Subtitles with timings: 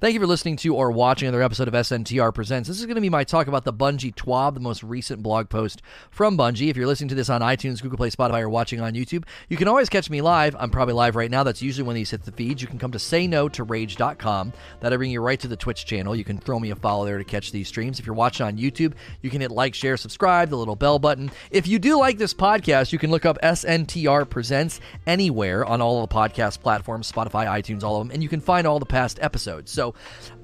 [0.00, 2.68] Thank you for listening to or watching another episode of SNTR Presents.
[2.68, 5.48] This is going to be my talk about the Bungie TWAB, the most recent blog
[5.48, 5.82] post
[6.12, 6.70] from Bungie.
[6.70, 9.56] If you're listening to this on iTunes, Google Play, Spotify, or watching on YouTube, you
[9.56, 10.54] can always catch me live.
[10.56, 11.42] I'm probably live right now.
[11.42, 12.62] That's usually when these hit the feeds.
[12.62, 14.52] You can come to sayno2rage.com.
[14.78, 16.14] That'll bring you right to the Twitch channel.
[16.14, 17.98] You can throw me a follow there to catch these streams.
[17.98, 21.28] If you're watching on YouTube, you can hit like, share, subscribe, the little bell button.
[21.50, 26.06] If you do like this podcast, you can look up SNTR Presents anywhere on all
[26.06, 29.18] the podcast platforms, Spotify, iTunes, all of them, and you can find all the past
[29.20, 29.72] episodes.
[29.72, 29.87] So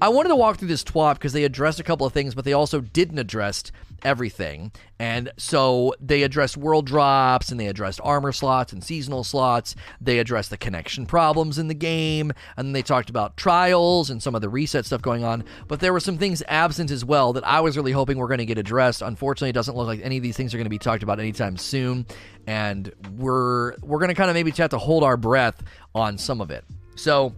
[0.01, 2.45] I wanted to walk through this TWAB because they addressed a couple of things, but
[2.45, 3.71] they also didn't address
[4.03, 4.71] everything.
[4.99, 9.75] And so they addressed world drops and they addressed armor slots and seasonal slots.
[9.99, 12.31] They addressed the connection problems in the game.
[12.55, 15.43] And they talked about trials and some of the reset stuff going on.
[15.67, 18.37] But there were some things absent as well that I was really hoping were going
[18.37, 19.01] to get addressed.
[19.01, 21.19] Unfortunately, it doesn't look like any of these things are going to be talked about
[21.19, 22.05] anytime soon.
[22.47, 25.61] And we're we're going to kind of maybe have to hold our breath
[25.93, 26.63] on some of it.
[26.95, 27.33] So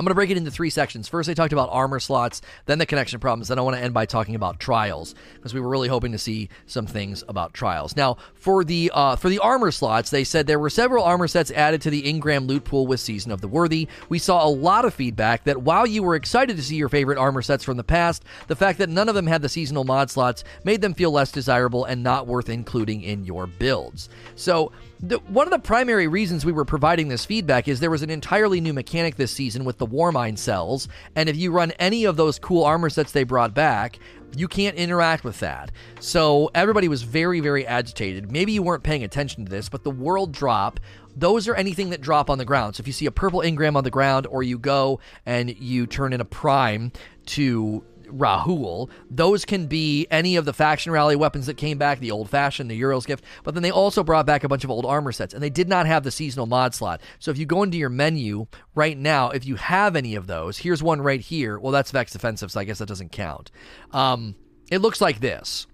[0.00, 1.08] I'm going to break it into three sections.
[1.08, 3.48] First, I talked about armor slots, then the connection problems.
[3.48, 6.18] Then I want to end by talking about trials because we were really hoping to
[6.18, 7.94] see some things about trials.
[7.94, 11.50] Now, for the uh, for the armor slots, they said there were several armor sets
[11.50, 13.88] added to the Engram loot pool with Season of the Worthy.
[14.08, 17.18] We saw a lot of feedback that while you were excited to see your favorite
[17.18, 20.10] armor sets from the past, the fact that none of them had the seasonal mod
[20.10, 24.08] slots made them feel less desirable and not worth including in your builds.
[24.34, 28.02] So the, one of the primary reasons we were providing this feedback is there was
[28.02, 32.04] an entirely new mechanic this season with the Warmind cells, and if you run any
[32.04, 33.98] of those cool armor sets they brought back,
[34.36, 35.70] you can't interact with that.
[36.00, 38.30] So everybody was very, very agitated.
[38.30, 40.78] Maybe you weren't paying attention to this, but the world drop,
[41.16, 42.76] those are anything that drop on the ground.
[42.76, 45.86] So if you see a purple engram on the ground, or you go and you
[45.86, 46.92] turn in a prime
[47.26, 48.90] to Rahool.
[49.10, 52.70] Those can be any of the faction rally weapons that came back, the old fashioned,
[52.70, 55.34] the Uriel's gift, but then they also brought back a bunch of old armor sets,
[55.34, 57.00] and they did not have the seasonal mod slot.
[57.18, 60.58] So if you go into your menu right now, if you have any of those,
[60.58, 61.58] here's one right here.
[61.58, 63.50] Well, that's Vex Defensive, so I guess that doesn't count.
[63.92, 64.34] Um,
[64.70, 65.66] it looks like this.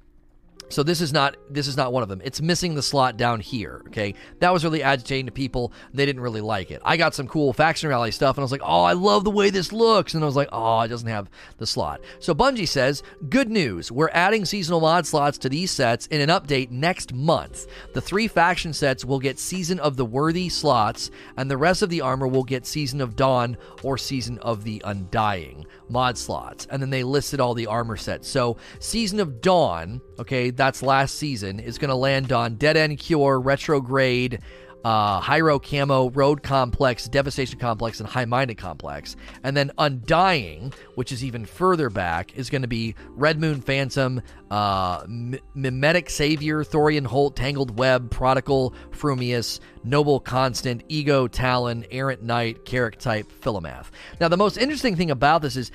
[0.68, 2.20] So this is not this is not one of them.
[2.24, 3.82] It's missing the slot down here.
[3.88, 5.72] Okay, that was really agitating to people.
[5.94, 6.82] They didn't really like it.
[6.84, 9.30] I got some cool faction rally stuff, and I was like, oh, I love the
[9.30, 10.14] way this looks.
[10.14, 12.00] And I was like, oh, it doesn't have the slot.
[12.18, 13.92] So Bungie says, good news.
[13.92, 17.66] We're adding seasonal mod slots to these sets in an update next month.
[17.94, 21.90] The three faction sets will get Season of the Worthy slots, and the rest of
[21.90, 26.66] the armor will get Season of Dawn or Season of the Undying mod slots.
[26.70, 28.28] And then they listed all the armor sets.
[28.28, 32.98] So Season of Dawn, okay that's last season, is going to land on Dead End
[32.98, 34.40] Cure, Retrograde,
[34.86, 39.16] uh, Heiro Camo, Road Complex, Devastation Complex, and High Minded Complex.
[39.42, 44.22] And then Undying, which is even further back, is going to be Red Moon Phantom,
[44.48, 52.22] uh, M- Mimetic Savior, Thorium Holt, Tangled Web, Prodigal, Frumious, Noble Constant, Ego, Talon, Errant
[52.22, 53.86] Knight, Kerak Type, Philomath.
[54.20, 55.72] Now, the most interesting thing about this is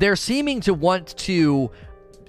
[0.00, 1.70] they're seeming to want to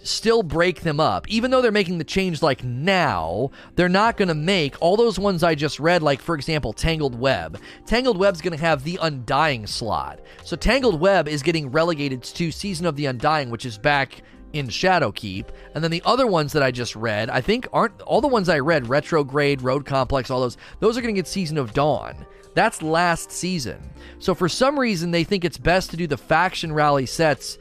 [0.03, 1.27] still break them up.
[1.29, 5.19] Even though they're making the change like now, they're not going to make all those
[5.19, 7.59] ones I just read, like for example, Tangled Web.
[7.85, 10.19] Tangled Web's going to have the Undying slot.
[10.43, 14.21] So Tangled Web is getting relegated to Season of the Undying, which is back
[14.53, 15.45] in Shadowkeep.
[15.75, 18.49] And then the other ones that I just read, I think aren't all the ones
[18.49, 22.25] I read, Retrograde, Road Complex, all those, those are going to get Season of Dawn.
[22.55, 23.79] That's last season.
[24.17, 27.57] So for some reason, they think it's best to do the faction rally sets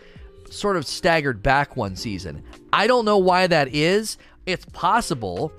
[0.52, 2.42] sort of staggered back one season.
[2.72, 4.18] I don't know why that is.
[4.46, 5.52] It's possible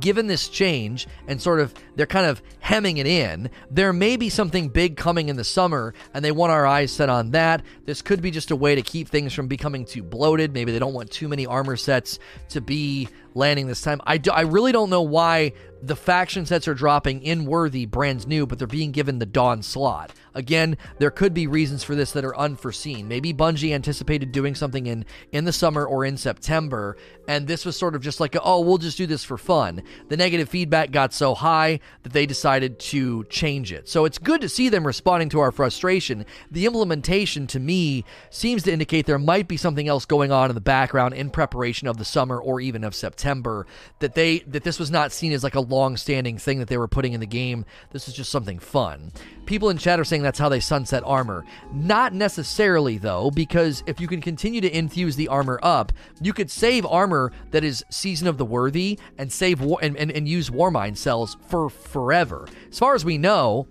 [0.00, 4.28] given this change and sort of they're kind of hemming it in, there may be
[4.28, 7.62] something big coming in the summer and they want our eyes set on that.
[7.84, 10.52] This could be just a way to keep things from becoming too bloated.
[10.52, 12.18] Maybe they don't want too many armor sets
[12.50, 14.00] to be landing this time.
[14.06, 18.26] I, do, I really don't know why the faction sets are dropping in Worthy brands
[18.26, 20.12] new, but they're being given the Dawn slot.
[20.34, 23.08] Again, there could be reasons for this that are unforeseen.
[23.08, 27.76] Maybe Bungie anticipated doing something in in the summer or in September, and this was
[27.76, 29.82] sort of just like, oh, we'll just do this for fun.
[30.08, 33.88] The negative feedback got so high that they decided to change it.
[33.88, 36.26] So it's good to see them responding to our frustration.
[36.50, 40.54] The implementation, to me, seems to indicate there might be something else going on in
[40.54, 43.66] the background in preparation of the summer or even of September.
[44.00, 46.88] That they that this was not seen as like a long-standing thing that they were
[46.88, 47.64] putting in the game.
[47.90, 49.12] This is just something fun.
[49.44, 51.44] People in chat are saying that's how they sunset armor.
[51.72, 56.50] Not necessarily, though, because if you can continue to infuse the armor up, you could
[56.50, 60.50] save armor that is Season of the Worthy and save war- and, and, and use
[60.50, 62.48] Warmind cells for forever.
[62.70, 63.68] As far as we know,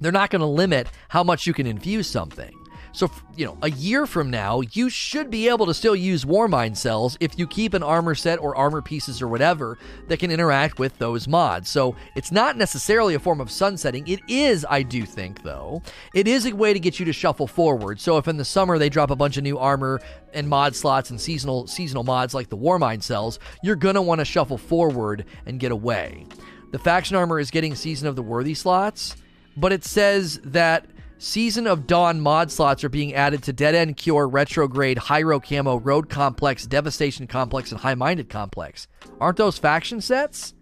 [0.00, 2.55] they're not going to limit how much you can infuse something.
[2.96, 6.48] So, you know, a year from now, you should be able to still use war
[6.48, 9.78] Warmind cells if you keep an armor set or armor pieces or whatever
[10.08, 11.68] that can interact with those mods.
[11.68, 14.08] So, it's not necessarily a form of sunsetting.
[14.08, 15.82] It is, I do think, though,
[16.14, 18.00] it is a way to get you to shuffle forward.
[18.00, 20.00] So, if in the summer they drop a bunch of new armor
[20.32, 24.20] and mod slots and seasonal seasonal mods like the war Warmind cells, you're gonna want
[24.20, 26.24] to shuffle forward and get away.
[26.70, 29.16] The faction armor is getting Season of the Worthy slots,
[29.54, 30.86] but it says that
[31.18, 35.78] Season of Dawn mod slots are being added to Dead End Cure, Retrograde, Heiro Camo,
[35.80, 38.86] Road Complex, Devastation Complex, and High Minded Complex.
[39.18, 40.52] Aren't those faction sets?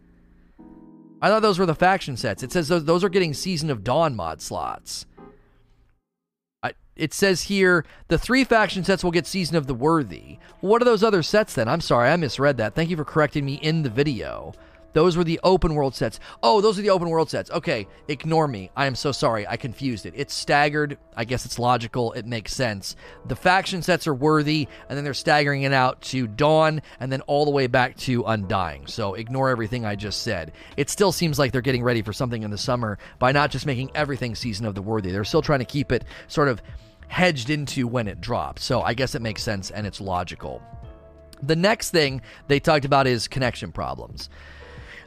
[1.21, 2.43] I thought those were the faction sets.
[2.45, 5.07] It says those, those are getting Season of Dawn mod slots.
[6.63, 10.39] I, it says here the three faction sets will get Season of the Worthy.
[10.61, 11.67] What are those other sets then?
[11.67, 12.77] I'm sorry, I misread that.
[12.77, 14.53] Thank you for correcting me in the video.
[14.95, 16.19] Those were the open world sets.
[16.43, 17.51] Oh, those are the open world sets.
[17.51, 18.71] Okay, ignore me.
[18.75, 19.47] I am so sorry.
[19.47, 20.15] I confused it.
[20.17, 20.97] It's staggered.
[21.17, 22.13] I guess it's logical.
[22.13, 22.97] It makes sense.
[23.27, 27.21] The faction sets are worthy, and then they're staggering it out to Dawn, and then
[27.23, 28.87] all the way back to Undying.
[28.87, 30.53] So ignore everything I just said.
[30.77, 33.67] It still seems like they're getting ready for something in the summer by not just
[33.67, 35.11] making everything Season of the Worthy.
[35.11, 36.63] They're still trying to keep it sort of
[37.09, 38.65] hedged into when it drops.
[38.65, 40.63] So I guess it makes sense and it's logical.
[41.43, 44.31] The next thing they talked about is connection problems.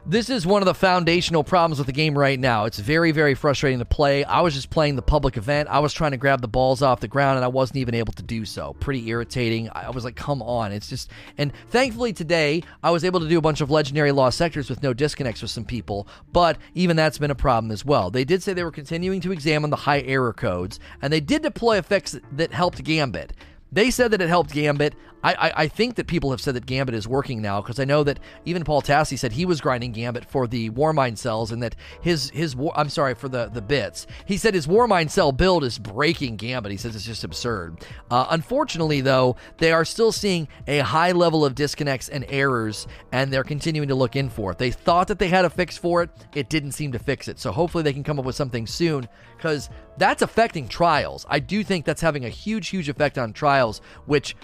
[0.08, 2.64] This is one of the foundational problems with the game right now.
[2.64, 4.24] It's very, very frustrating to play.
[4.24, 5.68] I was just playing the public event.
[5.68, 8.14] I was trying to grab the balls off the ground and I wasn't even able
[8.14, 8.72] to do so.
[8.80, 9.68] Pretty irritating.
[9.70, 10.72] I was like, come on.
[10.72, 11.10] It's just.
[11.36, 14.82] And thankfully today, I was able to do a bunch of legendary lost sectors with
[14.82, 18.08] no disconnects with some people, but even that's been a problem as well.
[18.10, 21.42] They did say they were continuing to examine the high error codes and they did
[21.42, 23.34] deploy effects that helped Gambit.
[23.70, 24.94] They said that it helped Gambit.
[25.22, 27.84] I, I, I, think that people have said that Gambit is working now because I
[27.84, 31.62] know that even Paul Tassi said he was grinding Gambit for the Warmind cells and
[31.62, 34.06] that his his war, I'm sorry for the the bits.
[34.26, 36.70] He said his Warmind cell build is breaking Gambit.
[36.70, 37.78] He says it's just absurd.
[38.10, 43.32] Uh, unfortunately, though, they are still seeing a high level of disconnects and errors, and
[43.32, 44.58] they're continuing to look in for it.
[44.58, 46.10] They thought that they had a fix for it.
[46.34, 47.38] It didn't seem to fix it.
[47.38, 51.26] So hopefully they can come up with something soon because that's affecting trials.
[51.28, 54.36] I do think that's having a huge, huge effect on trials, which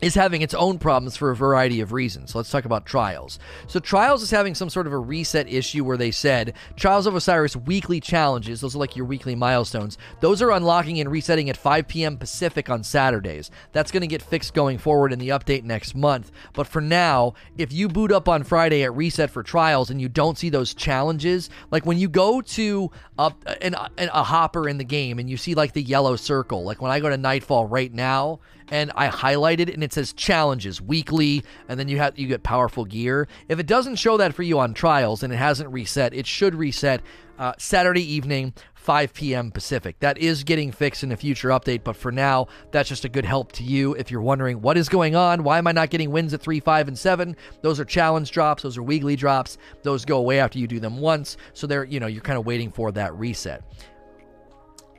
[0.00, 2.32] is having its own problems for a variety of reasons.
[2.32, 3.38] So let's talk about Trials.
[3.66, 7.14] So Trials is having some sort of a reset issue where they said Trials of
[7.14, 11.56] Osiris weekly challenges, those are like your weekly milestones, those are unlocking and resetting at
[11.56, 12.16] 5 p.m.
[12.16, 13.50] Pacific on Saturdays.
[13.72, 16.30] That's going to get fixed going forward in the update next month.
[16.52, 20.08] But for now, if you boot up on Friday at reset for Trials and you
[20.08, 24.84] don't see those challenges, like when you go to a, an, a hopper in the
[24.84, 27.92] game and you see like the yellow circle, like when I go to Nightfall right
[27.92, 28.40] now,
[28.70, 32.84] and I highlighted and it says challenges weekly, and then you have you get powerful
[32.84, 33.28] gear.
[33.48, 36.54] If it doesn't show that for you on trials and it hasn't reset, it should
[36.54, 37.02] reset
[37.38, 39.50] uh, Saturday evening, 5 p.m.
[39.50, 39.98] Pacific.
[40.00, 43.24] That is getting fixed in a future update, but for now, that's just a good
[43.24, 45.44] help to you if you're wondering what is going on.
[45.44, 47.36] Why am I not getting wins at 3, 5, and 7?
[47.62, 49.58] Those are challenge drops, those are weekly drops.
[49.82, 52.46] Those go away after you do them once, so they're, you know, you're kind of
[52.46, 53.62] waiting for that reset.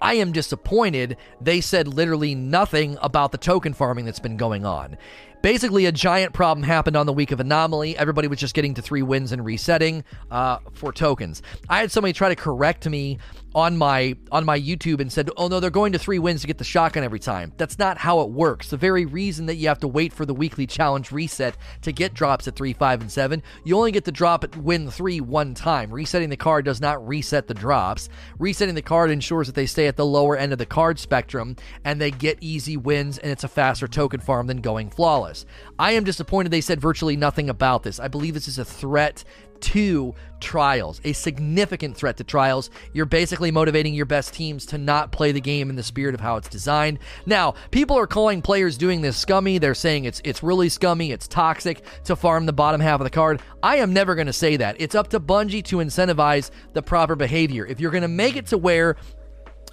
[0.01, 4.97] I am disappointed they said literally nothing about the token farming that's been going on.
[5.41, 7.97] Basically, a giant problem happened on the week of Anomaly.
[7.97, 11.41] Everybody was just getting to three wins and resetting uh, for tokens.
[11.69, 13.19] I had somebody try to correct me
[13.55, 16.47] on my on my YouTube and said, "Oh no, they're going to three wins to
[16.47, 18.69] get the shotgun every time." That's not how it works.
[18.69, 22.13] The very reason that you have to wait for the weekly challenge reset to get
[22.13, 25.53] drops at 3, 5 and 7, you only get the drop at win 3 one
[25.53, 25.89] time.
[25.89, 28.09] Resetting the card does not reset the drops.
[28.39, 31.55] Resetting the card ensures that they stay at the lower end of the card spectrum
[31.85, 35.28] and they get easy wins and it's a faster token farm than going flawless.
[35.77, 37.99] I am disappointed they said virtually nothing about this.
[37.99, 39.23] I believe this is a threat
[39.61, 42.69] to trials, a significant threat to trials.
[42.93, 46.21] You're basically motivating your best teams to not play the game in the spirit of
[46.21, 46.99] how it's designed.
[47.25, 49.57] Now, people are calling players doing this scummy.
[49.57, 53.09] They're saying it's it's really scummy, it's toxic to farm the bottom half of the
[53.09, 53.41] card.
[53.61, 54.77] I am never going to say that.
[54.79, 57.65] It's up to Bungie to incentivize the proper behavior.
[57.65, 58.95] If you're going to make it to where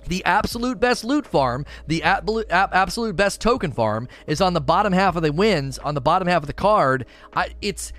[0.07, 5.17] the absolute best loot farm, the absolute best token farm is on the bottom half
[5.17, 7.07] of the wins, on the bottom half of the card.
[7.35, 7.93] I, it's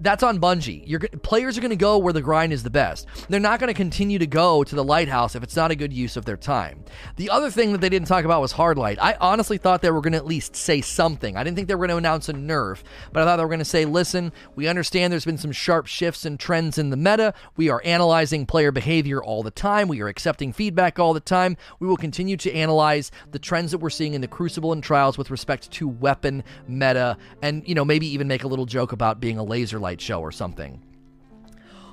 [0.00, 0.86] that's on Bungie.
[0.86, 3.06] Your players are going to go where the grind is the best.
[3.28, 5.92] They're not going to continue to go to the lighthouse if it's not a good
[5.92, 6.84] use of their time.
[7.16, 8.98] The other thing that they didn't talk about was Hardlight.
[9.00, 11.36] I honestly thought they were going to at least say something.
[11.36, 13.48] I didn't think they were going to announce a nerf, but I thought they were
[13.48, 16.96] going to say, "Listen, we understand there's been some sharp shifts and trends in the
[16.96, 17.34] meta.
[17.56, 19.88] We are analyzing player behavior all the time.
[19.88, 21.56] We are accepting feedback all the time.
[21.78, 25.18] We will continue to analyze the trends that we're seeing in the Crucible and Trials
[25.18, 29.20] with respect to weapon meta, and you know maybe even make a little joke about
[29.20, 30.82] being a laser light show or something.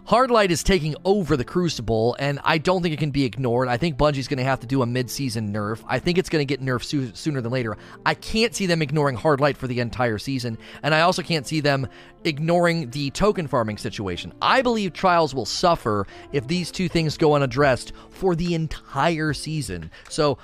[0.07, 3.67] Hardlight is taking over the Crucible, and I don't think it can be ignored.
[3.67, 5.83] I think Bungie's going to have to do a mid-season nerf.
[5.85, 7.75] I think it's going to get nerfed so- sooner than later.
[8.05, 11.59] I can't see them ignoring Hardlight for the entire season, and I also can't see
[11.59, 11.89] them
[12.23, 14.31] ignoring the token farming situation.
[14.41, 19.91] I believe Trials will suffer if these two things go unaddressed for the entire season.
[20.07, 20.37] So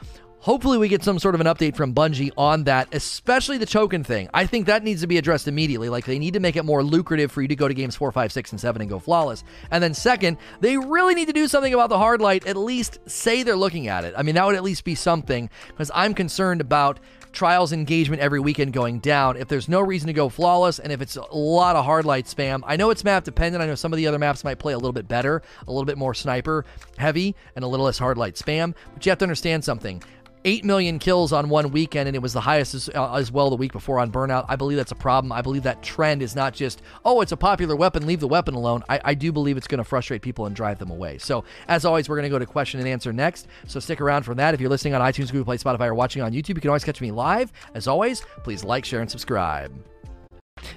[0.44, 4.04] Hopefully, we get some sort of an update from Bungie on that, especially the token
[4.04, 4.30] thing.
[4.34, 5.88] I think that needs to be addressed immediately.
[5.88, 8.12] Like, they need to make it more lucrative for you to go to games 4,
[8.12, 9.46] 5, and 7 and go flawless.
[9.72, 13.00] And then, second, they really need to do something about the hard light, at least
[13.06, 14.16] say they're looking at it.
[14.18, 17.00] I mean, that would at least be something, because I'm concerned about
[17.32, 21.02] trials engagement every weekend going down if there's no reason to go flawless and if
[21.02, 23.92] it's a lot of hard light spam i know it's map dependent i know some
[23.92, 26.64] of the other maps might play a little bit better a little bit more sniper
[27.00, 30.00] heavy and a little less hard light spam but you have to understand something
[30.46, 33.50] 8 million kills on one weekend, and it was the highest as, uh, as, well
[33.50, 34.46] the week before on Burnout.
[34.50, 35.32] I believe that's a problem.
[35.32, 38.54] I believe that trend is not just, oh, it's a popular weapon, leave the weapon
[38.54, 38.84] alone.
[38.90, 41.18] I, I do believe it's going to frustrate people and drive them away.
[41.18, 43.48] So, as always, we're going to go to question and answer next.
[43.68, 44.54] So, stick around for that.
[44.54, 46.84] If you're listening on iTunes, Google Play, Spotify, or watching on YouTube, you can always
[46.84, 47.52] catch me live.
[47.74, 49.74] As always, please like, share, and subscribe.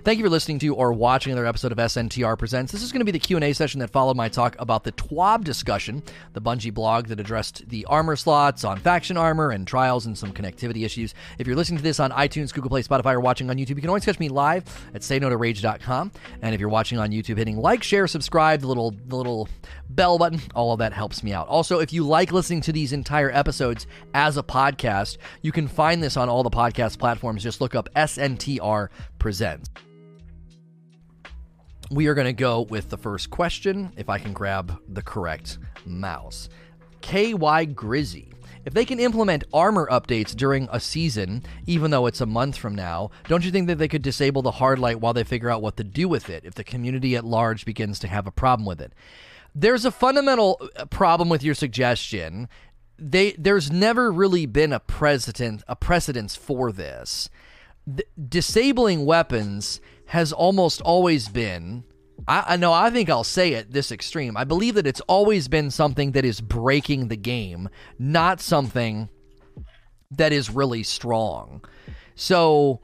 [0.04, 2.72] Thank you for listening to or watching another episode of SNTR Presents.
[2.72, 5.44] This is going to be the Q&A session that followed my talk about the TWAB
[5.44, 6.02] discussion,
[6.32, 10.32] the Bungie blog that addressed the armor slots on faction armor and trials and some
[10.32, 11.14] connectivity issues.
[11.38, 13.76] If you're listening to this on iTunes, Google Play, Spotify, or watching on YouTube, you
[13.76, 14.64] can always catch me live
[14.94, 16.12] at sayno2rage.com.
[16.42, 19.48] And if you're watching on YouTube, hitting like, share, subscribe, the little the little
[19.90, 21.48] bell button, all of that helps me out.
[21.48, 26.02] Also, if you like listening to these entire episodes as a podcast, you can find
[26.02, 27.42] this on all the podcast platforms.
[27.42, 28.88] Just look up SNTR
[29.26, 29.68] Presents
[31.90, 35.58] we are going to go with the first question, if I can grab the correct
[35.84, 36.48] mouse.
[37.00, 38.32] KY Grizzy.
[38.64, 42.76] If they can implement armor updates during a season, even though it's a month from
[42.76, 45.60] now, don't you think that they could disable the hard light while they figure out
[45.60, 48.64] what to do with it if the community at large begins to have a problem
[48.64, 48.92] with it?
[49.56, 52.48] There's a fundamental uh, problem with your suggestion.
[52.96, 57.28] They there's never really been a precedent a precedence for this.
[57.92, 61.84] D- disabling weapons has almost always been
[62.28, 64.36] I, I know I think I'll say it this extreme.
[64.36, 69.08] I believe that it's always been something that is breaking the game, not something
[70.12, 71.64] that is really strong.
[72.14, 72.80] So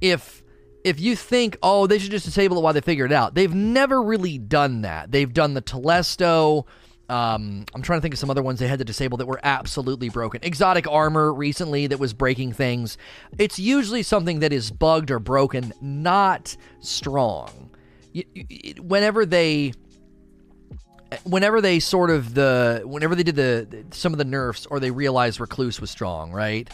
[0.00, 0.42] if
[0.84, 3.54] if you think, oh, they should just disable it while they figure it out, they've
[3.54, 5.10] never really done that.
[5.10, 6.66] They've done the Telesto.
[7.08, 9.40] Um, I'm trying to think of some other ones they had to disable that were
[9.42, 10.40] absolutely broken.
[10.42, 12.96] Exotic armor recently that was breaking things.
[13.38, 17.70] It's usually something that is bugged or broken, not strong.
[18.78, 19.74] Whenever they
[21.24, 24.90] whenever they sort of the whenever they did the some of the nerfs or they
[24.90, 26.68] realized recluse was strong right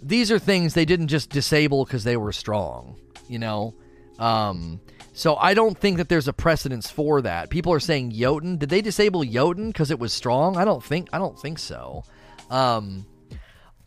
[0.00, 2.96] these are things they didn't just disable because they were strong
[3.28, 3.74] you know
[4.20, 4.80] um,
[5.12, 7.50] so I don't think that there's a precedence for that.
[7.50, 8.58] People are saying Jotun.
[8.58, 10.56] Did they disable Jotun because it was strong?
[10.56, 11.08] I don't think.
[11.12, 12.04] I don't think so.
[12.48, 13.06] Um,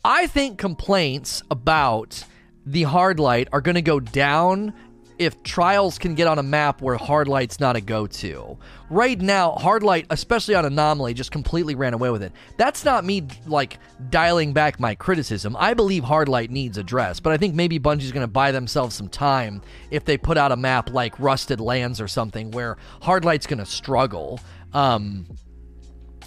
[0.04, 2.24] I think complaints about
[2.66, 4.74] the hard light are going to go down
[5.18, 8.58] if trials can get on a map where hard light's not a go-to.
[8.90, 12.32] Right now, hard light, especially on anomaly, just completely ran away with it.
[12.56, 13.78] That's not me like
[14.10, 15.56] dialing back my criticism.
[15.58, 18.94] I believe hard light needs address, but I think maybe Bungie's going to buy themselves
[18.94, 23.24] some time if they put out a map like Rusted Lands or something where hard
[23.24, 24.40] light's going to struggle.
[24.72, 25.26] Um,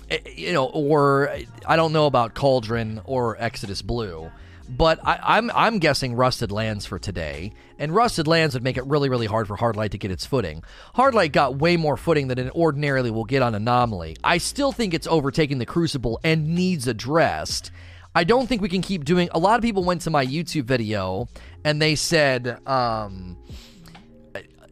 [0.09, 4.31] eh, you know, or I don't know about Cauldron or Exodus Blue.
[4.69, 8.77] But I, am I'm, I'm guessing Rusted Lands for today, and Rusted Lands would make
[8.77, 10.63] it really really hard for Hardlight to get its footing.
[10.95, 14.17] Hardlight got way more footing than it ordinarily will get on Anomaly.
[14.23, 17.71] I still think it's overtaking the Crucible and needs addressed.
[18.13, 19.29] I don't think we can keep doing.
[19.31, 21.27] A lot of people went to my YouTube video
[21.63, 23.37] and they said, um,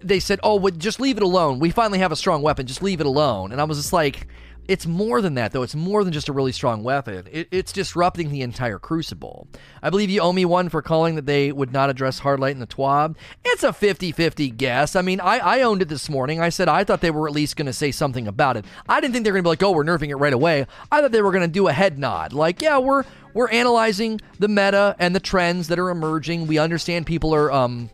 [0.05, 1.59] they said, "Oh, well, just leave it alone.
[1.59, 2.67] We finally have a strong weapon.
[2.67, 4.27] Just leave it alone." And I was just like
[4.67, 5.63] it's more than that, though.
[5.63, 7.27] It's more than just a really strong weapon.
[7.31, 9.48] It, it's disrupting the entire Crucible.
[9.81, 12.60] I believe you owe me one for calling that they would not address Hardlight in
[12.60, 13.15] the TWAB.
[13.43, 14.95] It's a 50 50 guess.
[14.95, 16.39] I mean, I, I owned it this morning.
[16.39, 18.65] I said I thought they were at least going to say something about it.
[18.88, 20.65] I didn't think they were going to be like, oh, we're nerfing it right away.
[20.91, 22.34] I thought they were going to do a head nod.
[22.34, 23.03] Like, yeah, we're.
[23.34, 26.48] We're analyzing the meta and the trends that are emerging.
[26.48, 27.89] We understand people are um,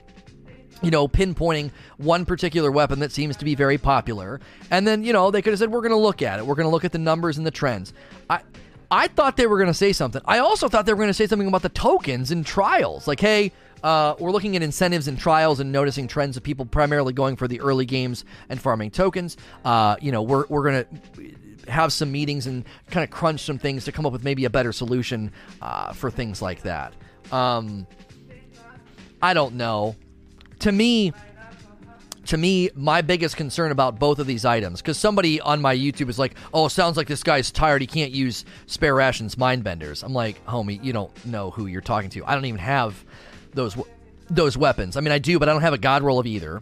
[0.81, 4.39] you know, pinpointing one particular weapon that seems to be very popular.
[4.69, 6.45] And then, you know, they could have said, we're going to look at it.
[6.45, 7.93] We're going to look at the numbers and the trends.
[8.29, 8.41] I.
[8.93, 10.21] I thought they were going to say something.
[10.25, 13.07] I also thought they were going to say something about the tokens and trials.
[13.07, 17.13] Like, hey, uh, we're looking at incentives and trials and noticing trends of people primarily
[17.13, 19.37] going for the early games and farming tokens.
[19.63, 23.57] Uh, you know, we're, we're going to have some meetings and kind of crunch some
[23.57, 26.93] things to come up with maybe a better solution uh, for things like that.
[27.31, 27.87] Um,
[29.21, 29.95] I don't know
[30.61, 31.13] to me,
[32.27, 36.09] to me, my biggest concern about both of these items, because somebody on my YouTube
[36.09, 37.81] is like, "Oh, sounds like this guy's tired.
[37.81, 41.81] He can't use spare rations mind benders." I'm like, "Homie, you don't know who you're
[41.81, 42.25] talking to.
[42.25, 43.03] I don't even have
[43.53, 43.75] those
[44.29, 44.95] those weapons.
[44.95, 46.61] I mean, I do, but I don't have a god roll of either."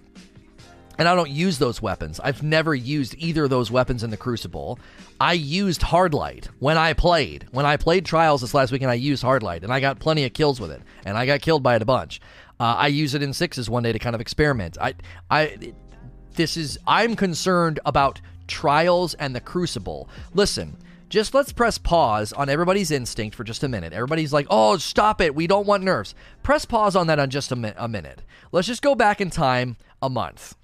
[0.98, 2.20] And I don't use those weapons.
[2.22, 4.78] I've never used either of those weapons in the Crucible.
[5.22, 7.46] I used Hardlight when I played.
[7.52, 10.34] When I played Trials this last weekend, I used Hardlight, and I got plenty of
[10.34, 10.82] kills with it.
[11.06, 12.20] And I got killed by it a bunch.
[12.60, 14.78] Uh, I use it in sixes one day to kind of experiment.
[14.82, 14.94] I,
[15.30, 15.74] I,
[16.36, 20.10] this is I'm concerned about Trials and the Crucible.
[20.34, 20.78] Listen,
[21.10, 23.94] just let's press pause on everybody's instinct for just a minute.
[23.94, 25.34] Everybody's like, "Oh, stop it!
[25.34, 26.14] We don't want nerfs."
[26.44, 28.22] Press pause on that on just a, mi- a minute.
[28.52, 30.56] Let's just go back in time a month.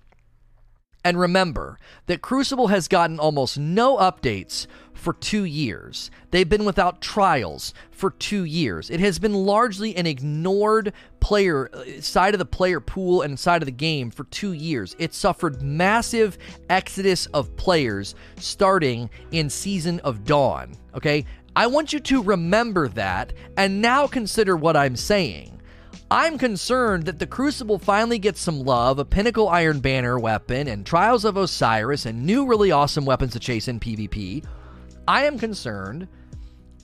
[1.06, 6.10] And remember that Crucible has gotten almost no updates for two years.
[6.32, 8.90] They've been without trials for two years.
[8.90, 13.62] It has been largely an ignored player uh, side of the player pool and side
[13.62, 14.96] of the game for two years.
[14.98, 16.40] It suffered massive
[16.72, 20.72] exodus of players starting in Season of Dawn.
[20.96, 21.24] Okay?
[21.56, 25.62] I want you to remember that and now consider what I'm saying.
[26.12, 30.86] I'm concerned that the Crucible finally gets some love, a Pinnacle Iron Banner weapon, and
[30.86, 34.46] Trials of Osiris, and new really awesome weapons to chase in PvP.
[35.08, 36.08] I am concerned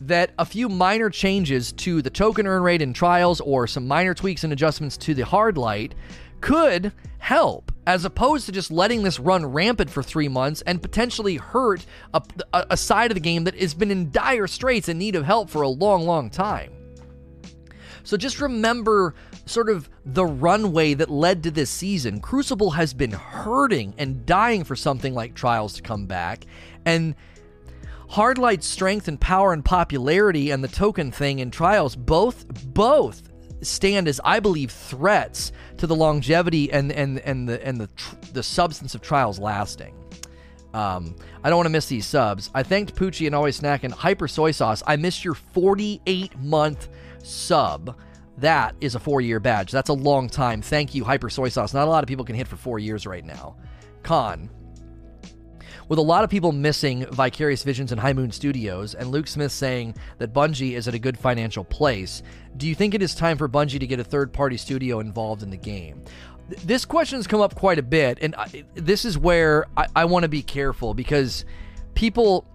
[0.02, 4.16] that a few minor changes to the token earn rate in Trials or some minor
[4.16, 5.94] tweaks and adjustments to the hard light
[6.40, 11.38] could help, as opposed to just letting this run rampant for three months and potentially
[11.38, 11.86] hurt
[12.16, 12.24] a,
[12.72, 15.48] a, side of the game that has been in dire straits and need of help
[15.48, 16.72] for a long, long time.
[18.04, 19.16] So just remember
[19.46, 22.20] sort of the runway that led to this season.
[22.20, 26.46] Crucible has been hurting and dying for something like Trials to come back.
[26.86, 27.16] And
[28.10, 33.22] Hardlight's strength and power and popularity and the token thing in Trials both both
[33.62, 37.90] stand as I believe threats to the longevity and and and the and the
[38.34, 39.96] the substance of Trials lasting.
[40.74, 42.50] Um, I don't want to miss these subs.
[42.54, 44.84] I thanked Poochie and Always Snack and Hyper Soy Sauce.
[44.88, 46.90] I missed your 48 month
[47.24, 47.98] sub.
[48.38, 49.72] That is a four year badge.
[49.72, 50.62] That's a long time.
[50.62, 51.74] Thank you, Hyper Soy Sauce.
[51.74, 53.56] Not a lot of people can hit for four years right now.
[54.04, 54.50] Con.
[55.88, 59.52] With a lot of people missing Vicarious Visions and High Moon Studios, and Luke Smith
[59.52, 62.24] saying that Bungie is at a good financial place,
[62.56, 65.44] do you think it is time for Bungie to get a third party studio involved
[65.44, 66.02] in the game?
[66.64, 70.06] This question has come up quite a bit, and I, this is where I, I
[70.06, 71.44] want to be careful because
[71.94, 72.46] people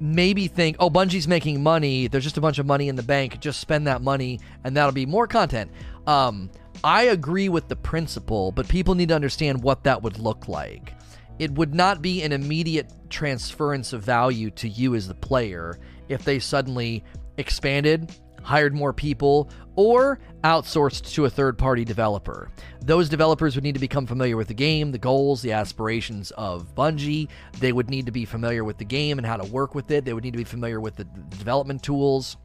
[0.00, 2.06] maybe think, oh, Bungie's making money.
[2.06, 3.40] There's just a bunch of money in the bank.
[3.40, 5.70] Just spend that money, and that'll be more content.
[6.06, 6.50] Um,
[6.84, 10.92] I agree with the principle, but people need to understand what that would look like.
[11.38, 15.78] It would not be an immediate transference of value to you as the player
[16.08, 17.04] if they suddenly
[17.36, 18.10] expanded
[18.46, 22.48] hired more people, or outsourced to a third party developer.
[22.80, 26.72] Those developers would need to become familiar with the game, the goals, the aspirations of
[26.76, 27.28] Bungie.
[27.58, 30.04] They would need to be familiar with the game and how to work with it.
[30.04, 32.36] They would need to be familiar with the development tools.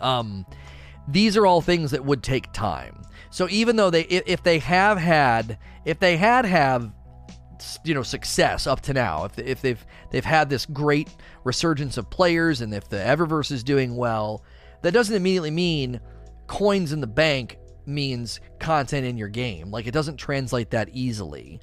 [0.00, 0.44] Um,
[1.06, 3.02] these are all things that would take time.
[3.30, 6.92] So even though they, if they have had, if they had have,
[7.84, 11.08] you know, success up to now, if, if they've they've had this great
[11.44, 14.42] resurgence of players, and if the Eververse is doing well,
[14.82, 16.00] that doesn't immediately mean
[16.46, 19.70] coins in the bank means content in your game.
[19.70, 21.60] Like it doesn't translate that easily.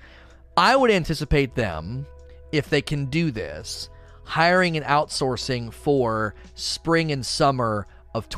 [0.57, 2.05] I would anticipate them,
[2.51, 3.89] if they can do this,
[4.23, 8.29] hiring and outsourcing for spring and summer of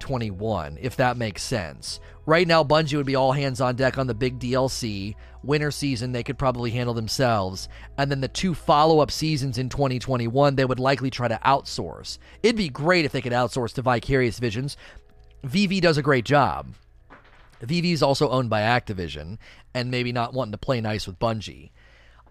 [0.00, 2.00] 2021, if that makes sense.
[2.26, 5.14] Right now, Bungie would be all hands on deck on the big DLC.
[5.44, 7.68] Winter season, they could probably handle themselves.
[7.98, 12.18] And then the two follow up seasons in 2021, they would likely try to outsource.
[12.42, 14.76] It'd be great if they could outsource to Vicarious Visions.
[15.44, 16.74] VV does a great job.
[17.62, 19.38] VV is also owned by Activision
[19.72, 21.70] and maybe not wanting to play nice with Bungie.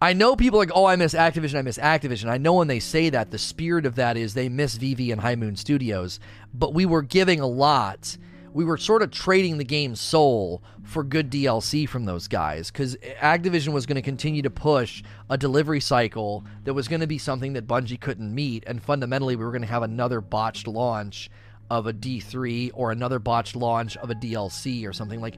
[0.06, 2.30] I know people like, oh, I miss Activision, I miss Activision.
[2.30, 5.20] I know when they say that, the spirit of that is they miss VV and
[5.20, 6.20] High Moon Studios,
[6.54, 8.16] but we were giving a lot
[8.54, 12.96] we were sort of trading the game's soul for good DLC from those guys because
[13.20, 17.18] Activision was going to continue to push a delivery cycle that was going to be
[17.18, 21.32] something that Bungie couldn't meet, and fundamentally, we were going to have another botched launch
[21.70, 25.36] of a D3 or another botched launch of a DLC or something like.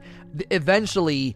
[0.50, 1.34] Eventually,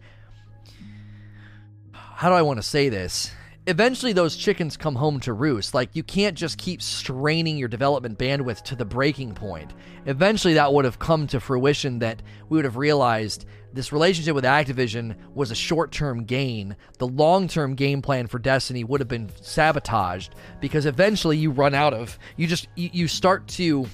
[2.15, 3.31] how do I want to say this?
[3.65, 5.73] eventually those chickens come home to roost.
[5.73, 9.73] Like you can't just keep straining your development bandwidth to the breaking point.
[10.05, 14.43] Eventually that would have come to fruition that we would have realized this relationship with
[14.43, 16.75] Activision was a short-term gain.
[16.99, 21.93] The long-term game plan for Destiny would have been sabotaged because eventually you run out
[21.93, 23.87] of you just you, you start to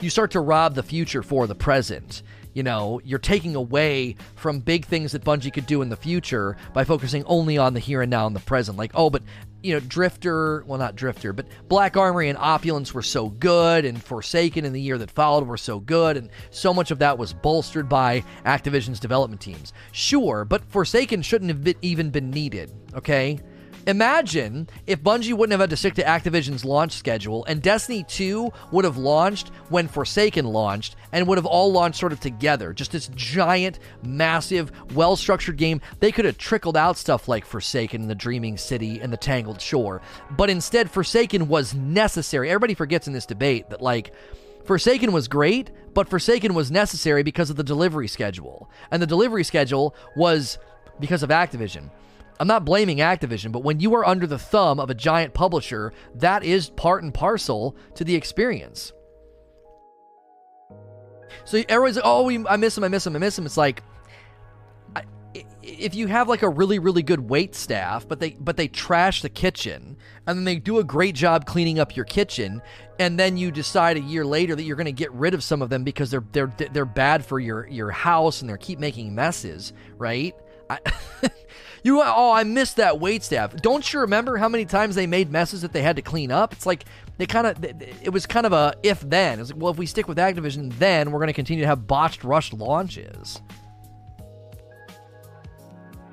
[0.00, 2.22] you start to rob the future for the present
[2.54, 6.56] you know, you're taking away from big things that Bungie could do in the future
[6.72, 8.76] by focusing only on the here and now and the present.
[8.76, 9.22] Like, oh, but
[9.62, 14.02] you know, Drifter, well, not Drifter, but Black Armory and Opulence were so good, and
[14.02, 17.34] Forsaken in the year that followed were so good, and so much of that was
[17.34, 19.72] bolstered by Activision's development teams.
[19.92, 23.38] Sure, but Forsaken shouldn't have been, even been needed, okay?
[23.86, 28.52] Imagine if Bungie wouldn't have had to stick to Activision's launch schedule and Destiny 2
[28.72, 32.74] would have launched when Forsaken launched and would have all launched sort of together.
[32.74, 35.80] Just this giant, massive, well structured game.
[35.98, 39.60] They could have trickled out stuff like Forsaken, and the Dreaming City, and the Tangled
[39.60, 40.02] Shore.
[40.30, 42.50] But instead, Forsaken was necessary.
[42.50, 44.12] Everybody forgets in this debate that, like,
[44.64, 48.70] Forsaken was great, but Forsaken was necessary because of the delivery schedule.
[48.90, 50.58] And the delivery schedule was
[51.00, 51.90] because of Activision.
[52.40, 55.92] I'm not blaming Activision, but when you are under the thumb of a giant publisher,
[56.14, 58.94] that is part and parcel to the experience.
[61.44, 63.44] So everyone's like, oh, we, I miss him, I miss him, I miss him.
[63.44, 63.82] It's like,
[64.96, 65.02] I,
[65.62, 69.20] if you have like a really, really good wait staff, but they but they trash
[69.20, 72.62] the kitchen, and then they do a great job cleaning up your kitchen,
[72.98, 75.60] and then you decide a year later that you're going to get rid of some
[75.60, 79.14] of them because they're they're they're bad for your your house and they keep making
[79.14, 80.34] messes, right?
[80.70, 80.78] I,
[81.82, 83.54] You oh, I missed that wait staff.
[83.56, 86.52] Don't you remember how many times they made messes that they had to clean up?
[86.52, 86.84] It's like
[87.18, 89.40] they kind of it was kind of a if then.
[89.40, 91.86] It's like well, if we stick with Activision, then we're going to continue to have
[91.86, 93.40] botched rushed launches.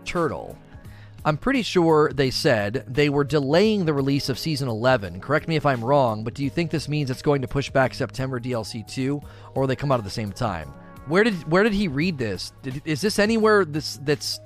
[0.06, 0.58] Turtle.
[1.26, 5.20] I'm pretty sure they said they were delaying the release of season 11.
[5.20, 7.70] Correct me if I'm wrong, but do you think this means it's going to push
[7.70, 9.22] back September DLC 2
[9.54, 10.70] or they come out at the same time?
[11.08, 12.54] Where did where did he read this?
[12.62, 14.40] Did, is this anywhere this that's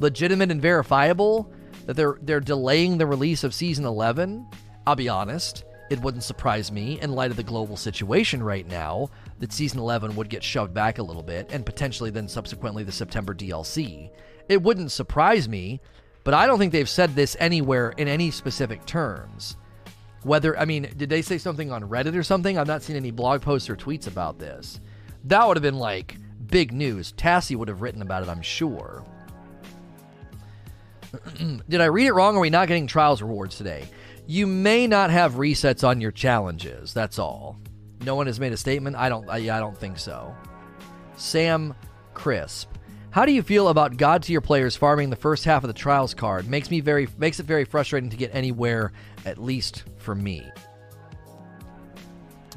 [0.00, 1.52] legitimate and verifiable
[1.86, 4.46] that they're they're delaying the release of season 11,
[4.86, 9.10] I'll be honest, it wouldn't surprise me in light of the global situation right now
[9.40, 12.92] that season 11 would get shoved back a little bit and potentially then subsequently the
[12.92, 14.10] September DLC.
[14.48, 15.80] It wouldn't surprise me,
[16.22, 19.56] but I don't think they've said this anywhere in any specific terms.
[20.22, 22.56] Whether, I mean, did they say something on Reddit or something?
[22.56, 24.80] I've not seen any blog posts or tweets about this.
[25.24, 27.12] That would have been like big news.
[27.14, 29.04] Tassi would have written about it, I'm sure.
[31.68, 32.36] Did I read it wrong?
[32.36, 33.88] Are we not getting trials rewards today?
[34.26, 36.94] You may not have resets on your challenges.
[36.94, 37.58] That's all.
[38.04, 38.96] No one has made a statement.
[38.96, 39.28] I don't.
[39.28, 40.34] I, I don't think so.
[41.16, 41.74] Sam
[42.14, 42.70] Crisp.
[43.10, 46.14] How do you feel about God tier players farming the first half of the trials
[46.14, 46.48] card?
[46.48, 48.92] Makes me very makes it very frustrating to get anywhere,
[49.26, 50.48] at least for me.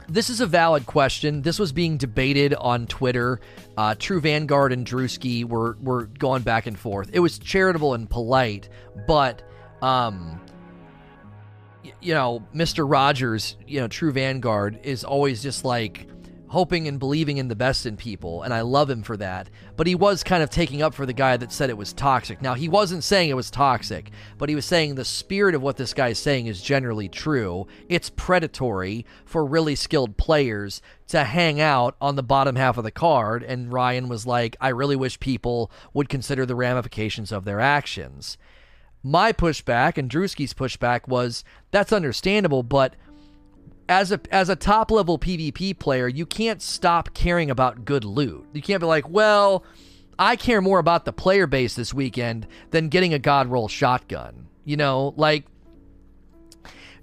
[0.08, 1.42] This is a valid question.
[1.42, 3.40] This was being debated on Twitter.
[3.78, 7.10] Uh, True Vanguard and Drewski were were going back and forth.
[7.14, 8.70] It was charitable and polite,
[9.08, 9.42] but
[9.82, 10.40] um,
[12.02, 12.90] you know, Mr.
[12.90, 16.08] Rogers, you know, True Vanguard is always just like
[16.54, 19.50] hoping and believing in the best in people, and I love him for that.
[19.76, 22.44] But he was kind of taking up for the guy that said it was toxic.
[22.44, 25.78] Now, he wasn't saying it was toxic, but he was saying the spirit of what
[25.78, 27.66] this guy is saying is generally true.
[27.90, 32.92] It's predatory for really skilled players to hang out on the bottom half of the
[32.92, 37.60] card, and Ryan was like, I really wish people would consider the ramifications of their
[37.60, 38.38] actions.
[39.02, 42.96] My pushback and Drewski's pushback was that's understandable, but
[43.90, 48.46] as a as a top level PvP player, you can't stop caring about good loot.
[48.54, 49.64] You can't be like, well,
[50.18, 54.48] I care more about the player base this weekend than getting a god roll shotgun.
[54.66, 55.46] You know, like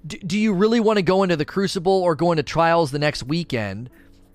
[0.05, 2.99] do, do you really want to go into the crucible or go into trials the
[2.99, 3.89] next weekend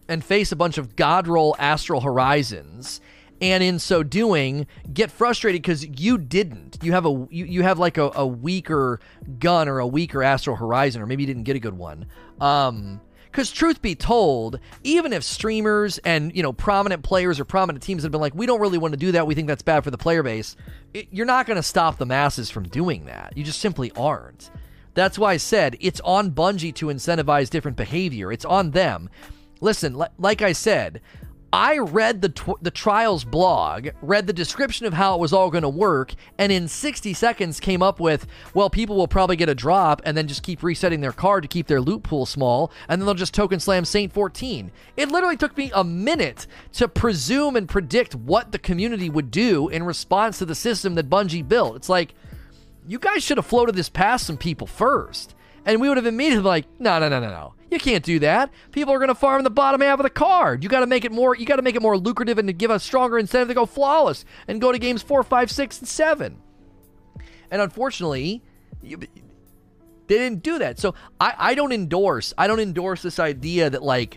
[0.08, 3.00] and face a bunch of god roll astral horizons
[3.40, 6.78] and in so doing get frustrated because you didn't.
[6.82, 9.00] You have a you, you have like a, a weaker
[9.38, 12.06] gun or a weaker astral horizon or maybe you didn't get a good one.
[12.40, 17.82] Um because truth be told even if streamers and you know prominent players or prominent
[17.82, 19.26] teams have been like we don't really want to do that.
[19.26, 20.56] We think that's bad for the player base
[20.94, 23.36] it, you're not going to stop the masses from doing that.
[23.36, 24.50] You just simply aren't.
[24.94, 28.32] That's why i said it's on bungie to incentivize different behavior.
[28.32, 29.10] It's on them.
[29.60, 31.02] Listen like i said
[31.56, 35.48] I read the tw- the trials blog, read the description of how it was all
[35.48, 39.48] going to work, and in 60 seconds came up with, well, people will probably get
[39.48, 42.70] a drop and then just keep resetting their card to keep their loot pool small,
[42.90, 44.70] and then they'll just token slam Saint 14.
[44.98, 49.70] It literally took me a minute to presume and predict what the community would do
[49.70, 51.76] in response to the system that Bungie built.
[51.76, 52.12] It's like,
[52.86, 55.34] you guys should have floated this past some people first.
[55.64, 57.54] And we would have immediately like, no, no, no, no, no.
[57.76, 58.50] You can't do that.
[58.72, 60.62] People are going to farm the bottom half of the card.
[60.62, 61.36] You got to make it more.
[61.36, 63.66] You got to make it more lucrative and to give a stronger incentive to go
[63.66, 66.38] flawless and go to games four, five, six, and seven.
[67.50, 68.42] And unfortunately,
[68.82, 69.08] you, they
[70.06, 70.78] didn't do that.
[70.78, 72.32] So I, I don't endorse.
[72.38, 74.16] I don't endorse this idea that like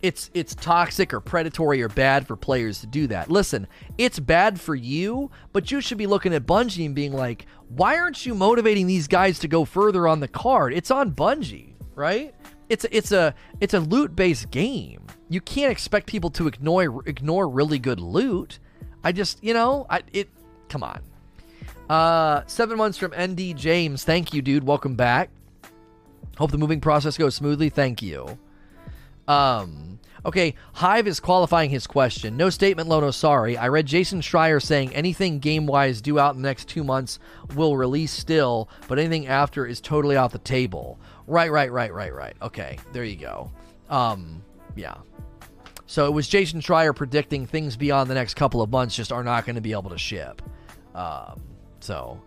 [0.00, 3.30] it's it's toxic or predatory or bad for players to do that.
[3.30, 3.66] Listen,
[3.98, 7.98] it's bad for you, but you should be looking at Bungie and being like, why
[7.98, 10.72] aren't you motivating these guys to go further on the card?
[10.72, 12.34] It's on Bungie, right?
[12.68, 15.06] It's a, it's a it's a loot based game.
[15.28, 18.58] You can't expect people to ignore ignore really good loot.
[19.04, 20.28] I just you know I it
[20.68, 21.00] come on.
[21.88, 24.04] Uh, seven months from ND James.
[24.04, 24.64] Thank you, dude.
[24.64, 25.30] Welcome back.
[26.36, 27.68] Hope the moving process goes smoothly.
[27.68, 28.38] Thank you.
[29.28, 32.36] Um, okay, Hive is qualifying his question.
[32.36, 33.56] No statement, Lono, sorry.
[33.56, 37.18] I read Jason Schreier saying anything game wise due out in the next two months
[37.54, 40.98] will release still, but anything after is totally off the table.
[41.26, 42.36] Right, right, right, right, right.
[42.40, 43.50] Okay, there you go.
[43.90, 44.42] Um,
[44.74, 44.96] yeah.
[45.86, 49.24] So it was Jason Schreier predicting things beyond the next couple of months just are
[49.24, 50.42] not going to be able to ship.
[50.94, 51.42] Um,
[51.80, 52.20] so.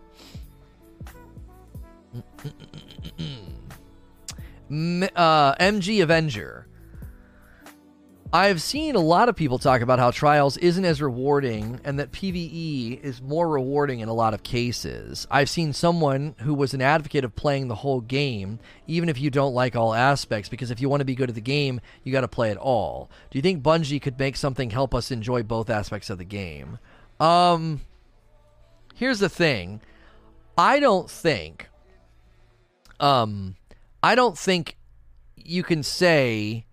[4.70, 6.66] uh, MG Avenger.
[8.32, 12.12] I've seen a lot of people talk about how Trials isn't as rewarding and that
[12.12, 15.26] PvE is more rewarding in a lot of cases.
[15.32, 19.30] I've seen someone who was an advocate of playing the whole game, even if you
[19.30, 22.12] don't like all aspects, because if you want to be good at the game, you
[22.12, 23.10] got to play it all.
[23.32, 26.78] Do you think Bungie could make something help us enjoy both aspects of the game?
[27.18, 27.80] Um,
[28.94, 29.80] here's the thing
[30.56, 31.68] I don't think,
[33.00, 33.56] um,
[34.04, 34.76] I don't think
[35.34, 36.66] you can say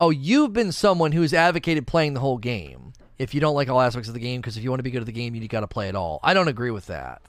[0.00, 3.82] oh, you've been someone who's advocated playing the whole game if you don't like all
[3.82, 5.46] aspects of the game, because if you want to be good at the game, you
[5.46, 6.20] got to play it all.
[6.22, 7.20] I don't agree with that.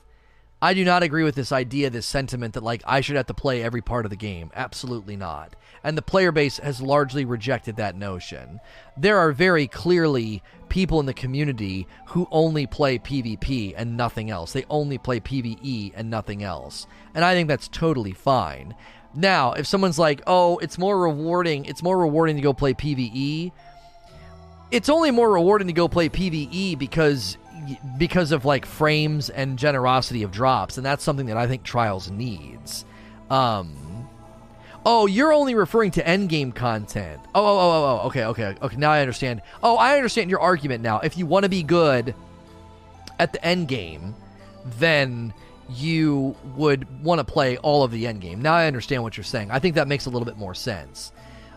[0.64, 3.34] I do not agree with this idea, this sentiment that like I should have to
[3.34, 4.52] play every part of the game.
[4.56, 5.56] Absolutely not.
[5.84, 8.60] And the player base has largely rejected that notion.
[8.96, 14.54] There are very clearly people in the community who only play PvP and nothing else.
[14.54, 16.86] They only play PvE and nothing else.
[17.16, 18.76] And I think that's totally fine.
[19.14, 21.66] Now, if someone's like, "Oh, it's more rewarding.
[21.66, 23.52] It's more rewarding to go play PvE."
[24.72, 27.38] It's only more rewarding to go play PvE because
[27.98, 32.10] because of like frames and generosity of drops, and that's something that I think Trials
[32.10, 32.86] needs.
[33.30, 34.08] Um,
[34.86, 37.20] oh, you're only referring to endgame content.
[37.36, 38.76] Oh, oh, oh, oh, oh, okay, okay, okay.
[38.78, 39.42] Now I understand.
[39.62, 41.00] Oh, I understand your argument now.
[41.00, 42.16] If you want to be good
[43.20, 44.16] at the end game,
[44.80, 45.34] then
[45.74, 48.42] you would want to play all of the end game.
[48.42, 49.52] Now I understand what you're saying.
[49.52, 51.12] I think that makes a little bit more sense.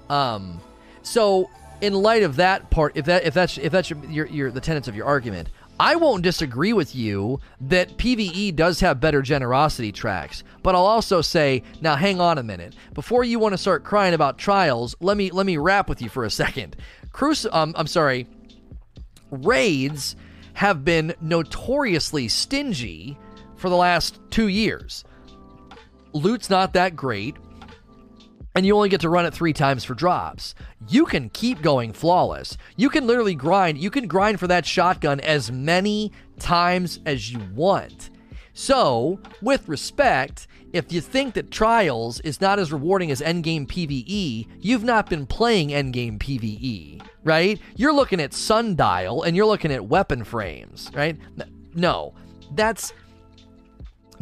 [0.08, 0.60] Um,
[1.02, 1.50] so
[1.80, 4.60] in light of that part, if that if that's if that's your, your, your the
[4.60, 5.48] tenets of your argument,
[5.78, 11.20] I won't disagree with you that PVE does have better generosity tracks, but I'll also
[11.20, 12.74] say, now hang on a minute.
[12.94, 16.08] Before you want to start crying about trials, let me let me rap with you
[16.08, 16.76] for a second.
[17.12, 18.26] Cruci- um, I'm sorry.
[19.30, 20.14] Raids
[20.54, 23.18] have been notoriously stingy
[23.64, 25.04] for the last two years.
[26.12, 27.34] Loot's not that great,
[28.54, 30.54] and you only get to run it three times for drops.
[30.86, 32.58] You can keep going flawless.
[32.76, 33.78] You can literally grind.
[33.78, 38.10] You can grind for that shotgun as many times as you want.
[38.52, 44.46] So, with respect, if you think that Trials is not as rewarding as Endgame PvE,
[44.60, 47.58] you've not been playing Endgame PvE, right?
[47.76, 51.16] You're looking at Sundial and you're looking at weapon frames, right?
[51.74, 52.12] No,
[52.54, 52.92] that's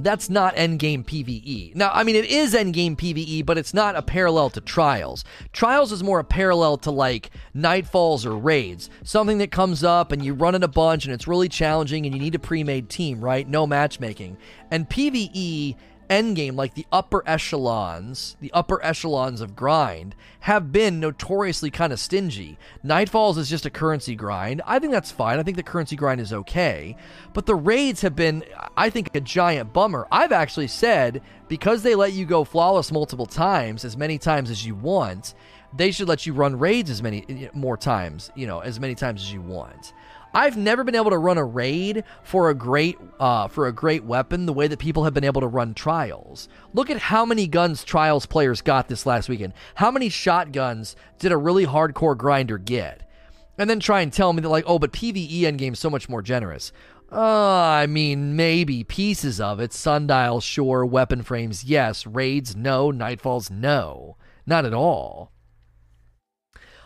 [0.03, 1.75] that's not endgame PvE.
[1.75, 5.25] Now, I mean, it is endgame PvE, but it's not a parallel to Trials.
[5.53, 10.25] Trials is more a parallel to like Nightfalls or Raids, something that comes up and
[10.25, 12.89] you run it a bunch and it's really challenging and you need a pre made
[12.89, 13.49] team, right?
[13.49, 14.37] No matchmaking.
[14.71, 15.77] And PvE
[16.13, 21.99] endgame, like the upper echelons, the upper echelons of grind, have been notoriously kind of
[21.99, 22.59] stingy.
[22.85, 24.61] Nightfalls is just a currency grind.
[24.67, 25.39] I think that's fine.
[25.39, 26.97] I think the currency grind is okay.
[27.33, 28.45] But the raids have been,
[28.77, 30.07] I think, a giant bummer.
[30.13, 34.67] I've actually said because they let you go flawless multiple times, as many times as
[34.67, 35.35] you want,
[35.75, 39.23] they should let you run raids as many more times, you know, as many times
[39.23, 39.95] as you want.
[40.35, 44.05] I've never been able to run a raid for a great uh, for a great
[44.05, 46.49] weapon the way that people have been able to run trials.
[46.73, 49.53] Look at how many guns trials players got this last weekend.
[49.75, 53.09] How many shotguns did a really hardcore grinder get?
[53.59, 56.09] And then try and tell me that like, oh, but PVE endgame is so much
[56.09, 56.73] more generous.
[57.13, 59.75] Uh, I mean, maybe pieces of it.
[59.75, 60.87] Sundial, sure.
[60.87, 62.07] Weapon frames, yes.
[62.07, 62.91] Raids, no.
[62.91, 64.17] Nightfalls, no.
[64.47, 65.31] Not at all.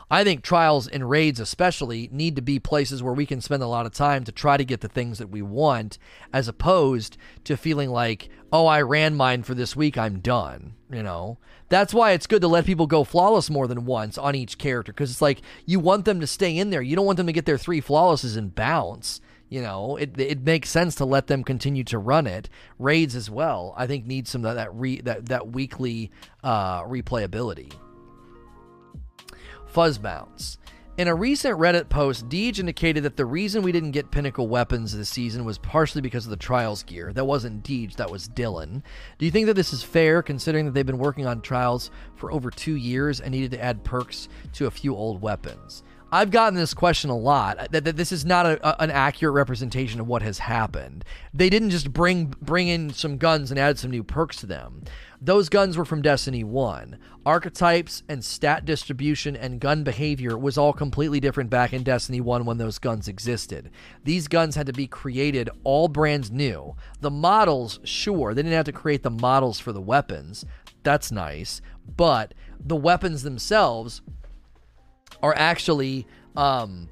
[0.08, 3.68] I think trials and raids, especially, need to be places where we can spend a
[3.68, 5.98] lot of time to try to get the things that we want,
[6.32, 10.74] as opposed to feeling like, oh, I ran mine for this week, I'm done.
[10.92, 11.38] You know,
[11.68, 14.92] that's why it's good to let people go flawless more than once on each character
[14.92, 16.82] because it's like you want them to stay in there.
[16.82, 19.20] You don't want them to get their three flawlesses and bounce.
[19.48, 22.48] You know, it it makes sense to let them continue to run it.
[22.78, 26.12] Raids as well, I think, need some of that re, that that weekly
[26.44, 27.72] uh, replayability.
[29.76, 30.56] Fuzz Bounce.
[30.96, 34.96] In a recent Reddit post, Deej indicated that the reason we didn't get pinnacle weapons
[34.96, 37.12] this season was partially because of the Trials gear.
[37.12, 38.82] That wasn't Deej, that was Dylan.
[39.18, 42.32] Do you think that this is fair, considering that they've been working on Trials for
[42.32, 45.82] over two years and needed to add perks to a few old weapons?
[46.12, 47.58] I've gotten this question a lot.
[47.58, 51.04] Uh, that, that this is not a, a, an accurate representation of what has happened.
[51.34, 54.84] They didn't just bring bring in some guns and add some new perks to them.
[55.20, 56.98] Those guns were from Destiny 1.
[57.24, 62.44] Archetypes and stat distribution and gun behavior was all completely different back in Destiny 1
[62.44, 63.70] when those guns existed.
[64.04, 66.76] These guns had to be created all brand new.
[67.00, 70.44] The models, sure, they didn't have to create the models for the weapons.
[70.82, 71.60] That's nice.
[71.96, 74.02] But the weapons themselves
[75.22, 76.88] are actually um,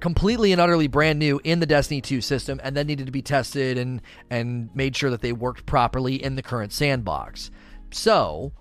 [0.00, 3.22] completely and utterly brand new in the Destiny 2 system and then needed to be
[3.22, 7.50] tested and and made sure that they worked properly in the current sandbox.
[7.90, 8.52] So,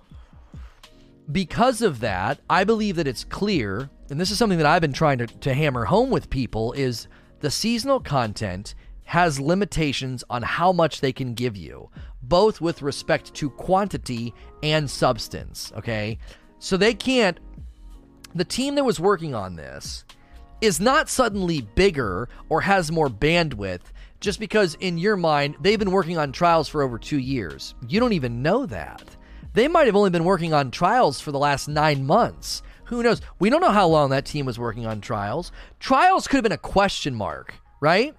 [1.31, 4.93] because of that, I believe that it's clear, and this is something that I've been
[4.93, 7.07] trying to, to hammer home with people, is
[7.39, 11.89] the seasonal content has limitations on how much they can give you,
[12.21, 15.71] both with respect to quantity and substance.
[15.77, 16.17] Okay.
[16.59, 17.39] So they can't
[18.35, 20.05] the team that was working on this
[20.61, 23.81] is not suddenly bigger or has more bandwidth
[24.19, 27.75] just because in your mind they've been working on trials for over two years.
[27.87, 29.03] You don't even know that.
[29.53, 32.63] They might have only been working on trials for the last nine months.
[32.85, 33.21] Who knows?
[33.39, 35.51] We don't know how long that team was working on trials.
[35.79, 38.15] Trials could have been a question mark, right?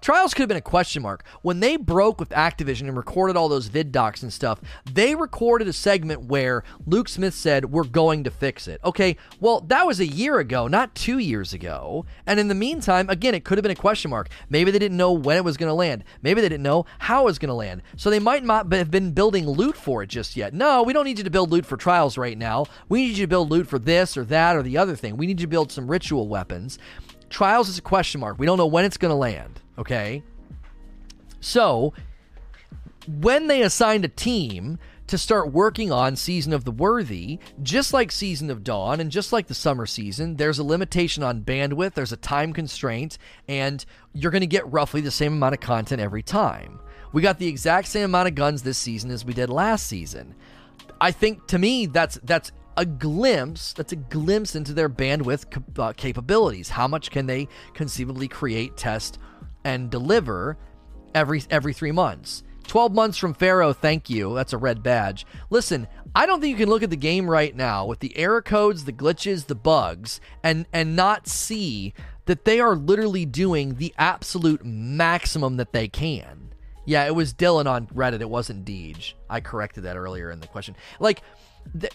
[0.00, 1.24] Trials could have been a question mark.
[1.42, 4.58] When they broke with Activision and recorded all those vid docs and stuff,
[4.90, 8.80] they recorded a segment where Luke Smith said, We're going to fix it.
[8.82, 12.06] Okay, well, that was a year ago, not two years ago.
[12.26, 14.30] And in the meantime, again, it could have been a question mark.
[14.48, 16.04] Maybe they didn't know when it was going to land.
[16.22, 17.82] Maybe they didn't know how it was going to land.
[17.96, 20.54] So they might not have been building loot for it just yet.
[20.54, 22.64] No, we don't need you to build loot for Trials right now.
[22.88, 25.18] We need you to build loot for this or that or the other thing.
[25.18, 26.78] We need you to build some ritual weapons.
[27.30, 28.38] Trials is a question mark.
[28.38, 29.60] We don't know when it's going to land.
[29.78, 30.22] Okay.
[31.40, 31.94] So
[33.06, 38.12] when they assigned a team to start working on Season of the Worthy, just like
[38.12, 42.12] Season of Dawn and just like the summer season, there's a limitation on bandwidth, there's
[42.12, 46.22] a time constraint, and you're going to get roughly the same amount of content every
[46.22, 46.78] time.
[47.12, 50.34] We got the exact same amount of guns this season as we did last season.
[51.00, 55.92] I think to me that's that's a glimpse that's a glimpse into their bandwidth uh,
[55.92, 56.70] capabilities.
[56.70, 59.18] How much can they conceivably create, test,
[59.64, 60.56] and deliver
[61.14, 62.42] every every three months.
[62.66, 64.34] 12 months from Pharaoh, thank you.
[64.34, 65.26] That's a red badge.
[65.50, 68.40] Listen, I don't think you can look at the game right now with the error
[68.40, 71.92] codes, the glitches, the bugs, and and not see
[72.24, 76.54] that they are literally doing the absolute maximum that they can.
[76.86, 78.20] Yeah, it was Dylan on Reddit.
[78.20, 79.12] It wasn't Deej.
[79.28, 80.76] I corrected that earlier in the question.
[80.98, 81.22] Like,
[81.78, 81.92] th-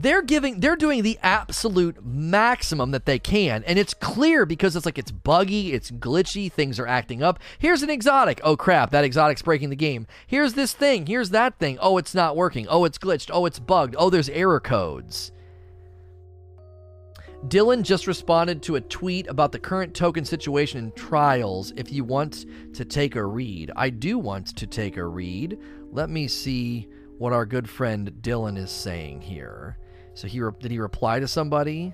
[0.00, 3.64] they're giving they're doing the absolute maximum that they can.
[3.64, 7.40] And it's clear because it's like it's buggy it's glitchy things are acting up.
[7.58, 8.40] Here's an exotic.
[8.44, 10.06] Oh crap that exotic's breaking the game.
[10.26, 11.06] Here's this thing.
[11.06, 11.78] Here's that thing.
[11.80, 12.68] Oh it's not working.
[12.68, 13.30] Oh it's glitched.
[13.32, 13.96] Oh it's bugged.
[13.98, 15.32] Oh there's error codes.
[17.46, 21.72] Dylan just responded to a tweet about the current token situation in trials.
[21.76, 25.58] If you want to take a read, I do want to take a read.
[25.90, 29.76] Let me see what our good friend Dylan is saying here.
[30.18, 31.92] So he re- did he reply to somebody?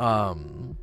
[0.00, 0.78] Um,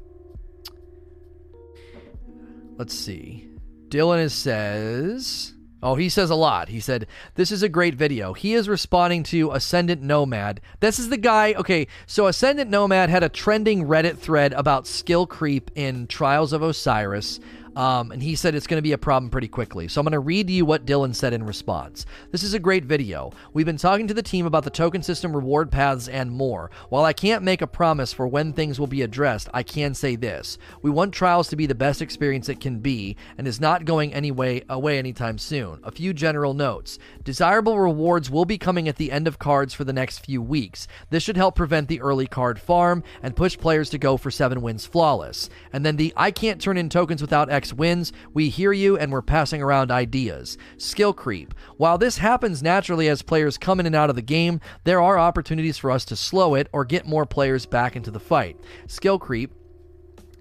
[2.77, 3.49] let's see.
[3.88, 5.55] Dylan says.
[5.82, 6.69] Oh, he says a lot.
[6.69, 8.34] He said, This is a great video.
[8.34, 10.62] He is responding to Ascendant Nomad.
[10.79, 11.53] This is the guy.
[11.53, 16.62] Okay, so Ascendant Nomad had a trending Reddit thread about skill creep in Trials of
[16.62, 17.39] Osiris.
[17.75, 19.88] Um, and he said it's going to be a problem pretty quickly.
[19.88, 22.05] So I'm going to read to you what Dylan said in response.
[22.32, 23.32] This is a great video.
[23.53, 26.71] We've been talking to the team about the token system, reward paths, and more.
[26.89, 30.15] While I can't make a promise for when things will be addressed, I can say
[30.15, 30.58] this.
[30.82, 34.13] We want trials to be the best experience it can be, and is not going
[34.13, 35.79] any way away anytime soon.
[35.84, 36.99] A few general notes.
[37.23, 40.88] Desirable rewards will be coming at the end of cards for the next few weeks.
[41.10, 44.62] This should help prevent the early card farm and push players to go for 7
[44.62, 45.49] wins flawless.
[45.71, 48.12] And then the I can't turn in tokens without X wins.
[48.34, 50.58] We hear you and we're passing around ideas.
[50.77, 51.53] Skill creep.
[51.77, 55.19] While this happens naturally as players come in and out of the game, there are
[55.19, 58.58] opportunities for us to slow it or get more players back into the fight.
[58.88, 59.53] Skill creep.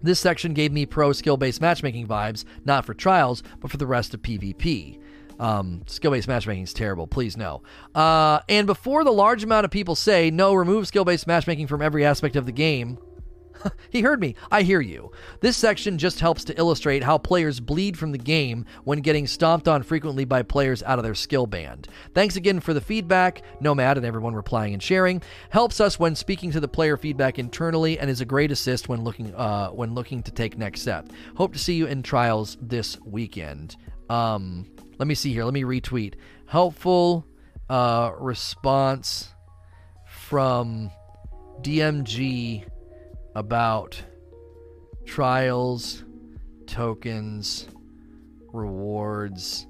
[0.02, 3.86] This section gave me pro skill based matchmaking vibes, not for trials, but for the
[3.86, 5.00] rest of PvP.
[5.40, 7.06] Um, skill based matchmaking is terrible.
[7.06, 7.62] Please no.
[7.94, 11.82] Uh, and before the large amount of people say, no, remove skill based matchmaking from
[11.82, 12.98] every aspect of the game,
[13.90, 14.34] he heard me.
[14.50, 15.10] I hear you.
[15.40, 19.68] This section just helps to illustrate how players bleed from the game when getting stomped
[19.68, 21.88] on frequently by players out of their skill band.
[22.14, 25.22] Thanks again for the feedback, Nomad and everyone replying and sharing.
[25.50, 29.04] Helps us when speaking to the player feedback internally and is a great assist when
[29.04, 31.08] looking uh, when looking to take next step.
[31.36, 33.76] Hope to see you in trials this weekend.
[34.08, 34.66] Um,
[34.98, 35.44] let me see here.
[35.44, 36.14] Let me retweet.
[36.46, 37.26] Helpful
[37.68, 39.28] uh, response
[40.06, 40.90] from
[41.60, 42.64] DMG
[43.38, 44.02] about
[45.06, 46.02] trials,
[46.66, 47.68] tokens,
[48.52, 49.68] rewards,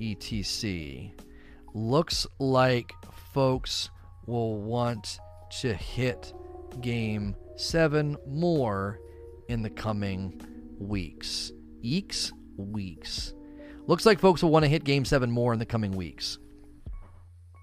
[0.00, 1.10] etc.
[1.74, 2.94] Looks like
[3.34, 3.90] folks
[4.24, 5.20] will want
[5.60, 6.32] to hit
[6.80, 8.98] game 7 more
[9.48, 10.40] in the coming
[10.78, 11.52] weeks.
[11.84, 12.32] Eeks?
[12.56, 13.34] Weeks.
[13.86, 16.38] Looks like folks will want to hit game 7 more in the coming weeks.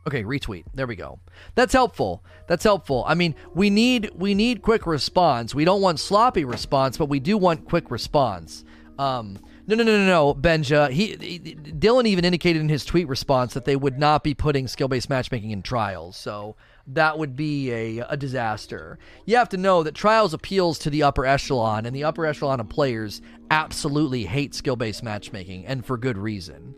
[0.08, 0.64] Okay, retweet.
[0.74, 1.20] There we go.
[1.56, 2.24] That's helpful.
[2.48, 3.04] That's helpful.
[3.06, 5.54] I mean, we need we need quick response.
[5.54, 8.64] We don't want sloppy response, but we do want quick response.
[8.98, 9.38] Um,
[9.68, 10.90] no, no, no, no, no, Benja.
[10.90, 14.66] He, he, Dylan even indicated in his tweet response that they would not be putting
[14.70, 16.16] skill-based matchmaking in trials.
[16.16, 16.56] So
[16.88, 18.98] that would be a, a disaster.
[19.26, 22.62] You have to know that trials appeals to the upper echelon, and the upper echelon
[22.62, 26.74] of players absolutely hate skill-based matchmaking, and for good reason.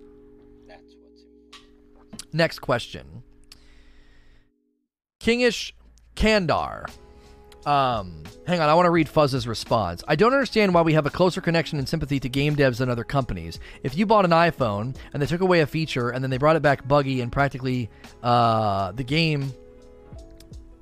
[2.34, 3.24] Next question.
[5.20, 5.74] Kingish
[6.16, 6.90] Kandar.
[7.66, 10.02] Um, hang on, I want to read Fuzz's response.
[10.08, 12.90] I don't understand why we have a closer connection and sympathy to game devs than
[12.90, 13.60] other companies.
[13.84, 16.56] If you bought an iPhone and they took away a feature and then they brought
[16.56, 17.90] it back buggy and practically
[18.24, 19.54] uh, the game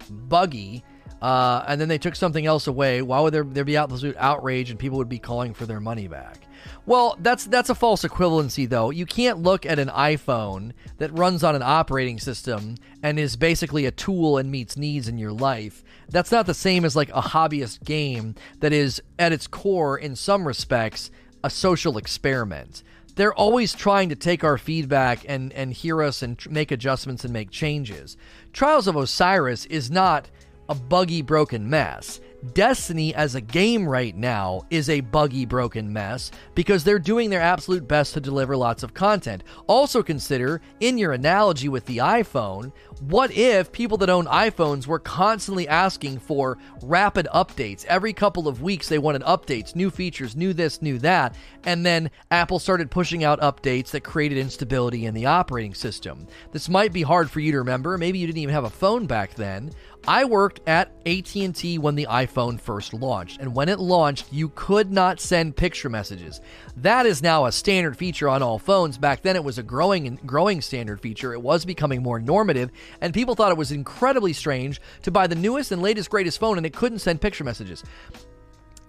[0.09, 0.83] buggy,
[1.21, 4.69] uh, and then they took something else away, why would there, there be absolute outrage
[4.69, 6.46] and people would be calling for their money back?
[6.87, 8.91] Well, that's that's a false equivalency though.
[8.91, 13.85] You can't look at an iPhone that runs on an operating system and is basically
[13.85, 15.83] a tool and meets needs in your life.
[16.07, 20.15] That's not the same as like a hobbyist game that is at its core in
[20.15, 21.11] some respects
[21.43, 22.83] a social experiment.
[23.15, 27.25] They're always trying to take our feedback and and hear us and tr- make adjustments
[27.25, 28.15] and make changes.
[28.53, 30.29] Trials of Osiris is not
[30.69, 32.21] a buggy broken mess.
[32.53, 37.41] Destiny as a game right now is a buggy, broken mess because they're doing their
[37.41, 39.43] absolute best to deliver lots of content.
[39.65, 42.71] Also, consider, in your analogy with the iPhone,
[43.01, 47.85] what if people that own iPhones were constantly asking for rapid updates?
[47.85, 51.35] Every couple of weeks, they wanted updates, new features, new this, new that.
[51.63, 56.27] And then Apple started pushing out updates that created instability in the operating system.
[56.51, 57.97] This might be hard for you to remember.
[57.97, 59.71] Maybe you didn't even have a phone back then.
[60.07, 64.89] I worked at AT&T when the iPhone first launched, and when it launched, you could
[64.89, 66.39] not send picture messages.
[66.77, 68.97] That is now a standard feature on all phones.
[68.97, 71.33] Back then it was a growing growing standard feature.
[71.33, 75.35] It was becoming more normative, and people thought it was incredibly strange to buy the
[75.35, 77.83] newest and latest greatest phone and it couldn't send picture messages.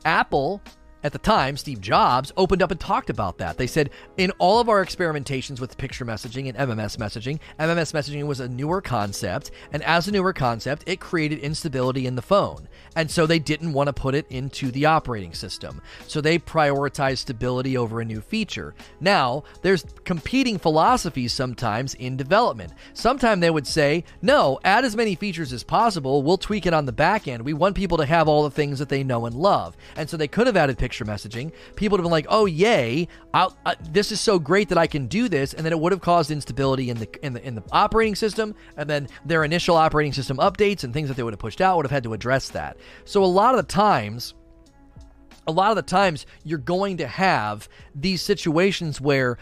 [0.05, 0.63] Apple
[1.03, 3.57] at the time, Steve Jobs opened up and talked about that.
[3.57, 8.27] They said, in all of our experimentations with picture messaging and MMS messaging, MMS messaging
[8.27, 12.69] was a newer concept, and as a newer concept, it created instability in the phone.
[12.97, 15.81] And so they didn't want to put it into the operating system.
[16.09, 18.75] So they prioritized stability over a new feature.
[19.01, 22.73] Now, there's competing philosophies sometimes in development.
[22.95, 26.23] Sometimes they would say, no, add as many features as possible.
[26.23, 27.45] We'll tweak it on the back end.
[27.45, 29.77] We want people to have all the things that they know and love.
[29.97, 31.53] And so they could have added picture messaging.
[31.77, 33.51] People would have been like, oh, yay, uh,
[33.91, 35.53] this is so great that I can do this.
[35.53, 38.55] And then it would have caused instability in the, in the, in the operating system.
[38.79, 41.77] And then their initial operating system updates and things that they would have pushed out
[41.77, 42.79] would have had to address that.
[43.05, 44.33] So a lot of the times,
[45.47, 49.37] a lot of the times you're going to have these situations where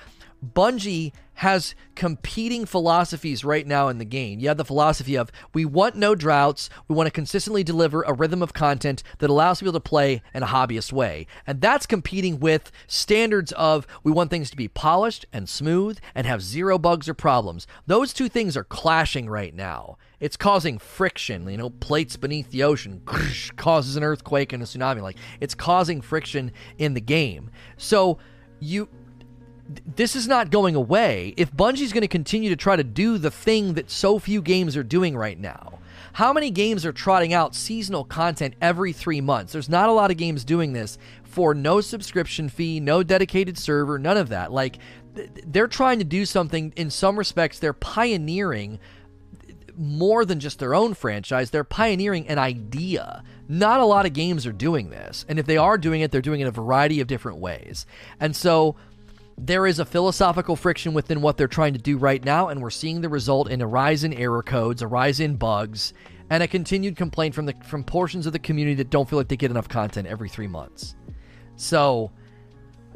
[0.44, 4.38] Bungie has competing philosophies right now in the game.
[4.40, 8.14] You have the philosophy of we want no droughts, we want to consistently deliver a
[8.14, 11.26] rhythm of content that allows people to play in a hobbyist way.
[11.46, 16.26] And that's competing with standards of we want things to be polished and smooth and
[16.26, 17.66] have zero bugs or problems.
[17.86, 19.98] Those two things are clashing right now.
[20.20, 23.02] It's causing friction, you know, plates beneath the ocean
[23.56, 27.50] causes an earthquake and a tsunami like it's causing friction in the game.
[27.76, 28.16] So
[28.58, 28.88] you
[29.68, 33.30] this is not going away if Bungie's going to continue to try to do the
[33.30, 35.78] thing that so few games are doing right now.
[36.12, 39.52] How many games are trotting out seasonal content every three months?
[39.52, 43.98] There's not a lot of games doing this for no subscription fee, no dedicated server,
[43.98, 44.50] none of that.
[44.50, 44.78] Like,
[45.46, 48.78] they're trying to do something, in some respects, they're pioneering
[49.76, 53.22] more than just their own franchise, they're pioneering an idea.
[53.48, 55.26] Not a lot of games are doing this.
[55.28, 57.84] And if they are doing it, they're doing it in a variety of different ways.
[58.18, 58.76] And so
[59.38, 62.70] there is a philosophical friction within what they're trying to do right now, and we're
[62.70, 65.92] seeing the result in a rise in error codes, a rise in bugs,
[66.30, 69.28] and a continued complaint from the from portions of the community that don't feel like
[69.28, 70.96] they get enough content every three months.
[71.56, 72.10] So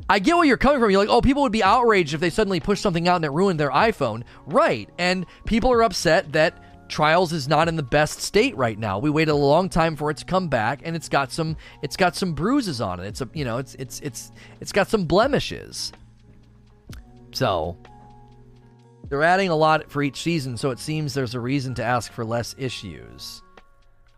[0.09, 0.91] I get where you're coming from.
[0.91, 3.31] You're like, oh, people would be outraged if they suddenly push something out and it
[3.31, 4.23] ruined their iPhone.
[4.47, 4.89] Right.
[4.99, 6.55] And people are upset that
[6.91, 8.99] Trials is not in the best state right now.
[8.99, 11.97] We waited a long time for it to come back, and it's got some it's
[11.97, 13.07] got some bruises on it.
[13.07, 15.93] It's a you know it's it's it's it's got some blemishes.
[17.33, 17.77] So
[19.09, 22.13] they're adding a lot for each season, so it seems there's a reason to ask
[22.13, 23.43] for less issues.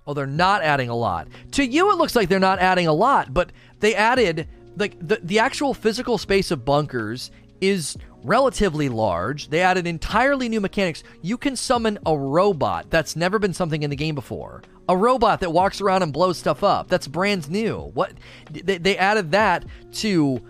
[0.07, 1.29] Oh, they're not adding a lot.
[1.53, 5.21] To you, it looks like they're not adding a lot, but they added like the
[5.23, 9.49] the actual physical space of bunkers is relatively large.
[9.49, 11.03] They added entirely new mechanics.
[11.23, 14.63] You can summon a robot that's never been something in the game before.
[14.89, 16.89] A robot that walks around and blows stuff up.
[16.89, 17.91] That's brand new.
[17.95, 18.13] What
[18.51, 20.43] they, they added that to,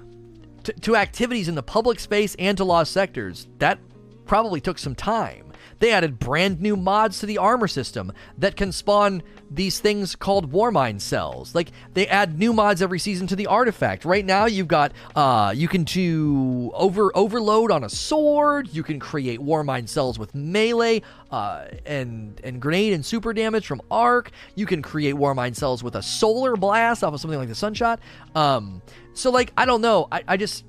[0.65, 3.49] to to activities in the public space and to lost sectors.
[3.59, 3.79] That
[4.27, 5.53] probably took some time.
[5.83, 10.53] They added brand new mods to the armor system that can spawn these things called
[10.53, 11.57] Warmind cells.
[11.57, 14.05] Like they add new mods every season to the artifact.
[14.05, 19.01] Right now you've got uh you can do over overload on a sword, you can
[19.01, 21.03] create Warmind cells with melee
[21.33, 24.31] uh and and grenade and super damage from arc.
[24.55, 27.99] You can create Warmind cells with a solar blast off of something like the Sunshot.
[28.37, 28.83] Um
[29.15, 30.09] so like I don't know.
[30.11, 30.65] I, I just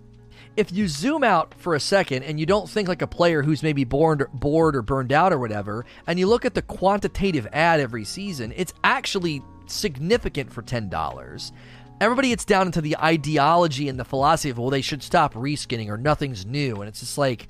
[0.55, 3.63] if you zoom out for a second and you don't think like a player who's
[3.63, 7.79] maybe bored, bored or burned out or whatever, and you look at the quantitative ad
[7.79, 11.51] every season, it's actually significant for $10.
[11.99, 15.89] Everybody gets down into the ideology and the philosophy of, well, they should stop reskinning
[15.89, 16.75] or nothing's new.
[16.75, 17.47] And it's just like,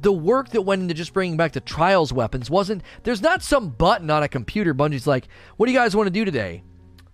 [0.00, 3.70] the work that went into just bringing back the trials weapons wasn't, there's not some
[3.70, 4.74] button on a computer.
[4.74, 5.26] Bungie's like,
[5.56, 6.62] what do you guys want to do today?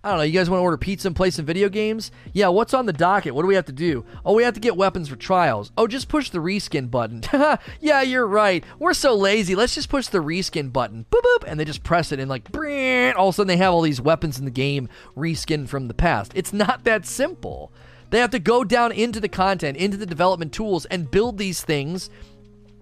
[0.05, 0.23] I don't know.
[0.23, 2.11] You guys want to order pizza and play some video games?
[2.31, 3.33] Yeah, what's on the docket?
[3.33, 4.05] What do we have to do?
[4.23, 5.71] Oh, we have to get weapons for trials.
[5.75, 7.23] Oh, just push the reskin button.
[7.81, 8.63] yeah, you're right.
[8.77, 9.55] We're so lazy.
[9.55, 11.07] Let's just push the reskin button.
[11.09, 13.73] Boop boop, and they just press it, and like, all of a sudden they have
[13.73, 16.33] all these weapons in the game reskin from the past.
[16.35, 17.71] It's not that simple.
[18.11, 21.63] They have to go down into the content, into the development tools, and build these
[21.63, 22.11] things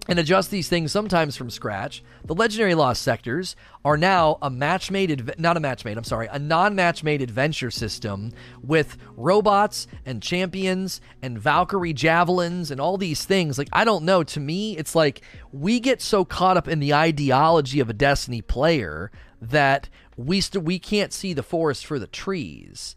[0.08, 2.02] and adjust these things sometimes from scratch.
[2.24, 6.28] The legendary lost sectors are now a match made, not a match made, I'm sorry,
[6.30, 8.32] a non match made adventure system
[8.62, 13.58] with robots and champions and Valkyrie javelins and all these things.
[13.58, 14.22] Like, I don't know.
[14.24, 18.42] To me, it's like we get so caught up in the ideology of a Destiny
[18.42, 22.96] player that we, st- we can't see the forest for the trees.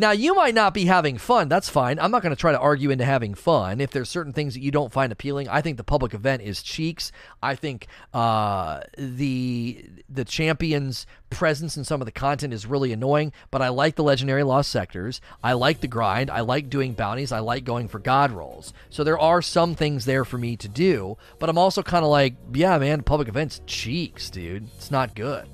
[0.00, 1.48] Now, you might not be having fun.
[1.48, 1.98] That's fine.
[1.98, 3.80] I'm not going to try to argue into having fun.
[3.80, 6.62] If there's certain things that you don't find appealing, I think the public event is
[6.62, 7.10] cheeks.
[7.42, 13.32] I think uh, the the champions' presence in some of the content is really annoying.
[13.50, 15.20] But I like the legendary lost sectors.
[15.42, 16.30] I like the grind.
[16.30, 17.32] I like doing bounties.
[17.32, 18.72] I like going for god rolls.
[18.90, 21.18] So there are some things there for me to do.
[21.40, 24.68] But I'm also kind of like, yeah, man, public events cheeks, dude.
[24.76, 25.48] It's not good.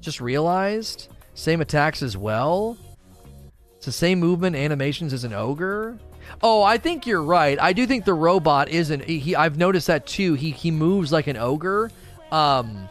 [0.00, 2.78] Just realized same attacks as well.
[3.78, 5.98] It's the same movement animations as an ogre.
[6.42, 7.56] Oh, I think you're right.
[7.60, 9.04] I do think the robot isn't.
[9.04, 10.34] He, I've noticed that too.
[10.34, 11.90] He he moves like an ogre.
[12.32, 12.88] Um,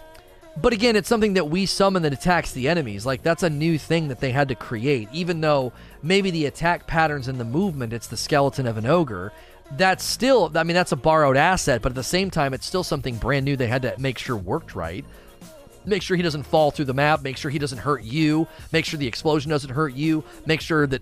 [0.55, 3.05] but again, it's something that we summon that attacks the enemies.
[3.05, 5.09] Like that's a new thing that they had to create.
[5.11, 9.33] Even though maybe the attack patterns and the movement, it's the skeleton of an ogre.
[9.73, 10.49] That's still.
[10.55, 11.81] I mean, that's a borrowed asset.
[11.81, 13.57] But at the same time, it's still something brand new.
[13.57, 15.03] They had to make sure worked right
[15.87, 18.85] make sure he doesn't fall through the map, make sure he doesn't hurt you, make
[18.85, 21.01] sure the explosion doesn't hurt you, make sure that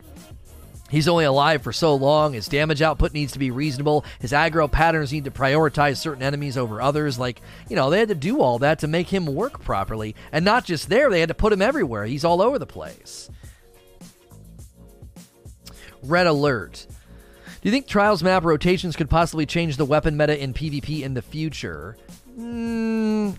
[0.90, 2.34] He's only alive for so long.
[2.34, 4.06] His damage output needs to be reasonable.
[4.20, 7.18] His aggro patterns need to prioritize certain enemies over others.
[7.18, 10.16] Like, you know, they had to do all that to make him work properly.
[10.32, 12.06] And not just there, they had to put him everywhere.
[12.06, 13.32] He's all over the place.
[16.04, 16.86] Red Alert.
[17.62, 21.16] Do you think Trials map rotations could possibly change the weapon meta in PvP in
[21.16, 21.98] the future?
[22.38, 23.36] Mm,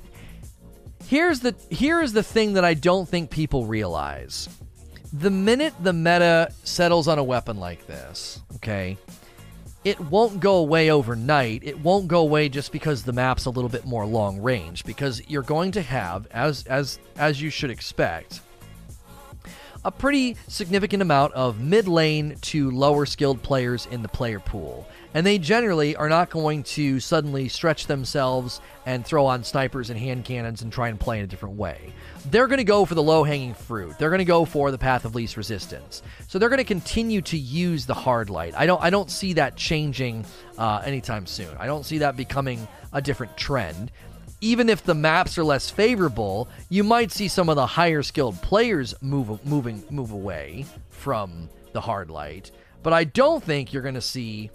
[1.09, 4.49] Here's the here is the thing that I don't think people realize.
[5.13, 8.99] The minute the meta settles on a weapon like this, okay,
[9.85, 11.63] it won't go away overnight.
[11.63, 15.23] It won't go away just because the map's a little bit more long range because
[15.29, 18.41] you're going to have as as as you should expect
[19.85, 24.89] a pretty significant amount of mid lane to lower skilled players in the player pool
[25.17, 29.99] and they generally are not going to suddenly stretch themselves and throw on snipers and
[29.99, 31.95] hand cannons and try and play in a different way.
[32.31, 33.99] They're going to go for the low hanging fruit.
[33.99, 36.03] They're going to go for the path of least resistance.
[36.29, 38.53] So they're going to continue to use the hard light.
[38.59, 40.27] I don't I don't see that changing
[40.59, 41.57] uh, anytime soon.
[41.59, 43.93] I don't see that becoming a different trend.
[44.43, 48.43] Even if the maps are less favorable, you might see some of the higher skilled
[48.43, 52.51] players move moving move away from the hard light.
[52.83, 54.51] But I don't think you're going to see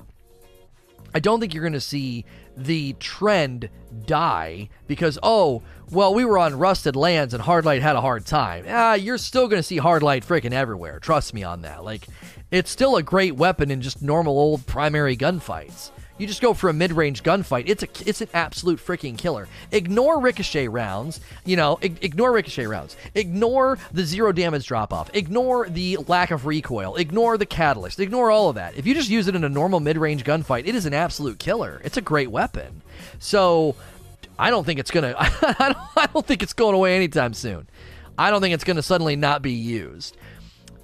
[1.14, 3.70] I don't think you're going to see the trend
[4.06, 8.66] die because, oh, well, we were on rusted lands and Hardlight had a hard time.
[8.68, 11.00] Ah, you're still going to see Hardlight freaking everywhere.
[11.00, 11.84] Trust me on that.
[11.84, 12.08] Like,
[12.50, 15.92] it's still a great weapon in just normal old primary gunfights.
[16.22, 17.64] You just go for a mid-range gunfight.
[17.66, 19.48] It's a it's an absolute freaking killer.
[19.72, 21.20] Ignore ricochet rounds.
[21.46, 22.96] You know, ig- ignore ricochet rounds.
[23.16, 25.10] Ignore the zero damage drop off.
[25.16, 26.96] Ignore the lack of recoil.
[26.96, 28.00] Ignore the catalyst.
[28.00, 28.78] Ignore all of that.
[28.78, 31.82] If you just use it in a normal mid-range gunfight, it is an absolute killer.
[31.84, 32.84] It's a great weapon.
[33.18, 33.76] So
[34.38, 35.16] I don't think it's gonna.
[35.18, 37.68] I don't, I don't think it's going away anytime soon.
[38.16, 40.18] I don't think it's gonna suddenly not be used.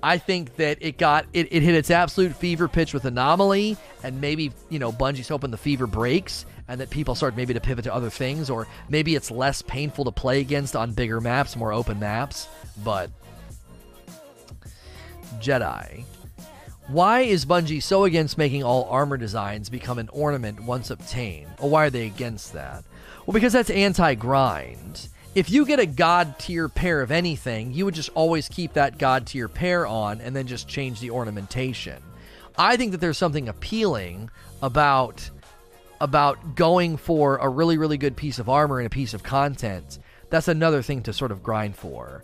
[0.04, 4.22] I think that it got it, it hit its absolute fever pitch with anomaly, and
[4.22, 7.84] maybe you know Bungie's hoping the fever breaks, and that people start maybe to pivot
[7.86, 11.74] to other things, or maybe it's less painful to play against on bigger maps, more
[11.74, 12.48] open maps.
[12.84, 13.10] But
[15.40, 16.04] Jedi,
[16.88, 21.50] why is Bungie so against making all armor designs become an ornament once obtained?
[21.60, 22.84] Or why are they against that?
[23.26, 27.94] Well, because that's anti-grind if you get a god tier pair of anything, you would
[27.94, 32.02] just always keep that god tier pair on and then just change the ornamentation.
[32.58, 34.30] I think that there's something appealing
[34.62, 35.30] about
[36.00, 40.00] about going for a really really good piece of armor and a piece of content.
[40.30, 42.24] That's another thing to sort of grind for.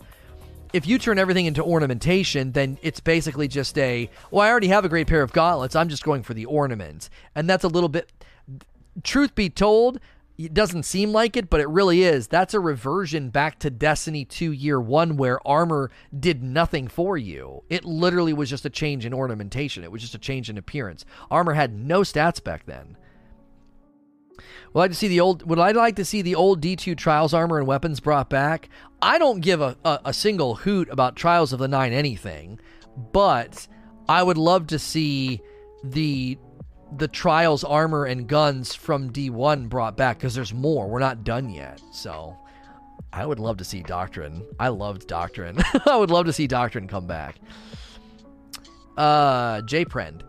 [0.72, 4.84] If you turn everything into ornamentation, then it's basically just a, well, I already have
[4.84, 5.76] a great pair of gauntlets.
[5.76, 7.08] I'm just going for the ornament.
[7.36, 8.10] And that's a little bit
[9.04, 10.00] truth be told,
[10.36, 12.26] it doesn't seem like it, but it really is.
[12.26, 17.62] That's a reversion back to Destiny 2 Year 1 where armor did nothing for you.
[17.68, 21.04] It literally was just a change in ornamentation, it was just a change in appearance.
[21.30, 22.96] Armor had no stats back then.
[24.72, 26.96] Would I like to see the old would I like to see the old D2
[26.96, 28.68] Trials armor and weapons brought back?
[29.00, 32.58] I don't give a, a, a single hoot about Trials of the Nine anything,
[33.12, 33.68] but
[34.08, 35.40] I would love to see
[35.84, 36.38] the
[36.96, 40.88] the trials armor and guns from D1 brought back because there's more.
[40.88, 41.80] We're not done yet.
[41.92, 42.36] So
[43.12, 44.42] I would love to see Doctrine.
[44.58, 45.58] I loved Doctrine.
[45.86, 47.36] I would love to see Doctrine come back.
[48.96, 50.24] Uh, J Prend.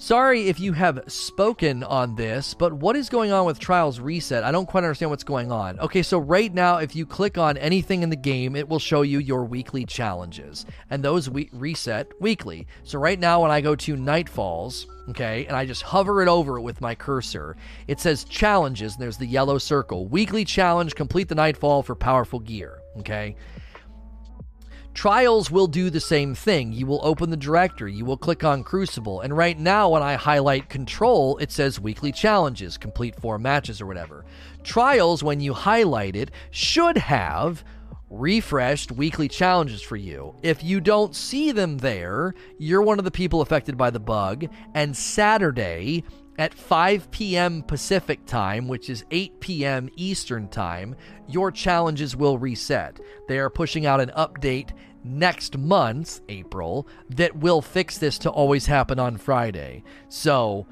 [0.00, 4.44] Sorry if you have spoken on this, but what is going on with Trials Reset?
[4.44, 5.80] I don't quite understand what's going on.
[5.80, 9.02] Okay, so right now, if you click on anything in the game, it will show
[9.02, 12.68] you your weekly challenges, and those we- reset weekly.
[12.84, 16.60] So right now, when I go to Nightfalls, okay, and I just hover it over
[16.60, 17.56] with my cursor,
[17.88, 20.06] it says challenges, and there's the yellow circle.
[20.06, 23.34] Weekly challenge, complete the Nightfall for powerful gear, okay?
[24.94, 26.72] Trials will do the same thing.
[26.72, 30.14] You will open the directory, you will click on Crucible, and right now when I
[30.14, 34.24] highlight Control, it says Weekly Challenges, complete four matches or whatever.
[34.64, 37.62] Trials, when you highlight it, should have
[38.10, 40.34] refreshed weekly challenges for you.
[40.42, 44.46] If you don't see them there, you're one of the people affected by the bug,
[44.74, 46.04] and Saturday,
[46.38, 47.62] at 5 p.m.
[47.62, 49.90] Pacific time, which is 8 p.m.
[49.96, 53.00] Eastern time, your challenges will reset.
[53.26, 54.70] They are pushing out an update
[55.04, 59.82] next month, April, that will fix this to always happen on Friday.
[60.08, 60.66] So,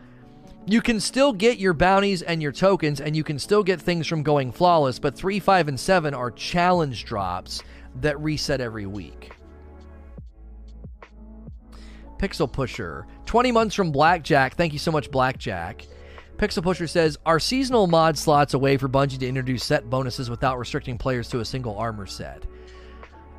[0.68, 4.06] you can still get your bounties and your tokens, and you can still get things
[4.06, 7.62] from going flawless, but 3, 5, and 7 are challenge drops
[8.00, 9.32] that reset every week.
[12.18, 13.06] Pixel Pusher.
[13.27, 14.55] 20 months from Blackjack.
[14.55, 15.87] Thank you so much, Blackjack.
[16.37, 20.31] Pixel Pusher says, Are seasonal mod slots a way for Bungie to introduce set bonuses
[20.31, 22.45] without restricting players to a single armor set?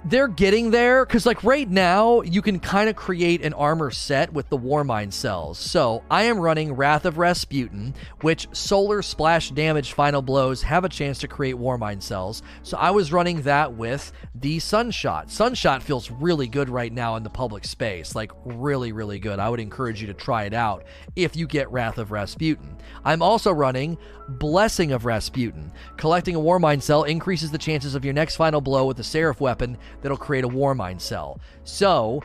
[0.06, 4.32] They're getting there because like right now you can kind of create an armor set
[4.32, 5.58] with the war warmind cells.
[5.58, 10.90] So i am running wrath of rasputin which solar splash damage final blows have a
[10.90, 12.44] chance to create war warmind cells.
[12.64, 15.32] So i was running that with the sunshot.
[15.32, 19.40] Sunshot feels really good right now in the public space like really really good.
[19.40, 20.84] I would encourage you to try it out
[21.16, 22.78] if you get wrath of rasputin.
[23.04, 23.98] I'm also running
[24.30, 28.86] blessing of rasputin collecting a warmind cell increases the chances of your next final blow
[28.86, 31.40] with a seraph weapon that'll create a Warmind cell.
[31.64, 32.24] So,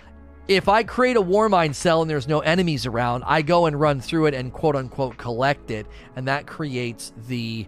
[0.49, 4.01] if I create a Warmind cell and there's no enemies around, I go and run
[4.01, 5.87] through it and quote unquote collect it,
[6.17, 7.67] and that creates the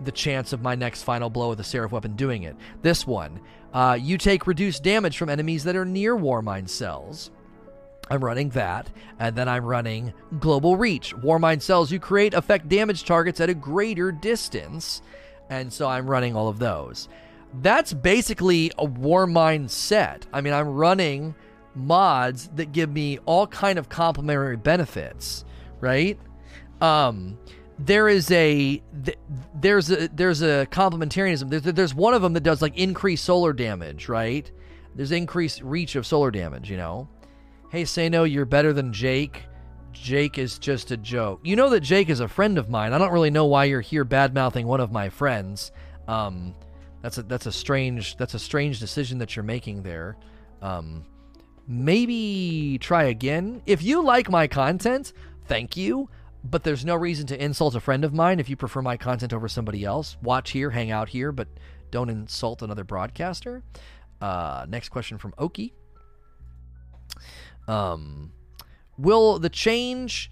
[0.00, 2.56] the chance of my next final blow with a Seraph weapon doing it.
[2.82, 3.40] This one,
[3.72, 7.30] uh, you take reduced damage from enemies that are near Warmind cells.
[8.10, 11.14] I'm running that, and then I'm running Global Reach.
[11.16, 15.02] Warmind cells you create affect damage targets at a greater distance,
[15.48, 17.08] and so I'm running all of those
[17.62, 20.26] that's basically a Warmind set.
[20.32, 21.34] I mean, I'm running
[21.74, 25.44] mods that give me all kind of complementary benefits,
[25.80, 26.18] right?
[26.80, 27.38] Um,
[27.78, 28.82] there is a
[29.54, 31.50] there's a there's a complementarianism.
[31.50, 34.50] There's there's one of them that does like increased solar damage, right?
[34.94, 36.70] There's increased reach of solar damage.
[36.70, 37.08] You know,
[37.74, 39.46] hey, say no, you're better than Jake.
[39.92, 41.40] Jake is just a joke.
[41.42, 42.92] You know that Jake is a friend of mine.
[42.92, 45.72] I don't really know why you're here bad mouthing one of my friends.
[46.06, 46.54] Um,
[47.02, 50.16] that's a that's a strange that's a strange decision that you're making there.
[50.62, 51.04] Um,
[51.66, 53.60] maybe try again.
[53.66, 55.12] If you like my content,
[55.46, 56.08] thank you.
[56.44, 59.32] But there's no reason to insult a friend of mine if you prefer my content
[59.32, 60.16] over somebody else.
[60.22, 61.48] Watch here, hang out here, but
[61.90, 63.64] don't insult another broadcaster.
[64.20, 65.74] Uh, next question from Oki.
[67.66, 68.32] Um,
[68.96, 70.30] will the change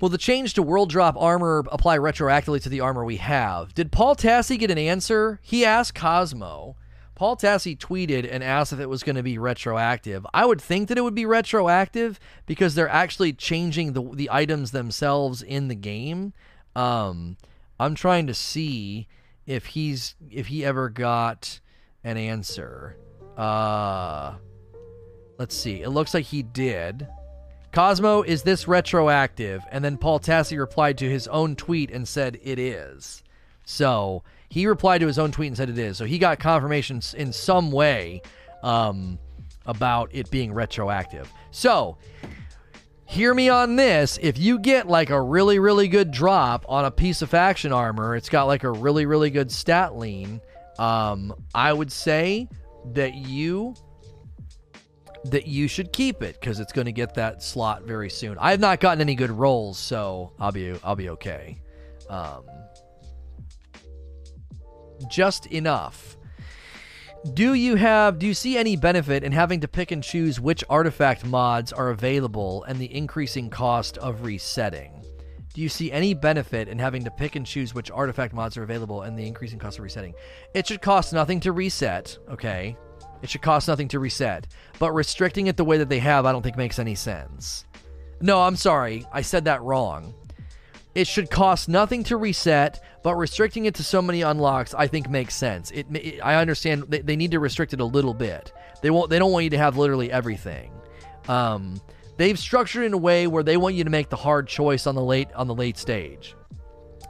[0.00, 3.74] will the change to world drop armor apply retroactively to the armor we have?
[3.74, 5.40] Did Paul Tassi get an answer?
[5.42, 6.76] He asked Cosmo.
[7.14, 10.26] Paul Tassi tweeted and asked if it was going to be retroactive.
[10.34, 14.72] I would think that it would be retroactive because they're actually changing the the items
[14.72, 16.32] themselves in the game.
[16.74, 17.36] Um,
[17.78, 19.06] I'm trying to see
[19.46, 21.60] if he's if he ever got
[22.02, 22.96] an answer.
[23.36, 24.34] Uh,
[25.38, 25.82] let's see.
[25.82, 27.06] It looks like he did.
[27.72, 29.62] Cosmo, is this retroactive?
[29.70, 33.22] And then Paul Tassi replied to his own tweet and said it is.
[33.64, 35.96] So he replied to his own tweet and said it is.
[35.96, 38.22] So he got confirmation in some way
[38.62, 39.18] um,
[39.66, 41.28] about it being retroactive.
[41.50, 41.98] So
[43.06, 44.18] hear me on this.
[44.22, 48.14] If you get like a really, really good drop on a piece of faction armor,
[48.14, 50.40] it's got like a really, really good stat lean.
[50.78, 52.48] Um, I would say
[52.92, 53.74] that you
[55.24, 58.36] that you should keep it because it's going to get that slot very soon.
[58.38, 61.60] I have not gotten any good rolls, so I'll be I'll be okay.
[62.08, 62.44] Um,
[65.08, 66.16] just enough.
[67.32, 70.62] Do you have do you see any benefit in having to pick and choose which
[70.68, 75.02] artifact mods are available and the increasing cost of resetting?
[75.54, 78.64] Do you see any benefit in having to pick and choose which artifact mods are
[78.64, 80.12] available and the increasing cost of resetting?
[80.52, 82.76] It should cost nothing to reset, okay?
[83.24, 84.46] It should cost nothing to reset.
[84.78, 87.64] But restricting it the way that they have, I don't think makes any sense.
[88.20, 89.06] No, I'm sorry.
[89.14, 90.12] I said that wrong.
[90.94, 95.08] It should cost nothing to reset, but restricting it to so many unlocks, I think
[95.08, 95.70] makes sense.
[95.70, 98.52] It, it I understand they, they, need to restrict it a little bit.
[98.82, 99.08] They won't.
[99.08, 100.70] They don't want you to have literally everything.
[101.26, 101.80] Um,
[102.18, 104.86] they've structured it in a way where they want you to make the hard choice
[104.86, 106.36] on the late on the late stage.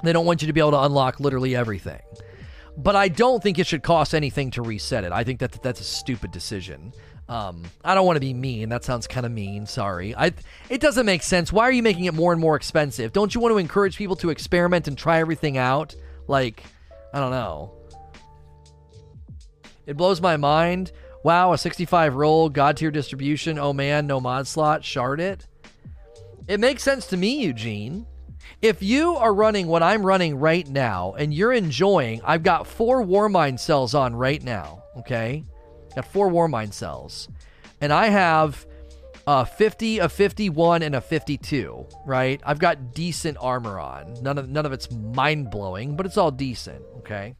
[0.04, 2.02] They don't want you to be able to unlock literally everything.
[2.76, 5.12] But I don't think it should cost anything to reset it.
[5.12, 6.92] I think that that's a stupid decision.
[7.28, 8.68] Um, I don't want to be mean.
[8.68, 9.66] That sounds kind of mean.
[9.66, 10.14] Sorry.
[10.14, 10.32] I.
[10.68, 11.52] It doesn't make sense.
[11.52, 13.12] Why are you making it more and more expensive?
[13.12, 15.94] Don't you want to encourage people to experiment and try everything out?
[16.26, 16.62] Like,
[17.12, 17.72] I don't know.
[19.86, 20.92] It blows my mind.
[21.22, 23.58] Wow, a 65 roll, god tier distribution.
[23.58, 24.84] Oh man, no mod slot.
[24.84, 25.46] Shard it.
[26.46, 28.06] It makes sense to me, Eugene.
[28.62, 33.04] If you are running what I'm running right now and you're enjoying, I've got four
[33.04, 34.82] Warmind cells on right now.
[34.98, 35.44] Okay.
[35.94, 37.28] Got four Warmind cells.
[37.80, 38.66] And I have
[39.26, 42.40] a 50, a 51, and a 52, right?
[42.44, 44.14] I've got decent armor on.
[44.22, 47.34] None of none of it's mind blowing, but it's all decent, okay?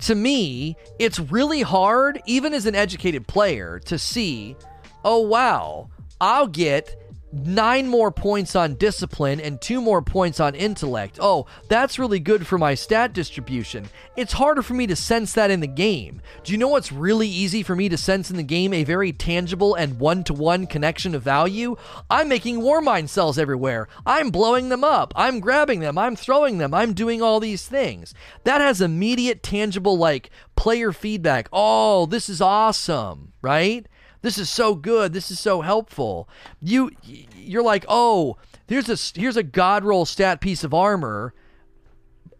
[0.00, 4.56] To me, it's really hard, even as an educated player, to see,
[5.04, 5.88] oh wow,
[6.20, 7.03] I'll get
[7.34, 11.18] nine more points on discipline and two more points on intellect.
[11.20, 13.88] Oh, that's really good for my stat distribution.
[14.16, 16.22] It's harder for me to sense that in the game.
[16.44, 18.72] Do you know what's really easy for me to sense in the game?
[18.72, 21.76] A very tangible and one to one connection of value?
[22.08, 23.88] I'm making Warmind cells everywhere.
[24.06, 25.12] I'm blowing them up.
[25.16, 25.98] I'm grabbing them.
[25.98, 26.72] I'm throwing them.
[26.72, 28.14] I'm doing all these things.
[28.44, 31.48] That has immediate, tangible, like player feedback.
[31.52, 33.86] Oh, this is awesome, right?
[34.24, 35.12] This is so good.
[35.12, 36.30] This is so helpful.
[36.62, 36.90] You
[37.36, 41.34] you're like, "Oh, here's a here's a god roll stat piece of armor,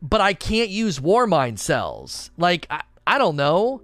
[0.01, 3.82] but I can't use Warmind cells." Like I, I don't know.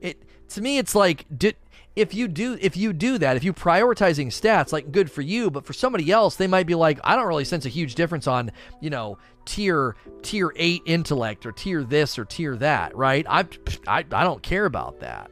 [0.00, 1.56] It to me it's like did
[1.94, 5.50] if you do if you do that if you prioritizing stats like good for you
[5.50, 8.26] but for somebody else they might be like i don't really sense a huge difference
[8.26, 8.50] on
[8.80, 13.44] you know tier tier 8 intellect or tier this or tier that right i
[13.86, 15.30] i, I don't care about that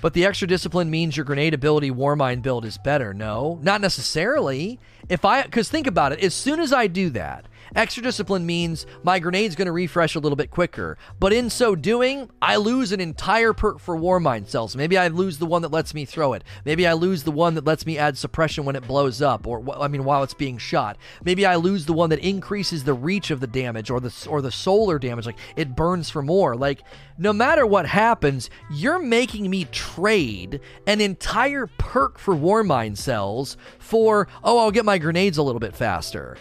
[0.00, 3.14] but the extra discipline means your grenade ability war Warmind build is better.
[3.14, 4.80] No, not necessarily.
[5.08, 8.86] If I, because think about it, as soon as I do that, Extra discipline means
[9.02, 10.98] my grenade's going to refresh a little bit quicker.
[11.18, 14.74] But in so doing, I lose an entire perk for Warmind cells.
[14.74, 16.44] Maybe I lose the one that lets me throw it.
[16.64, 19.64] Maybe I lose the one that lets me add suppression when it blows up, or
[19.80, 20.98] I mean while it's being shot.
[21.24, 24.42] Maybe I lose the one that increases the reach of the damage or the or
[24.42, 25.26] the solar damage.
[25.26, 26.56] Like it burns for more.
[26.56, 26.82] Like
[27.18, 34.26] no matter what happens, you're making me trade an entire perk for Warmind cells for
[34.42, 36.36] oh I'll get my grenades a little bit faster.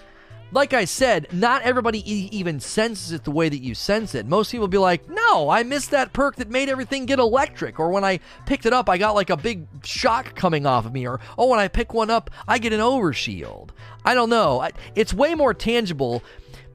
[0.52, 4.26] Like I said, not everybody e- even senses it the way that you sense it.
[4.26, 7.80] Most people be like, no, I missed that perk that made everything get electric.
[7.80, 10.94] Or when I picked it up, I got like a big shock coming off of
[10.94, 11.08] me.
[11.08, 13.70] Or, oh, when I pick one up, I get an overshield.
[14.06, 14.68] I don't know.
[14.96, 16.24] It's way more tangible.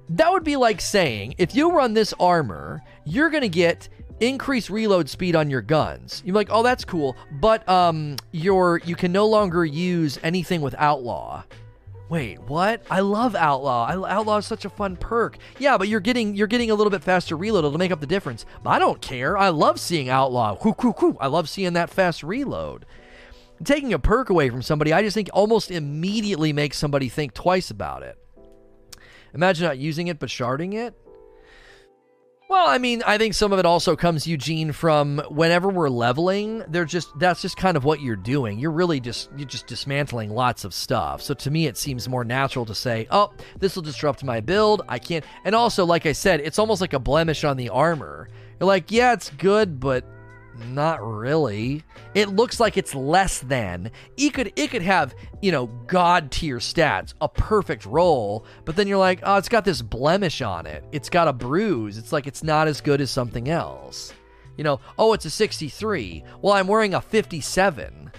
[0.09, 3.89] That would be like saying, if you run this armor, you're going to get
[4.21, 6.23] increased reload speed on your guns.
[6.25, 10.75] You're like, oh, that's cool, but um, your you can no longer use anything with
[10.79, 11.43] outlaw.
[12.15, 12.81] Wait, what?
[12.89, 13.87] I love Outlaw.
[13.87, 15.37] I, Outlaw is such a fun perk.
[15.59, 17.65] Yeah, but you're getting you're getting a little bit faster reload.
[17.65, 18.47] It'll make up the difference.
[18.63, 19.37] But I don't care.
[19.37, 20.57] I love seeing Outlaw.
[20.63, 21.17] Whoo, whoo, whoo.
[21.21, 22.87] I love seeing that fast reload.
[23.65, 27.69] Taking a perk away from somebody, I just think almost immediately makes somebody think twice
[27.69, 28.17] about it.
[29.35, 30.95] Imagine not using it but sharding it.
[32.47, 36.63] Well, I mean, I think some of it also comes, Eugene, from whenever we're leveling,
[36.69, 38.59] they're just that's just kind of what you're doing.
[38.59, 41.23] You're really just you're just dismantling lots of stuff.
[41.23, 44.83] So to me, it seems more natural to say, "Oh, this will disrupt my build.
[44.89, 48.29] I can't." And also, like I said, it's almost like a blemish on the armor.
[48.61, 50.05] You're like, "Yeah, it's good, but
[50.71, 51.83] not really.
[52.15, 53.91] It looks like it's less than.
[54.17, 58.87] It could it could have, you know, god tier stats, a perfect roll, but then
[58.87, 60.85] you're like, "Oh, it's got this blemish on it.
[60.93, 61.99] It's got a bruise.
[61.99, 64.13] It's like it's not as good as something else."
[64.57, 68.11] You know, "Oh, it's a 63." Well, I'm wearing a 57.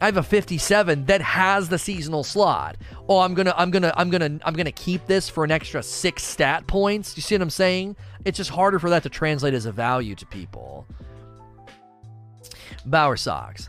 [0.00, 2.76] I have a 57 that has the seasonal slot.
[3.08, 6.22] Oh, I'm to I'm to I'm to I'm to keep this for an extra 6
[6.22, 7.16] stat points.
[7.16, 7.96] You see what I'm saying?
[8.24, 10.86] It's just harder for that to translate as a value to people.
[12.86, 13.68] Bower Socks.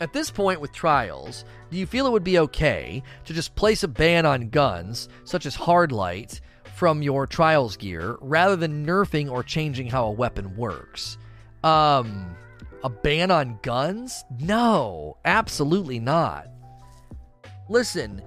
[0.00, 3.82] At this point with trials, do you feel it would be okay to just place
[3.82, 6.40] a ban on guns, such as hard Hardlight,
[6.76, 11.18] from your trials gear, rather than nerfing or changing how a weapon works?
[11.64, 12.36] Um,
[12.84, 14.24] a ban on guns?
[14.38, 16.46] No, absolutely not.
[17.68, 18.22] Listen,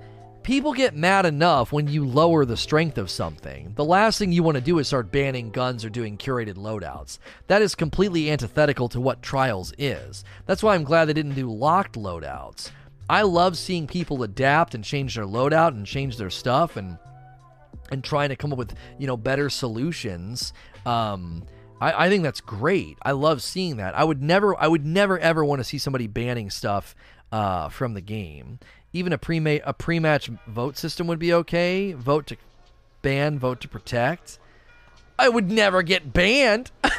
[0.52, 3.72] People get mad enough when you lower the strength of something.
[3.78, 7.20] The last thing you want to do is start banning guns or doing curated loadouts.
[7.48, 10.26] That is completely antithetical to what Trials is.
[10.48, 12.70] That's why I'm glad they didn't do locked loadouts.
[13.10, 16.98] I love seeing people adapt and change their loadout and change their stuff and
[17.90, 20.52] and trying to come up with you know better solutions.
[20.86, 21.46] Um,
[21.80, 22.98] I, I think that's great.
[23.04, 23.98] I love seeing that.
[23.98, 26.94] I would never, I would never ever want to see somebody banning stuff
[27.32, 28.60] uh, from the game
[28.94, 31.94] even a pre a pre-match vote system would be okay.
[31.94, 32.38] Vote to
[33.02, 34.40] ban, vote to protect.
[35.18, 36.72] I would never get banned.
[36.84, 36.94] it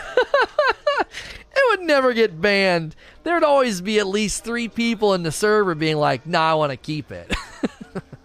[1.71, 2.95] would never get banned.
[3.25, 6.71] There'd always be at least three people in the server being like, "Nah, I want
[6.71, 7.35] to keep it."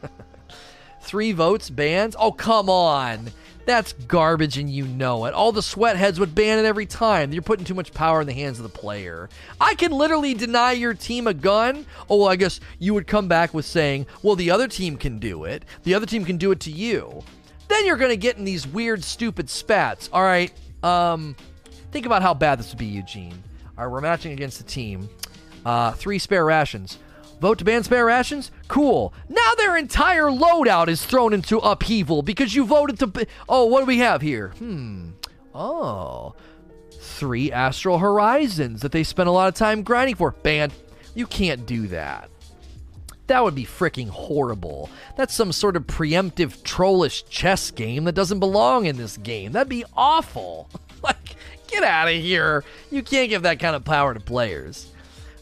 [1.01, 2.15] three votes bans?
[2.19, 3.31] Oh, come on.
[3.67, 5.33] That's garbage and you know it.
[5.33, 7.33] All the sweatheads would ban it every time.
[7.33, 9.27] You're putting too much power in the hands of the player.
[9.59, 11.85] I can literally deny your team a gun.
[12.09, 15.19] Oh, well, I guess you would come back with saying, well, the other team can
[15.19, 15.65] do it.
[15.83, 17.21] The other team can do it to you.
[17.67, 20.09] Then you're going to get in these weird, stupid spats.
[20.13, 20.53] All right.
[20.81, 21.35] Um,
[21.91, 23.43] think about how bad this would be, Eugene.
[23.77, 25.09] All right, we're matching against the team.
[25.65, 26.99] Uh, three spare rations.
[27.39, 28.51] Vote to ban spare rations?
[28.67, 29.13] Cool.
[29.29, 33.27] Now their entire loadout is thrown into upheaval because you voted to.
[33.47, 34.49] Oh, what do we have here?
[34.57, 35.11] Hmm.
[35.53, 36.35] Oh.
[36.99, 40.31] Three Astral Horizons that they spent a lot of time grinding for.
[40.31, 40.73] Banned.
[41.15, 42.29] You can't do that.
[43.27, 44.89] That would be freaking horrible.
[45.17, 49.51] That's some sort of preemptive trollish chess game that doesn't belong in this game.
[49.51, 50.69] That'd be awful.
[51.03, 51.35] like,
[51.67, 52.63] get out of here.
[52.89, 54.89] You can't give that kind of power to players.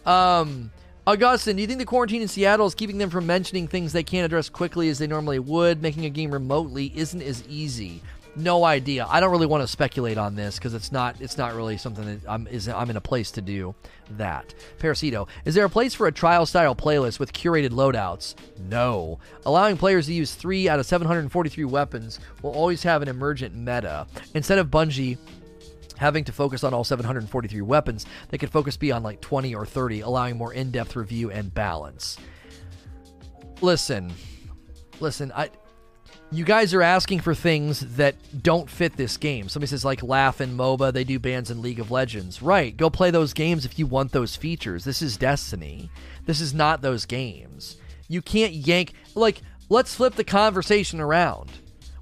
[0.06, 0.72] Um,
[1.08, 4.02] Augustine, do you think the quarantine in Seattle is keeping them from mentioning things they
[4.02, 5.80] can't address quickly as they normally would?
[5.80, 8.02] Making a game remotely isn't as easy.
[8.36, 9.06] No idea.
[9.08, 12.06] I don't really want to speculate on this because it's not it's not really something
[12.06, 13.76] that I'm is I'm in a place to do
[14.18, 14.56] that.
[14.80, 18.34] Parasito, is there a place for a trial style playlist with curated loadouts?
[18.68, 19.20] No.
[19.46, 24.08] Allowing players to use three out of 743 weapons will always have an emergent meta.
[24.34, 25.18] Instead of Bungie
[25.98, 29.66] having to focus on all 743 weapons, they could focus be on like 20 or
[29.66, 32.18] 30, allowing more in-depth review and balance.
[33.62, 34.14] Listen,
[35.00, 35.50] listen, I
[36.32, 39.48] you guys are asking for things that don't fit this game.
[39.48, 42.42] Somebody says like Laugh and MOBA, they do bans in League of Legends.
[42.42, 44.84] Right, go play those games if you want those features.
[44.84, 45.90] This is Destiny.
[46.26, 47.78] This is not those games.
[48.08, 51.52] You can't yank like let's flip the conversation around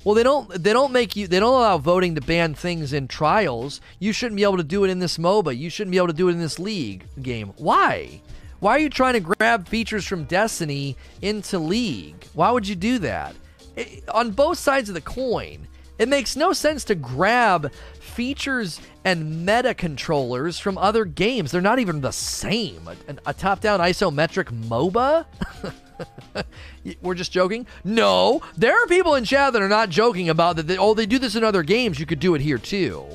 [0.04, 0.50] well, they don't.
[0.50, 1.28] They don't make you.
[1.28, 3.80] They don't allow voting to ban things in trials.
[4.00, 5.58] You shouldn't be able to do it in this MOBA.
[5.58, 7.54] You shouldn't be able to do it in this League game.
[7.58, 8.22] Why?
[8.60, 12.26] Why are you trying to grab features from Destiny into League?
[12.34, 13.36] Why would you do that?
[13.76, 15.68] It, on both sides of the coin,
[16.00, 21.52] it makes no sense to grab features and meta controllers from other games.
[21.52, 22.88] They're not even the same.
[22.88, 25.26] A, a top down isometric MOBA?
[27.02, 27.66] We're just joking?
[27.84, 28.42] No.
[28.58, 30.68] There are people in chat that are not joking about that.
[30.68, 32.00] They, oh, they do this in other games.
[32.00, 33.06] You could do it here too.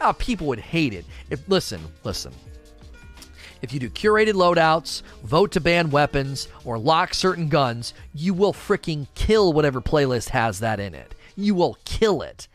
[0.00, 1.04] Ah, people would hate it.
[1.30, 2.32] If Listen, listen.
[3.60, 8.52] If you do curated loadouts, vote to ban weapons, or lock certain guns, you will
[8.52, 11.14] freaking kill whatever playlist has that in it.
[11.34, 12.46] You will kill it.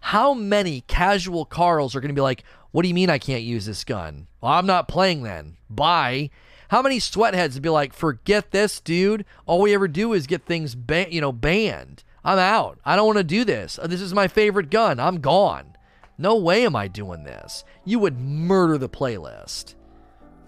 [0.00, 3.42] How many casual Carls are going to be like, what do you mean I can't
[3.42, 4.26] use this gun?
[4.40, 5.56] Well, I'm not playing then.
[5.68, 6.30] Bye.
[6.72, 9.26] How many sweatheads would be like, forget this, dude.
[9.44, 10.74] All we ever do is get things,
[11.10, 12.02] you know, banned.
[12.24, 12.78] I'm out.
[12.82, 13.78] I don't want to do this.
[13.84, 14.98] This is my favorite gun.
[14.98, 15.76] I'm gone.
[16.16, 17.62] No way am I doing this.
[17.84, 19.74] You would murder the playlist.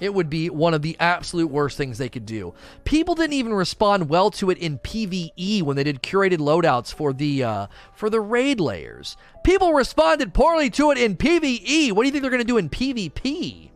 [0.01, 2.55] It would be one of the absolute worst things they could do.
[2.85, 7.12] People didn't even respond well to it in PvE when they did curated loadouts for
[7.12, 9.18] the uh, for the raid lairs.
[9.45, 11.93] People responded poorly to it in PvE.
[11.93, 13.72] What do you think they're going to do in PvP?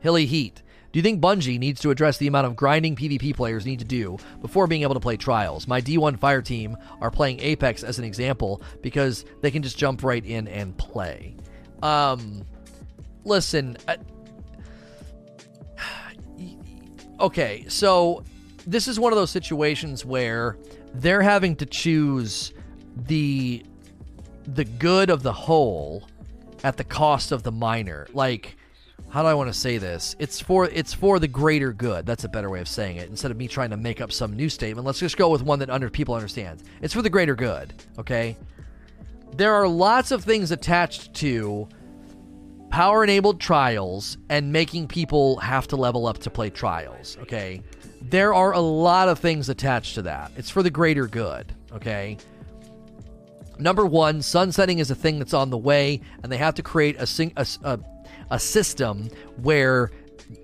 [0.00, 0.62] Hilly Heat.
[0.92, 3.84] Do you think Bungie needs to address the amount of grinding PvP players need to
[3.84, 5.68] do before being able to play Trials?
[5.68, 10.02] My D1 Fire team are playing Apex as an example because they can just jump
[10.02, 11.36] right in and play.
[11.82, 12.42] Um,
[13.24, 13.96] listen, uh,
[17.20, 18.24] okay, so
[18.66, 20.58] this is one of those situations where
[20.94, 22.52] they're having to choose
[22.96, 23.64] the
[24.46, 26.08] the good of the whole
[26.64, 28.08] at the cost of the minor.
[28.12, 28.56] Like
[29.10, 30.14] how do I want to say this?
[30.18, 32.06] It's for it's for the greater good.
[32.06, 33.08] That's a better way of saying it.
[33.10, 35.58] Instead of me trying to make up some new statement, let's just go with one
[35.58, 36.62] that under people understand.
[36.80, 38.36] It's for the greater good, okay?
[39.34, 41.68] There are lots of things attached to
[42.70, 47.62] power enabled trials and making people have to level up to play trials, okay?
[48.00, 50.30] There are a lot of things attached to that.
[50.36, 52.16] It's for the greater good, okay?
[53.58, 56.96] Number one, sunsetting is a thing that's on the way, and they have to create
[56.98, 57.78] a, sing, a, a,
[58.30, 59.08] a system
[59.42, 59.90] where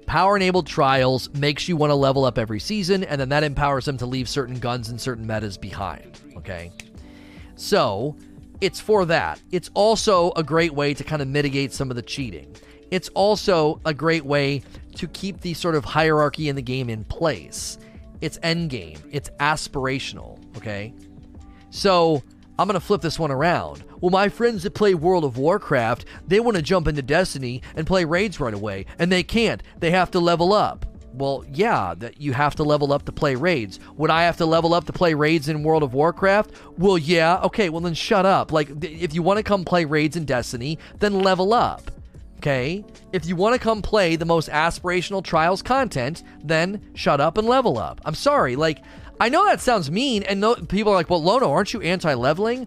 [0.07, 3.85] power enabled trials makes you want to level up every season, and then that empowers
[3.85, 6.73] them to leave certain guns and certain metas behind, okay?
[7.57, 8.17] So,
[8.61, 9.41] it's for that.
[9.53, 12.55] It's also a great way to kind of mitigate some of the cheating.
[12.91, 14.63] It's also a great way
[14.95, 17.79] to keep the sort of hierarchy in the game in place.
[18.21, 18.99] It's end game.
[19.11, 20.95] It's aspirational, okay?
[21.71, 22.23] So,
[22.59, 23.85] I'm to flip this one around.
[24.01, 27.87] Well, my friends that play World of Warcraft, they want to jump into Destiny and
[27.87, 29.63] play raids right away, and they can't.
[29.79, 30.87] They have to level up.
[31.13, 33.81] Well, yeah, that you have to level up to play raids.
[33.97, 36.51] Would I have to level up to play raids in World of Warcraft?
[36.77, 37.41] Well, yeah.
[37.43, 38.53] Okay, well then shut up.
[38.53, 41.91] Like if you want to come play raids in Destiny, then level up.
[42.39, 42.85] Okay?
[43.13, 47.49] If you want to come play the most aspirational trials content, then shut up and
[47.49, 48.01] level up.
[48.05, 48.57] I'm sorry.
[48.57, 48.83] Like
[49.19, 52.67] I know that sounds mean and no, people are like, "Well, Lono, aren't you anti-leveling?"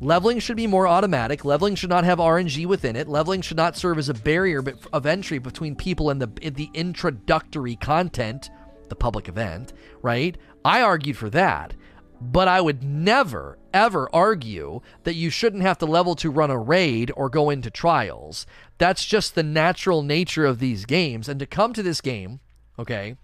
[0.00, 1.42] Leveling should be more automatic.
[1.42, 3.08] Leveling should not have RNG within it.
[3.08, 7.76] Leveling should not serve as a barrier of entry between people and the the introductory
[7.76, 8.50] content,
[8.90, 9.72] the public event,
[10.02, 10.36] right?
[10.64, 11.74] I argued for that.
[12.20, 16.58] But I would never, ever argue that you shouldn't have to level to run a
[16.58, 18.46] raid or go into trials.
[18.78, 21.28] That's just the natural nature of these games.
[21.28, 22.40] And to come to this game,
[22.78, 23.16] okay,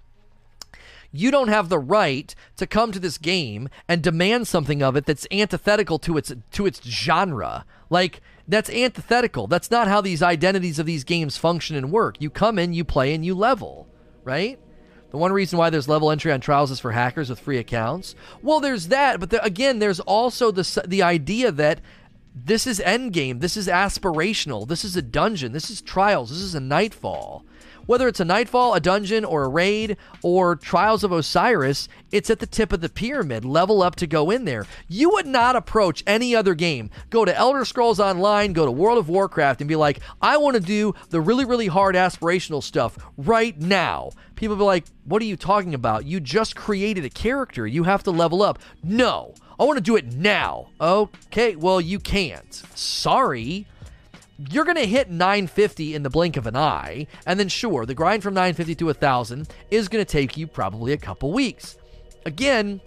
[1.12, 5.06] you don't have the right to come to this game and demand something of it
[5.06, 7.64] that's antithetical to its to its genre.
[7.90, 9.46] Like that's antithetical.
[9.46, 12.16] That's not how these identities of these games function and work.
[12.20, 13.88] You come in, you play, and you level,
[14.24, 14.58] right?
[15.10, 18.14] The one reason why there's level entry on trials is for hackers with free accounts.
[18.40, 21.80] Well, there's that, but the, again, there's also the the idea that
[22.34, 23.40] this is endgame.
[23.40, 24.66] This is aspirational.
[24.66, 25.52] This is a dungeon.
[25.52, 26.30] This is trials.
[26.30, 27.44] This is a nightfall.
[27.86, 32.38] Whether it's a Nightfall, a dungeon, or a raid, or Trials of Osiris, it's at
[32.38, 33.44] the tip of the pyramid.
[33.44, 34.66] Level up to go in there.
[34.88, 36.90] You would not approach any other game.
[37.10, 40.54] Go to Elder Scrolls Online, go to World of Warcraft, and be like, I want
[40.54, 44.10] to do the really, really hard aspirational stuff right now.
[44.36, 46.04] People be like, What are you talking about?
[46.04, 47.66] You just created a character.
[47.66, 48.58] You have to level up.
[48.82, 49.34] No.
[49.58, 50.70] I want to do it now.
[50.80, 52.52] Okay, well, you can't.
[52.74, 53.66] Sorry
[54.50, 57.94] you're going to hit 950 in the blink of an eye, and then sure, the
[57.94, 61.76] grind from 950 to 1000 is going to take you probably a couple weeks.
[62.24, 62.80] Again,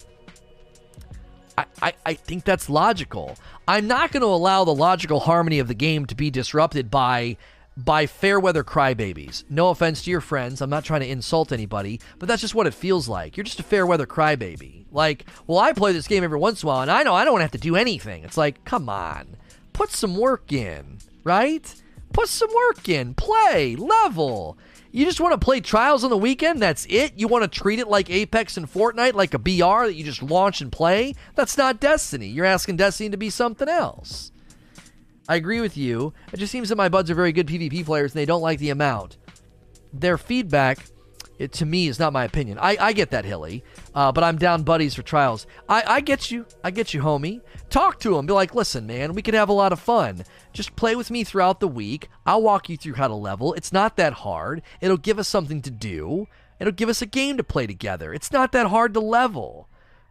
[1.56, 3.36] I, I, I think that's logical.
[3.68, 7.36] I'm not going to allow the logical harmony of the game to be disrupted by
[7.78, 9.44] by fair weather crybabies.
[9.50, 12.66] No offense to your friends, I'm not trying to insult anybody, but that's just what
[12.66, 13.36] it feels like.
[13.36, 14.86] You're just a fair weather crybaby.
[14.90, 17.26] Like, well, I play this game every once in a while, and I know I
[17.26, 18.24] don't have to do anything.
[18.24, 19.36] It's like, come on,
[19.74, 20.95] put some work in
[21.26, 21.74] right?
[22.12, 24.56] Put some work in, play, level.
[24.92, 26.62] You just want to play Trials on the weekend?
[26.62, 27.12] That's it?
[27.16, 30.22] You want to treat it like Apex and Fortnite, like a BR that you just
[30.22, 31.14] launch and play?
[31.34, 32.28] That's not Destiny.
[32.28, 34.30] You're asking Destiny to be something else.
[35.28, 36.14] I agree with you.
[36.32, 38.60] It just seems that my buds are very good PvP players and they don't like
[38.60, 39.16] the amount.
[39.92, 40.78] Their feedback,
[41.38, 42.58] it, to me, is not my opinion.
[42.60, 43.64] I, I get that, Hilly,
[43.96, 45.46] uh, but I'm down buddies for trials.
[45.70, 46.44] I, I get you.
[46.62, 47.40] I get you, homie.
[47.70, 48.26] Talk to them.
[48.26, 50.22] Be like, listen, man, we could have a lot of fun.
[50.52, 52.10] Just play with me throughout the week.
[52.26, 53.54] I'll walk you through how to level.
[53.54, 54.60] It's not that hard.
[54.82, 56.28] It'll give us something to do.
[56.60, 58.12] It'll give us a game to play together.
[58.12, 59.66] It's not that hard to level.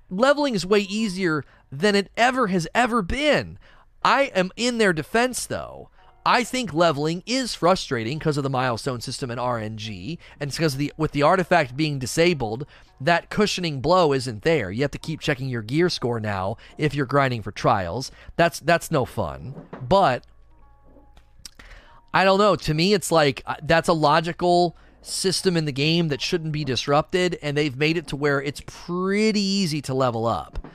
[0.10, 3.60] Leveling is way easier than it ever has ever been.
[4.04, 5.90] I am in their defense, though.
[6.26, 10.78] I think leveling is frustrating because of the milestone system and RNG, and it's because
[10.78, 12.66] the with the artifact being disabled,
[13.00, 14.72] that cushioning blow isn't there.
[14.72, 18.12] You have to keep checking your gear score now if you're grinding for trials.
[18.38, 19.54] That's that's no fun.
[19.88, 20.26] But
[22.12, 22.56] I don't know.
[22.56, 26.64] To me, it's like uh, that's a logical system in the game that shouldn't be
[26.64, 30.66] disrupted, and they've made it to where it's pretty easy to level up.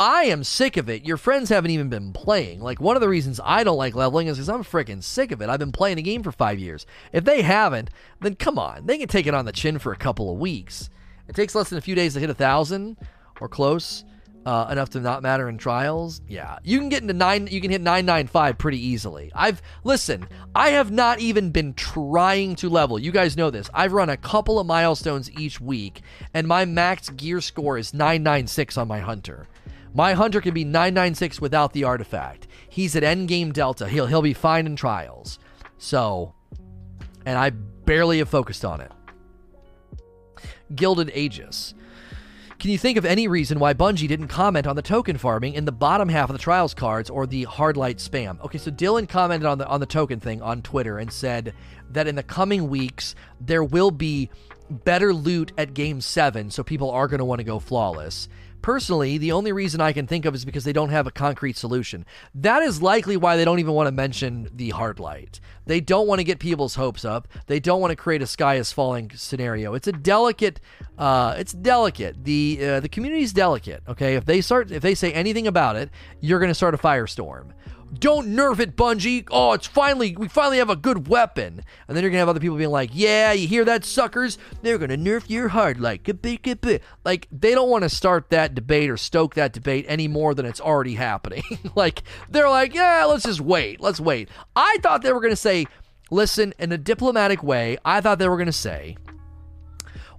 [0.00, 1.04] I am sick of it.
[1.04, 2.62] Your friends haven't even been playing.
[2.62, 5.42] Like, one of the reasons I don't like leveling is because I'm freaking sick of
[5.42, 5.50] it.
[5.50, 6.86] I've been playing the game for five years.
[7.12, 8.86] If they haven't, then come on.
[8.86, 10.88] They can take it on the chin for a couple of weeks.
[11.28, 12.96] It takes less than a few days to hit a thousand
[13.42, 14.04] or close
[14.46, 17.46] uh, enough to not matter in trials, yeah, you can get into nine.
[17.46, 19.30] You can hit nine nine five pretty easily.
[19.34, 20.26] I've listen.
[20.54, 22.98] I have not even been trying to level.
[22.98, 23.68] You guys know this.
[23.74, 28.22] I've run a couple of milestones each week, and my max gear score is nine
[28.22, 29.46] nine six on my hunter.
[29.92, 32.46] My hunter can be nine nine six without the artifact.
[32.68, 33.88] He's at endgame delta.
[33.88, 35.38] He'll he'll be fine in trials.
[35.78, 36.34] So,
[37.26, 38.92] and I barely have focused on it.
[40.74, 41.74] Gilded Aegis.
[42.60, 45.64] Can you think of any reason why Bungie didn't comment on the token farming in
[45.64, 48.38] the bottom half of the trials cards or the hard light spam?
[48.44, 51.54] Okay, so Dylan commented on the on the token thing on Twitter and said
[51.90, 54.28] that in the coming weeks there will be
[54.68, 58.28] better loot at game 7 so people are going to want to go flawless.
[58.62, 61.56] Personally, the only reason I can think of is because they don't have a concrete
[61.56, 62.04] solution.
[62.34, 65.40] That is likely why they don't even want to mention the hard light.
[65.66, 67.28] They don't want to get people's hopes up.
[67.46, 69.74] They don't want to create a sky is falling scenario.
[69.74, 70.60] It's a delicate.
[70.98, 72.24] Uh, it's delicate.
[72.24, 73.82] The uh, the community is delicate.
[73.88, 75.90] Okay, if they start, if they say anything about it,
[76.20, 77.52] you're going to start a firestorm.
[77.98, 79.26] Don't nerf it, Bungie.
[79.30, 81.62] Oh, it's finally we finally have a good weapon.
[81.88, 84.38] And then you're gonna have other people being like, "Yeah, you hear that, suckers?
[84.62, 86.06] They're gonna nerf your hard like
[87.04, 90.46] like they don't want to start that debate or stoke that debate any more than
[90.46, 91.42] it's already happening.
[91.74, 93.80] like they're like, yeah, let's just wait.
[93.80, 94.28] Let's wait.
[94.54, 95.66] I thought they were gonna say,
[96.10, 97.78] listen, in a diplomatic way.
[97.84, 98.96] I thought they were gonna say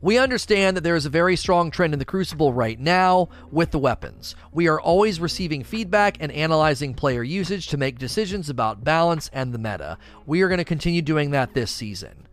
[0.02, 3.72] we understand that there is a very strong trend in the Crucible right now with
[3.72, 4.36] the weapons.
[4.52, 9.54] We are always receiving feedback and analyzing player usage to make decisions about balance and
[9.54, 9.98] the meta.
[10.26, 12.28] We are going to continue doing that this season.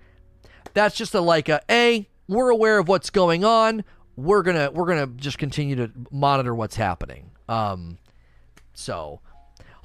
[0.75, 3.85] That's just a like a a we're aware of what's going on.
[4.17, 7.31] We're gonna we're gonna just continue to monitor what's happening.
[7.49, 7.99] Um,
[8.75, 9.21] so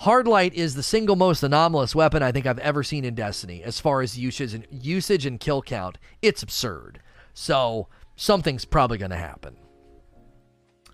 [0.02, 3.80] Hardlight is the single most anomalous weapon I think I've ever seen in Destiny as
[3.80, 5.98] far as usage and usage and kill count.
[6.22, 7.00] It's absurd.
[7.34, 9.58] So something's probably going to happen.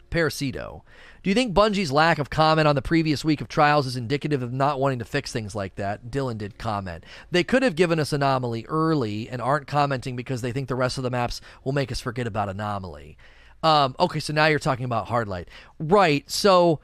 [0.09, 0.81] Parasito.
[1.21, 4.41] Do you think Bungie's lack of comment on the previous week of trials is indicative
[4.41, 6.09] of not wanting to fix things like that?
[6.09, 7.03] Dylan did comment.
[7.29, 10.97] They could have given us Anomaly early and aren't commenting because they think the rest
[10.97, 13.17] of the maps will make us forget about Anomaly.
[13.61, 15.47] Um, okay, so now you're talking about Hardlight.
[15.77, 16.79] Right, so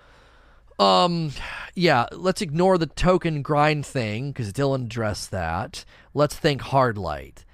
[0.78, 1.32] um
[1.74, 5.86] yeah, let's ignore the token grind thing because Dylan addressed that.
[6.14, 7.45] Let's think Hardlight.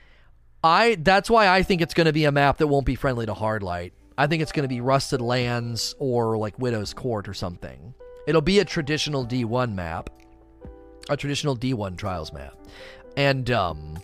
[0.64, 3.26] I that's why I think it's going to be a map that won't be friendly
[3.26, 3.92] to hardlight.
[4.18, 7.94] I think it's going to be Rusted Lands or like Widow's Court or something.
[8.28, 10.12] It'll be a traditional D1 map,
[11.10, 12.56] a traditional D1 trials map,
[13.18, 13.98] and um,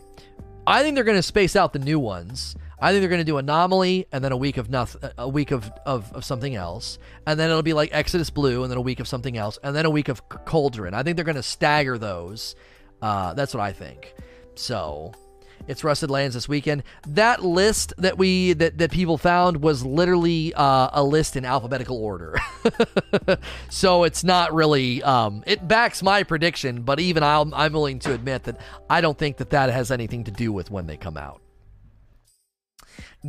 [0.65, 2.55] I think they're going to space out the new ones.
[2.79, 5.49] I think they're going to do Anomaly and then a week of nothing, a week
[5.49, 8.81] of, of, of something else, and then it'll be like Exodus Blue and then a
[8.81, 10.93] week of something else, and then a week of Cauldron.
[10.93, 12.55] I think they're going to stagger those.
[13.01, 14.13] Uh, that's what I think.
[14.55, 15.13] So
[15.68, 16.84] it's Rusted Lands this weekend.
[17.07, 21.97] That list that we that, that people found was literally uh, a list in alphabetical
[21.97, 22.38] order.
[23.70, 28.13] so it's not really um, it backs my prediction, but even i I'm willing to
[28.13, 28.59] admit that
[28.89, 31.41] I don't think that that has anything to do with when they come out.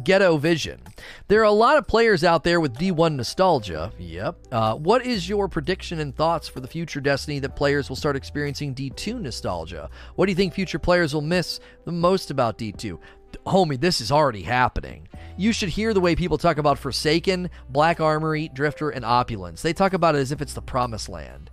[0.05, 0.81] Ghetto Vision.
[1.29, 3.93] There are a lot of players out there with D1 nostalgia.
[3.99, 4.37] Yep.
[4.53, 8.17] Uh, what is your prediction and thoughts for the future Destiny that players will start
[8.17, 9.91] experiencing D2 nostalgia?
[10.15, 12.99] What do you think future players will miss the most about D2?
[13.47, 15.09] Homie, this is already happening.
[15.37, 19.63] You should hear the way people talk about Forsaken, Black Armory, Drifter, and Opulence.
[19.63, 21.51] They talk about it as if it's the promised land.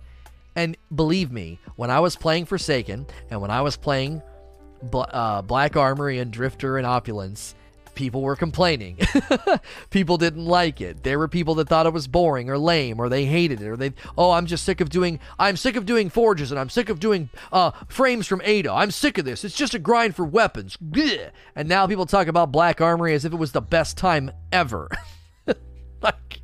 [0.54, 4.22] And believe me, when I was playing Forsaken and when I was playing
[4.92, 7.54] uh, Black Armory and Drifter and Opulence,
[7.96, 8.98] people were complaining.
[9.90, 11.02] people didn't like it.
[11.02, 13.76] There were people that thought it was boring or lame or they hated it or
[13.76, 16.88] they oh I'm just sick of doing I'm sick of doing forges and I'm sick
[16.88, 18.70] of doing uh, frames from Ada.
[18.72, 19.44] I'm sick of this.
[19.44, 20.78] It's just a grind for weapons.
[21.56, 24.88] And now people talk about Black Armory as if it was the best time ever.
[26.02, 26.40] like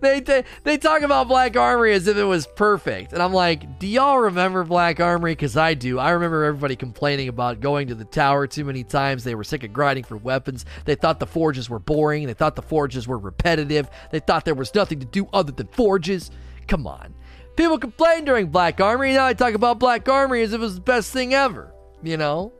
[0.00, 3.78] they, they they talk about Black Armory as if it was perfect, and I'm like,
[3.78, 5.32] do y'all remember Black Armory?
[5.32, 5.98] Because I do.
[5.98, 9.24] I remember everybody complaining about going to the tower too many times.
[9.24, 10.64] They were sick of grinding for weapons.
[10.84, 12.26] They thought the forges were boring.
[12.26, 13.90] They thought the forges were repetitive.
[14.10, 16.30] They thought there was nothing to do other than forges.
[16.68, 17.14] Come on,
[17.56, 19.12] people complained during Black Armory.
[19.12, 21.72] Now I talk about Black Armory as if it was the best thing ever.
[22.02, 22.52] You know,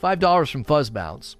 [0.00, 1.37] five dollars from Fuzz Bounce.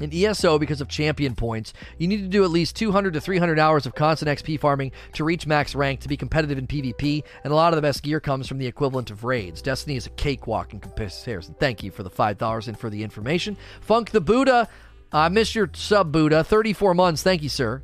[0.00, 3.58] In ESO, because of champion points, you need to do at least 200 to 300
[3.58, 7.52] hours of constant XP farming to reach max rank to be competitive in PvP, and
[7.52, 9.60] a lot of the best gear comes from the equivalent of raids.
[9.60, 11.54] Destiny is a cakewalk in comparison.
[11.58, 13.56] Thank you for the $5 and for the information.
[13.80, 14.68] Funk the Buddha,
[15.12, 16.44] I miss your sub, Buddha.
[16.44, 17.22] 34 months.
[17.22, 17.82] Thank you, sir.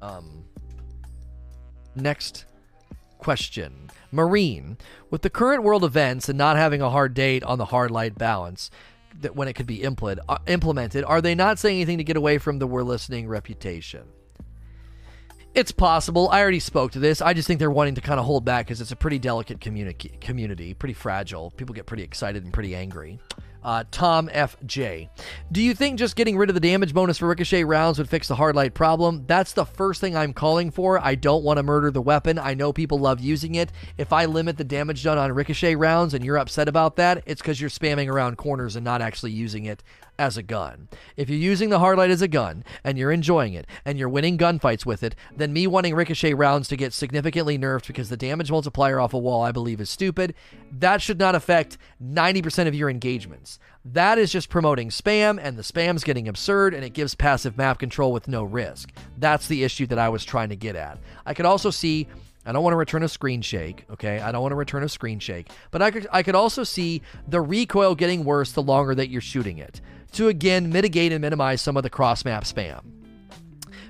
[0.00, 0.44] Um,
[1.94, 2.46] next
[3.18, 3.90] question.
[4.10, 4.76] Marine,
[5.10, 8.18] with the current world events and not having a hard date on the hard light
[8.18, 8.70] balance,
[9.20, 12.16] that when it could be implement, uh, implemented, are they not saying anything to get
[12.16, 14.04] away from the we're listening reputation?
[15.54, 16.30] It's possible.
[16.30, 17.20] I already spoke to this.
[17.20, 19.60] I just think they're wanting to kind of hold back because it's a pretty delicate
[19.60, 21.50] communi- community, pretty fragile.
[21.50, 23.20] People get pretty excited and pretty angry.
[23.64, 25.08] Uh, Tom F.J.
[25.50, 28.28] Do you think just getting rid of the damage bonus for ricochet rounds would fix
[28.28, 29.24] the hard light problem?
[29.26, 30.98] That's the first thing I'm calling for.
[30.98, 32.38] I don't want to murder the weapon.
[32.38, 33.70] I know people love using it.
[33.98, 37.40] If I limit the damage done on ricochet rounds and you're upset about that, it's
[37.40, 39.82] because you're spamming around corners and not actually using it
[40.22, 40.88] as a gun.
[41.16, 44.38] If you're using the hardlight as a gun and you're enjoying it and you're winning
[44.38, 48.48] gunfights with it, then me wanting ricochet rounds to get significantly nerfed because the damage
[48.48, 50.34] multiplier off a wall I believe is stupid,
[50.70, 53.58] that should not affect 90% of your engagements.
[53.84, 57.80] That is just promoting spam and the spam's getting absurd and it gives passive map
[57.80, 58.92] control with no risk.
[59.18, 61.00] That's the issue that I was trying to get at.
[61.26, 62.06] I could also see
[62.44, 64.20] I don't want to return a screen shake, okay?
[64.20, 65.48] I don't want to return a screen shake.
[65.70, 69.20] But I could I could also see the recoil getting worse the longer that you're
[69.20, 69.80] shooting it
[70.12, 72.82] to again mitigate and minimize some of the cross map spam.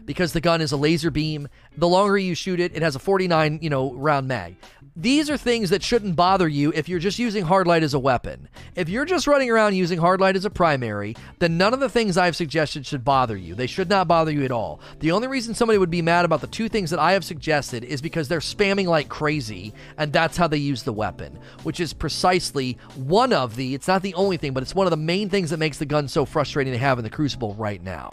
[0.05, 2.99] Because the gun is a laser beam, the longer you shoot it, it has a
[2.99, 4.57] 49, you know, round mag.
[4.95, 8.47] These are things that shouldn't bother you if you're just using hardlight as a weapon.
[8.77, 12.19] If you're just running around using hardlight as a primary, then none of the things
[12.19, 13.55] I've suggested should bother you.
[13.55, 14.81] They should not bother you at all.
[14.99, 17.85] The only reason somebody would be mad about the two things that I have suggested
[17.85, 21.95] is because they're spamming like crazy, and that's how they use the weapon, which is
[21.95, 25.31] precisely one of the, it's not the only thing, but it's one of the main
[25.31, 28.11] things that makes the gun so frustrating to have in the Crucible right now.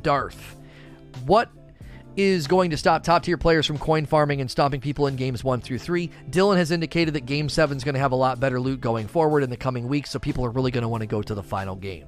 [0.00, 0.54] Darth.
[1.26, 1.50] What
[2.16, 5.42] is going to stop top tier players from coin farming and stopping people in games
[5.42, 6.10] 1 through 3.
[6.30, 9.06] Dylan has indicated that game 7 is going to have a lot better loot going
[9.06, 11.34] forward in the coming weeks, so people are really going to want to go to
[11.34, 12.06] the final game.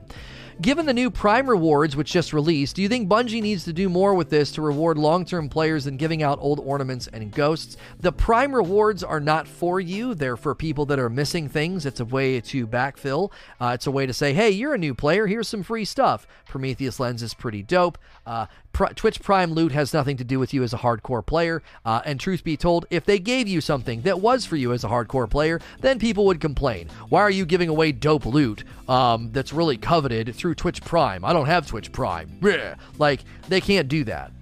[0.58, 3.90] Given the new Prime rewards, which just released, do you think Bungie needs to do
[3.90, 7.76] more with this to reward long term players than giving out old ornaments and ghosts?
[8.00, 11.84] The Prime rewards are not for you, they're for people that are missing things.
[11.84, 13.32] It's a way to backfill.
[13.60, 16.26] Uh, it's a way to say, hey, you're a new player, here's some free stuff.
[16.48, 17.98] Prometheus Lens is pretty dope.
[18.24, 18.46] Uh,
[18.94, 21.62] Twitch Prime loot has nothing to do with you as a hardcore player.
[21.84, 24.84] Uh, and truth be told, if they gave you something that was for you as
[24.84, 26.88] a hardcore player, then people would complain.
[27.08, 31.24] Why are you giving away dope loot um, that's really coveted through Twitch Prime?
[31.24, 32.28] I don't have Twitch Prime.
[32.40, 32.76] Blech.
[32.98, 34.32] Like, they can't do that.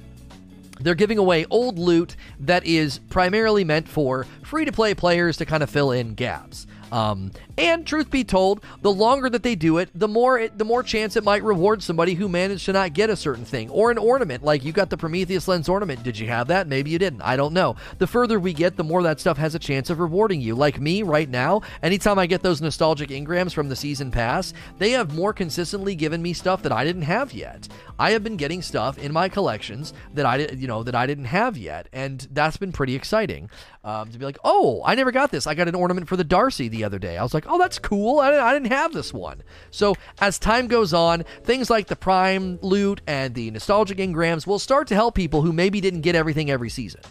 [0.81, 5.44] They're giving away old loot that is primarily meant for free to play players to
[5.44, 6.66] kind of fill in gaps.
[6.94, 10.64] Um, and truth be told, the longer that they do it, the more it, the
[10.64, 13.90] more chance it might reward somebody who managed to not get a certain thing or
[13.90, 14.44] an ornament.
[14.44, 16.04] Like you got the Prometheus lens ornament.
[16.04, 16.68] Did you have that?
[16.68, 17.22] Maybe you didn't.
[17.22, 17.74] I don't know.
[17.98, 20.54] The further we get, the more that stuff has a chance of rewarding you.
[20.54, 24.92] Like me right now, anytime I get those nostalgic engrams from the season pass, they
[24.92, 27.66] have more consistently given me stuff that I didn't have yet.
[27.98, 31.26] I have been getting stuff in my collections that I you know that I didn't
[31.26, 33.50] have yet, and that's been pretty exciting
[33.84, 35.46] um, to be like, oh, I never got this.
[35.46, 37.16] I got an ornament for the Darcy the other day.
[37.16, 38.20] I was like, oh, that's cool.
[38.20, 39.42] I didn't, I didn't have this one.
[39.70, 44.58] So as time goes on, things like the Prime loot and the nostalgic engrams will
[44.58, 47.02] start to help people who maybe didn't get everything every season.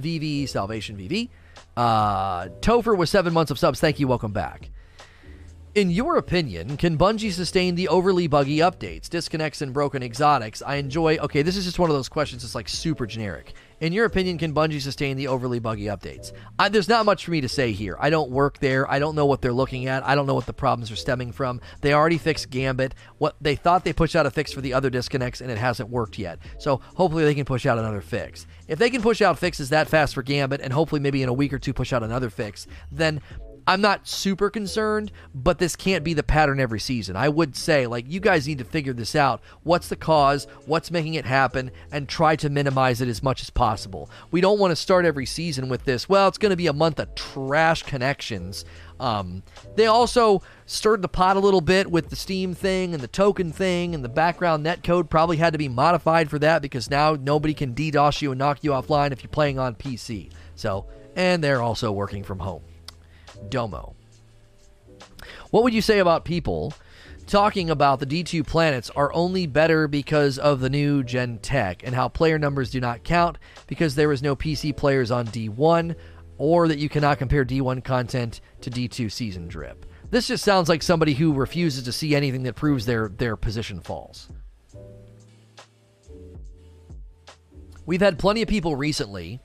[0.00, 1.28] VV Salvation VV.
[1.76, 3.80] Uh, Topher with seven months of subs.
[3.80, 4.08] Thank you.
[4.08, 4.70] Welcome back.
[5.74, 10.62] In your opinion, can Bungie sustain the overly buggy updates, disconnects, and broken exotics?
[10.62, 11.16] I enjoy.
[11.16, 13.54] Okay, this is just one of those questions that's like super generic.
[13.80, 16.30] In your opinion, can Bungie sustain the overly buggy updates?
[16.60, 17.96] I, there's not much for me to say here.
[17.98, 18.88] I don't work there.
[18.88, 20.06] I don't know what they're looking at.
[20.06, 21.60] I don't know what the problems are stemming from.
[21.80, 22.94] They already fixed Gambit.
[23.18, 25.88] What they thought they pushed out a fix for the other disconnects, and it hasn't
[25.88, 26.38] worked yet.
[26.60, 28.46] So hopefully they can push out another fix.
[28.68, 31.34] If they can push out fixes that fast for Gambit, and hopefully maybe in a
[31.34, 33.20] week or two push out another fix, then
[33.66, 37.16] I'm not super concerned, but this can't be the pattern every season.
[37.16, 39.40] I would say, like, you guys need to figure this out.
[39.62, 40.46] What's the cause?
[40.66, 41.70] What's making it happen?
[41.90, 44.10] And try to minimize it as much as possible.
[44.30, 46.08] We don't want to start every season with this.
[46.08, 48.66] Well, it's going to be a month of trash connections.
[49.00, 49.42] Um,
[49.76, 53.50] they also stirred the pot a little bit with the Steam thing and the token
[53.50, 57.54] thing, and the background netcode probably had to be modified for that because now nobody
[57.54, 60.30] can DDoS you and knock you offline if you're playing on PC.
[60.54, 60.86] So,
[61.16, 62.62] and they're also working from home.
[63.48, 63.94] Domo.
[65.50, 66.74] What would you say about people
[67.26, 71.94] talking about the D2 planets are only better because of the new gen tech and
[71.94, 75.94] how player numbers do not count because there is no PC players on D1
[76.36, 79.86] or that you cannot compare D1 content to D2 season drip?
[80.10, 83.80] This just sounds like somebody who refuses to see anything that proves their their position
[83.80, 84.28] falls.
[87.86, 89.40] We've had plenty of people recently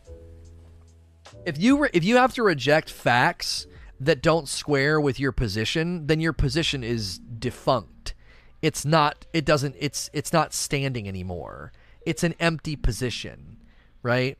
[1.45, 3.67] if you re- if you have to reject facts
[3.99, 8.13] that don't square with your position, then your position is defunct.
[8.61, 11.71] It's not it doesn't it's it's not standing anymore.
[12.05, 13.57] It's an empty position,
[14.03, 14.37] right?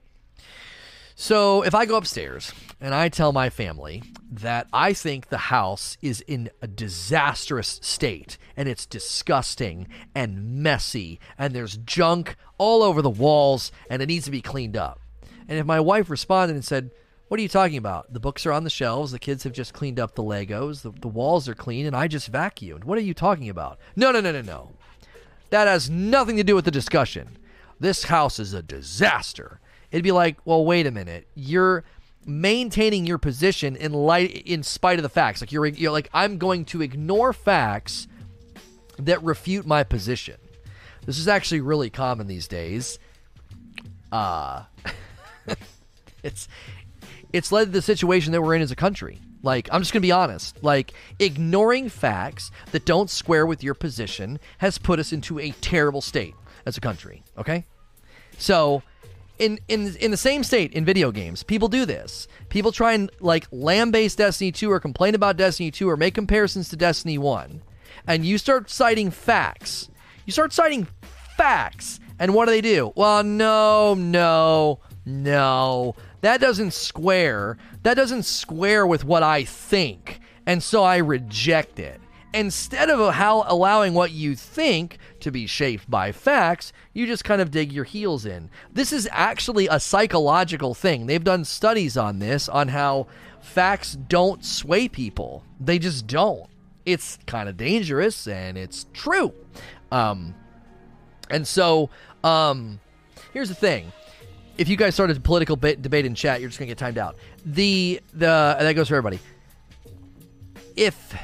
[1.22, 5.98] So, if I go upstairs and I tell my family that I think the house
[6.02, 13.02] is in a disastrous state and it's disgusting and messy and there's junk all over
[13.02, 15.02] the walls and it needs to be cleaned up.
[15.50, 16.92] And if my wife responded and said,
[17.30, 18.12] what are you talking about?
[18.12, 19.12] The books are on the shelves.
[19.12, 20.82] The kids have just cleaned up the Legos.
[20.82, 22.84] The, the walls are clean, and I just vacuumed.
[22.84, 23.80] What are you talking about?
[23.96, 24.72] No, no, no, no, no.
[25.52, 27.38] That has nothing to do with the discussion.
[27.80, 29.60] This house is a disaster.
[29.92, 31.28] It'd be like, well, wait a minute.
[31.36, 31.84] You're
[32.26, 35.42] maintaining your position in light, in spite of the facts.
[35.42, 38.08] Like you're, you're like, I'm going to ignore facts
[38.98, 40.36] that refute my position.
[41.06, 43.00] This is actually really common these days.
[44.12, 44.64] Uh
[46.24, 46.48] it's
[47.34, 49.20] it's led to the situation that we're in as a country.
[49.42, 50.62] Like, I'm just going to be honest.
[50.64, 56.02] Like, ignoring facts that don't square with your position has put us into a terrible
[56.02, 56.36] state
[56.66, 57.24] as a country.
[57.38, 57.66] Okay?
[58.38, 58.84] So,
[59.38, 62.28] in, in, in the same state in video games, people do this.
[62.50, 66.70] People try and, like, lambaste Destiny 2 or complain about Destiny 2 or make comparisons
[66.70, 67.62] to Destiny 1.
[68.08, 69.90] And you start citing facts.
[70.26, 70.88] You start citing
[71.38, 72.00] facts.
[72.20, 72.92] And what do they do?
[72.98, 77.58] Well, no, no, no that doesn't square.
[77.84, 80.20] That doesn't square with what I think.
[80.46, 82.02] And so I reject it.
[82.34, 87.42] Instead of how allowing what you think to be shaped by facts, you just kind
[87.42, 88.52] of dig your heels in.
[88.72, 91.08] This is actually a psychological thing.
[91.08, 93.08] They've done studies on this on how
[93.42, 95.44] facts don't sway people.
[95.60, 96.50] They just don't.
[96.86, 99.34] It's kind of dangerous and it's true.
[99.92, 100.36] Um
[101.32, 101.90] and so
[102.24, 102.80] um
[103.34, 103.92] here's the thing
[104.60, 106.98] if you guys started a political ba- debate in chat, you're just gonna get timed
[106.98, 107.16] out.
[107.46, 109.20] The the that goes for everybody.
[110.76, 111.16] If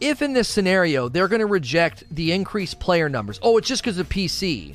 [0.00, 3.98] if in this scenario they're to reject the increased player numbers, oh, it's just because
[3.98, 4.74] of PC.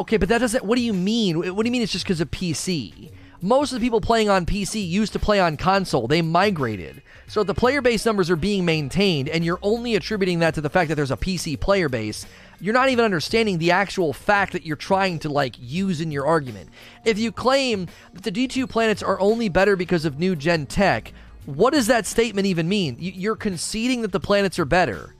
[0.00, 0.64] Okay, but that doesn't.
[0.64, 1.36] What do you mean?
[1.54, 3.12] What do you mean it's just because of PC?
[3.42, 6.08] Most of the people playing on PC used to play on console.
[6.08, 7.00] They migrated.
[7.28, 10.68] So the player base numbers are being maintained, and you're only attributing that to the
[10.68, 12.26] fact that there's a PC player base
[12.60, 16.26] you're not even understanding the actual fact that you're trying to like use in your
[16.26, 16.68] argument.
[17.04, 21.12] If you claim that the D2 planets are only better because of new gen tech,
[21.46, 22.96] what does that statement even mean?
[22.98, 25.14] You're conceding that the planets are better.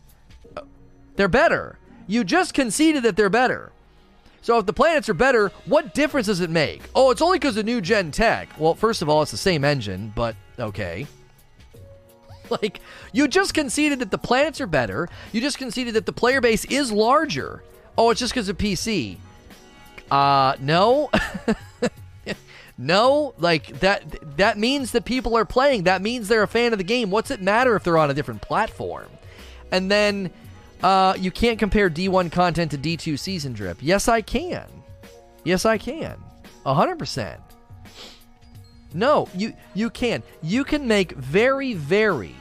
[0.56, 0.62] Uh,
[1.16, 1.78] they're better.
[2.06, 3.72] You just conceded that they're better.
[4.42, 6.82] So if the planets are better, what difference does it make?
[6.94, 8.48] Oh, it's only because of new gen tech.
[8.58, 11.06] Well, first of all, it's the same engine, but okay.
[12.62, 12.80] like,
[13.12, 15.08] you just conceded that the planets are better.
[15.32, 17.62] You just conceded that the player base is larger.
[17.96, 19.18] Oh, it's just because of PC.
[20.10, 21.10] Uh, no.
[22.78, 25.84] no, like that that means that people are playing.
[25.84, 27.10] That means they're a fan of the game.
[27.10, 29.08] What's it matter if they're on a different platform?
[29.70, 30.30] And then
[30.82, 33.78] uh, you can't compare D1 content to D2 season drip.
[33.80, 34.66] Yes, I can.
[35.44, 36.16] Yes, I can.
[36.66, 37.38] 100%.
[38.92, 40.22] No, you you can.
[40.42, 42.34] You can make very very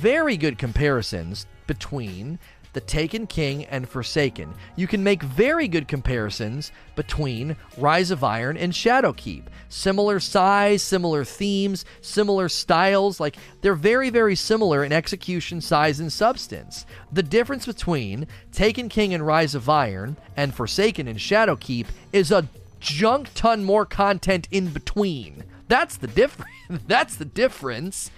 [0.00, 2.38] very good comparisons between
[2.76, 4.52] the Taken King and Forsaken.
[4.76, 9.44] You can make very good comparisons between Rise of Iron and Shadowkeep.
[9.70, 13.18] Similar size, similar themes, similar styles.
[13.18, 16.84] Like, they're very, very similar in execution, size, and substance.
[17.10, 22.46] The difference between Taken King and Rise of Iron and Forsaken and Shadowkeep is a
[22.78, 25.44] junk ton more content in between.
[25.68, 26.50] That's the difference.
[26.86, 28.10] That's the difference.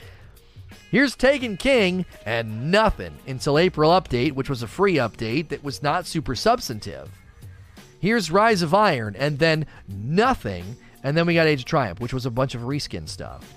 [0.90, 5.82] Here's Taken King and nothing until April update, which was a free update that was
[5.82, 7.10] not super substantive.
[8.00, 12.14] Here's Rise of Iron and then nothing, and then we got Age of Triumph, which
[12.14, 13.54] was a bunch of reskin stuff.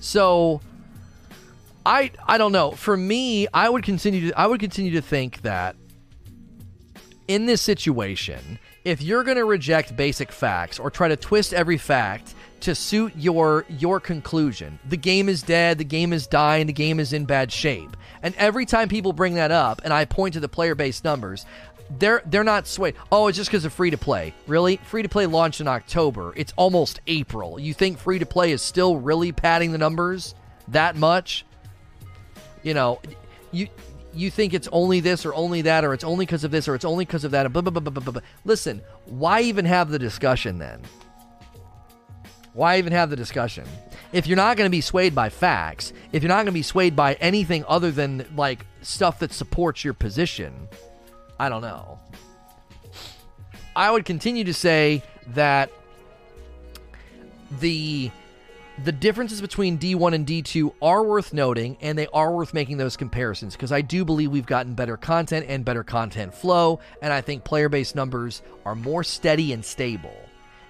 [0.00, 0.60] So
[1.86, 2.72] I I don't know.
[2.72, 5.76] For me, I would continue to I would continue to think that
[7.28, 11.78] in this situation, if you're going to reject basic facts or try to twist every
[11.78, 16.72] fact to suit your your conclusion, the game is dead, the game is dying, the
[16.72, 17.96] game is in bad shape.
[18.22, 21.44] And every time people bring that up and I point to the player-based numbers,
[21.98, 22.94] they're they're not swayed.
[23.12, 24.32] Oh, it's just because of free to play.
[24.46, 24.78] Really?
[24.78, 26.32] Free to play launched in October.
[26.36, 27.60] It's almost April.
[27.60, 30.34] You think free to play is still really padding the numbers
[30.68, 31.44] that much?
[32.62, 33.00] You know,
[33.52, 33.68] you
[34.14, 36.74] you think it's only this or only that or it's only because of this or
[36.74, 37.52] it's only because of that.
[37.52, 38.22] Blah, blah, blah, blah, blah, blah.
[38.46, 40.80] Listen, why even have the discussion then?
[42.54, 43.64] Why even have the discussion?
[44.12, 46.62] If you're not going to be swayed by facts, if you're not going to be
[46.62, 50.68] swayed by anything other than like stuff that supports your position,
[51.38, 51.98] I don't know.
[53.74, 55.70] I would continue to say that
[57.60, 58.10] the
[58.84, 62.96] the differences between D1 and D2 are worth noting and they are worth making those
[62.96, 67.20] comparisons because I do believe we've gotten better content and better content flow and I
[67.20, 70.23] think player based numbers are more steady and stable.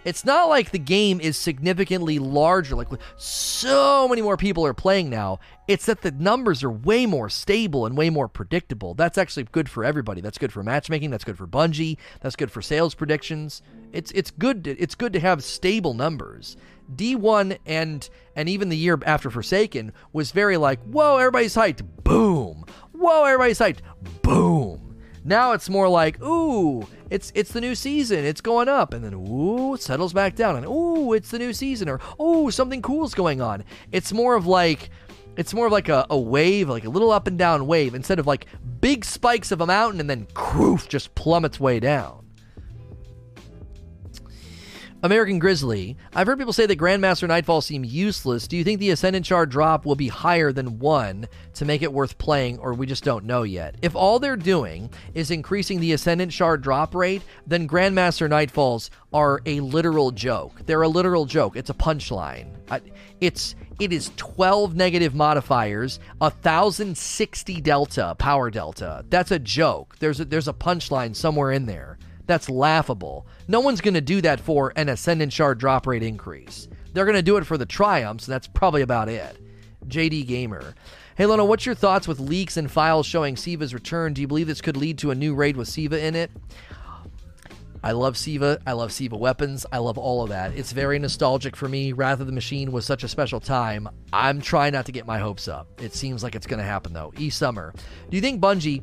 [0.04, 5.10] It's not like the game is significantly larger, like so many more people are playing
[5.10, 5.38] now.
[5.66, 8.94] It's that the numbers are way more stable and way more predictable.
[8.94, 10.20] That's actually good for everybody.
[10.20, 11.10] That's good for matchmaking.
[11.10, 11.96] That's good for Bungie.
[12.20, 13.62] That's good for sales predictions.
[13.92, 14.64] It's it's good.
[14.64, 16.56] To, it's good to have stable numbers.
[16.94, 21.82] D1 and and even the year after Forsaken was very like, whoa, everybody's hyped.
[22.02, 22.64] Boom.
[22.92, 23.78] Whoa, everybody's hyped.
[24.22, 24.93] Boom.
[25.24, 29.14] Now it's more like, ooh, it's it's the new season, it's going up, and then
[29.14, 33.14] ooh, it settles back down, and ooh, it's the new season, or ooh, something cool's
[33.14, 33.64] going on.
[33.90, 34.90] It's more of like
[35.36, 38.18] it's more of like a, a wave, like a little up and down wave, instead
[38.18, 38.46] of like
[38.80, 42.23] big spikes of a mountain and then croof just plummets way down.
[45.04, 45.98] American Grizzly.
[46.14, 48.48] I've heard people say that Grandmaster Nightfall seem useless.
[48.48, 51.92] Do you think the Ascendant Shard drop will be higher than one to make it
[51.92, 53.74] worth playing, or we just don't know yet?
[53.82, 59.42] If all they're doing is increasing the Ascendant Shard drop rate, then Grandmaster Nightfalls are
[59.44, 60.62] a literal joke.
[60.64, 61.54] They're a literal joke.
[61.54, 62.54] It's a punchline.
[63.20, 69.04] It's it is 12 negative modifiers, 1060 delta power delta.
[69.10, 69.96] That's a joke.
[69.98, 71.98] There's a, there's a punchline somewhere in there.
[72.26, 73.26] That's laughable.
[73.48, 76.68] No one's going to do that for an Ascendant Shard drop rate increase.
[76.92, 79.38] They're going to do it for the triumphs, and that's probably about it.
[79.86, 80.74] JD Gamer.
[81.16, 84.14] Hey, Lona, what's your thoughts with leaks and files showing Siva's return?
[84.14, 86.30] Do you believe this could lead to a new raid with Siva in it?
[87.84, 88.58] I love Siva.
[88.66, 89.66] I love Siva weapons.
[89.70, 90.56] I love all of that.
[90.56, 91.92] It's very nostalgic for me.
[91.92, 93.88] Wrath of the Machine was such a special time.
[94.10, 95.66] I'm trying not to get my hopes up.
[95.82, 97.12] It seems like it's going to happen, though.
[97.18, 97.74] E Summer.
[98.08, 98.82] Do you think Bungie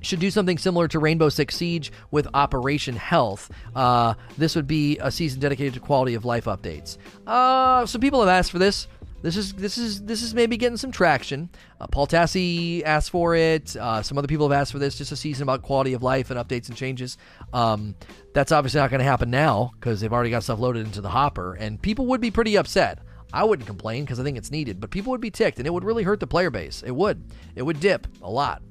[0.00, 3.50] should do something similar to Rainbow Six Siege with Operation Health.
[3.74, 6.98] Uh, this would be a season dedicated to quality of life updates.
[7.26, 8.88] Uh, some people have asked for this.
[9.20, 11.50] This is this is this is maybe getting some traction.
[11.80, 13.74] Uh, Paul Tassi asked for it.
[13.74, 14.96] Uh, some other people have asked for this.
[14.96, 17.18] Just a season about quality of life and updates and changes.
[17.52, 17.96] Um,
[18.32, 21.08] that's obviously not going to happen now because they've already got stuff loaded into the
[21.08, 23.00] hopper, and people would be pretty upset.
[23.32, 25.72] I wouldn't complain because I think it's needed, but people would be ticked, and it
[25.72, 26.84] would really hurt the player base.
[26.86, 27.24] It would.
[27.56, 28.62] It would dip a lot.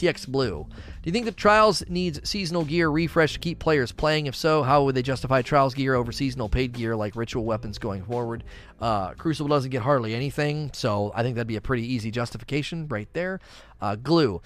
[0.00, 0.66] TX Blue.
[0.68, 4.26] Do you think the Trials needs seasonal gear refresh to keep players playing?
[4.26, 7.78] If so, how would they justify Trials gear over seasonal paid gear like ritual weapons
[7.78, 8.44] going forward?
[8.80, 12.88] Uh, Crucible doesn't get hardly anything, so I think that'd be a pretty easy justification
[12.88, 13.40] right there.
[13.80, 14.40] Uh, glue.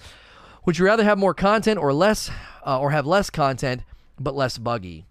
[0.65, 2.29] Would you rather have more content or less,
[2.65, 3.83] uh, or have less content
[4.19, 5.05] but less buggy?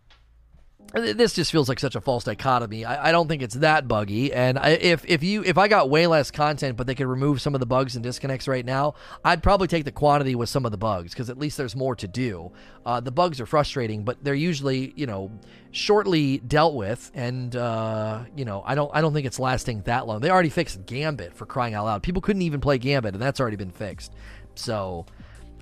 [0.95, 2.85] This just feels like such a false dichotomy.
[2.85, 4.33] I, I don't think it's that buggy.
[4.33, 7.41] And I, if if you if I got way less content, but they could remove
[7.41, 8.95] some of the bugs and disconnects right now,
[9.25, 11.97] I'd probably take the quantity with some of the bugs because at least there's more
[11.97, 12.53] to do.
[12.87, 15.33] Uh, the bugs are frustrating, but they're usually you know
[15.73, 20.07] shortly dealt with, and uh, you know I don't I don't think it's lasting that
[20.07, 20.21] long.
[20.21, 22.03] They already fixed Gambit for crying out loud.
[22.05, 24.13] People couldn't even play Gambit, and that's already been fixed.
[24.55, 25.07] So.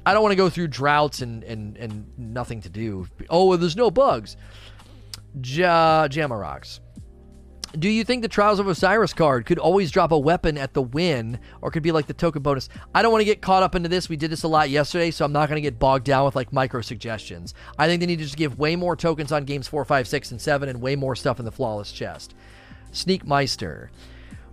[0.05, 3.07] I don't want to go through droughts and, and, and nothing to do.
[3.31, 4.37] Oh, there's no bugs.
[5.35, 6.81] Ja- Jamarox.
[7.79, 10.83] Do you think the Trials of Osiris card could always drop a weapon at the
[10.83, 12.69] win, or could be like the token bonus?
[12.95, 14.11] I don't want to get caught up into this.
[14.11, 16.37] We did this a lot yesterday, so I'm not going to get bogged down with
[16.37, 17.55] like micro suggestions.
[17.79, 20.31] I think they need to just give way more tokens on games 4, 5, 6,
[20.33, 22.35] and 7, and way more stuff in the flawless chest.
[22.91, 23.91] Sneak Meister.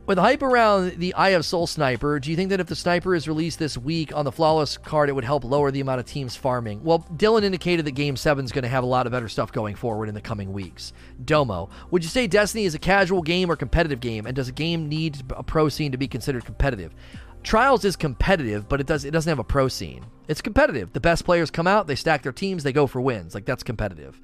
[0.10, 3.14] With hype around the Eye of Sol Sniper, do you think that if the sniper
[3.14, 6.08] is released this week on the Flawless card, it would help lower the amount of
[6.08, 6.84] teams farming?
[6.84, 9.52] Well, Dylan indicated that Game 7 is going to have a lot of better stuff
[9.52, 10.94] going forward in the coming weeks.
[11.24, 14.52] Domo, would you say Destiny is a casual game or competitive game, and does a
[14.52, 16.96] game need a pro scene to be considered competitive?
[17.44, 20.04] Trials is competitive, but it does it doesn't have a pro scene.
[20.28, 20.92] It's competitive.
[20.92, 23.36] The best players come out, they stack their teams, they go for wins.
[23.36, 24.20] Like that's competitive.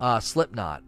[0.00, 0.82] Uh, Slipknot.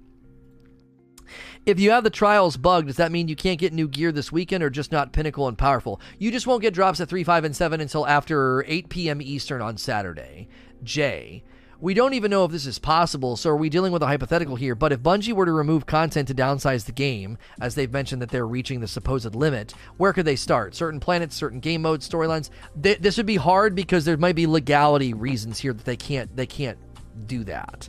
[1.67, 4.33] If you have the trials bugged, does that mean you can't get new gear this
[4.33, 6.01] weekend or just not pinnacle and powerful?
[6.19, 9.23] You just won't get drops at 3, 5, and 7 until after 8 p.m.
[9.23, 10.49] Eastern on Saturday.
[10.83, 11.45] Jay.
[11.83, 14.57] We don't even know if this is possible, so are we dealing with a hypothetical
[14.57, 14.75] here?
[14.75, 18.29] But if Bungie were to remove content to downsize the game, as they've mentioned that
[18.29, 20.75] they're reaching the supposed limit, where could they start?
[20.75, 22.51] Certain planets, certain game modes, storylines.
[22.83, 26.37] Th- this would be hard because there might be legality reasons here that they can't
[26.37, 26.79] they can't
[27.27, 27.89] do that.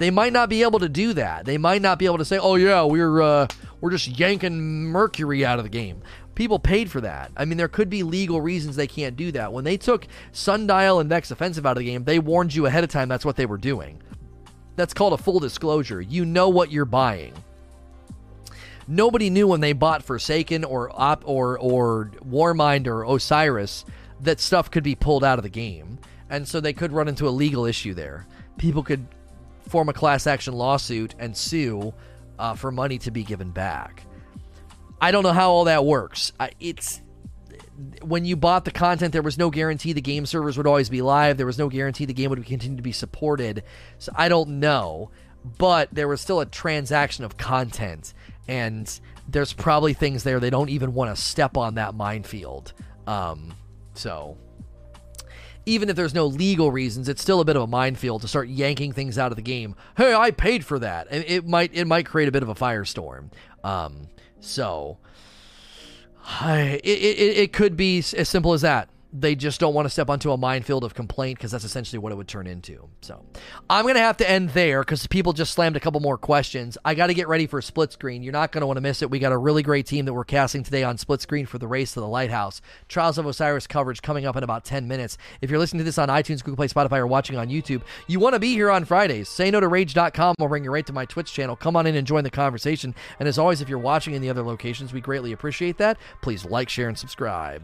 [0.00, 1.44] They might not be able to do that.
[1.44, 3.46] They might not be able to say, "Oh yeah, we're uh,
[3.82, 6.00] we're just yanking Mercury out of the game."
[6.34, 7.30] People paid for that.
[7.36, 9.52] I mean, there could be legal reasons they can't do that.
[9.52, 12.82] When they took Sundial and Vex Offensive out of the game, they warned you ahead
[12.82, 14.02] of time that's what they were doing.
[14.74, 16.00] That's called a full disclosure.
[16.00, 17.34] You know what you're buying.
[18.88, 23.84] Nobody knew when they bought Forsaken or Op or or Warmind or Osiris
[24.22, 25.98] that stuff could be pulled out of the game,
[26.30, 28.26] and so they could run into a legal issue there.
[28.56, 29.06] People could
[29.70, 31.94] form a class action lawsuit and sue
[32.38, 34.04] uh, for money to be given back.
[35.00, 36.32] I don't know how all that works.
[36.58, 37.00] it's
[38.02, 41.00] when you bought the content, there was no guarantee the game servers would always be
[41.00, 41.36] live.
[41.36, 43.62] There was no guarantee the game would continue to be supported.
[43.98, 45.10] So I don't know,
[45.56, 48.12] but there was still a transaction of content,
[48.46, 52.74] and there's probably things there they don't even want to step on that minefield.
[53.06, 53.54] Um,
[53.94, 54.36] so
[55.66, 58.48] even if there's no legal reasons, it's still a bit of a minefield to start
[58.48, 59.76] yanking things out of the game.
[59.96, 61.06] Hey, I paid for that.
[61.10, 63.30] and It might it might create a bit of a firestorm.
[63.62, 64.08] Um,
[64.40, 64.98] so
[66.42, 70.08] it, it, it could be as simple as that they just don't want to step
[70.08, 72.88] onto a minefield of complaint because that's essentially what it would turn into.
[73.00, 73.24] So
[73.68, 76.78] I'm going to have to end there because people just slammed a couple more questions.
[76.84, 78.22] I got to get ready for split screen.
[78.22, 79.10] You're not going to want to miss it.
[79.10, 81.66] We got a really great team that we're casting today on split screen for the
[81.66, 82.60] race to the lighthouse.
[82.88, 85.18] Trials of Osiris coverage coming up in about 10 minutes.
[85.40, 88.20] If you're listening to this on iTunes, Google Play, Spotify, or watching on YouTube, you
[88.20, 89.28] want to be here on Fridays.
[89.28, 90.36] Say no to rage.com.
[90.38, 91.56] We'll bring you right to my Twitch channel.
[91.56, 92.94] Come on in and join the conversation.
[93.18, 95.98] And as always, if you're watching in the other locations, we greatly appreciate that.
[96.22, 97.62] Please like, share, and subscribe.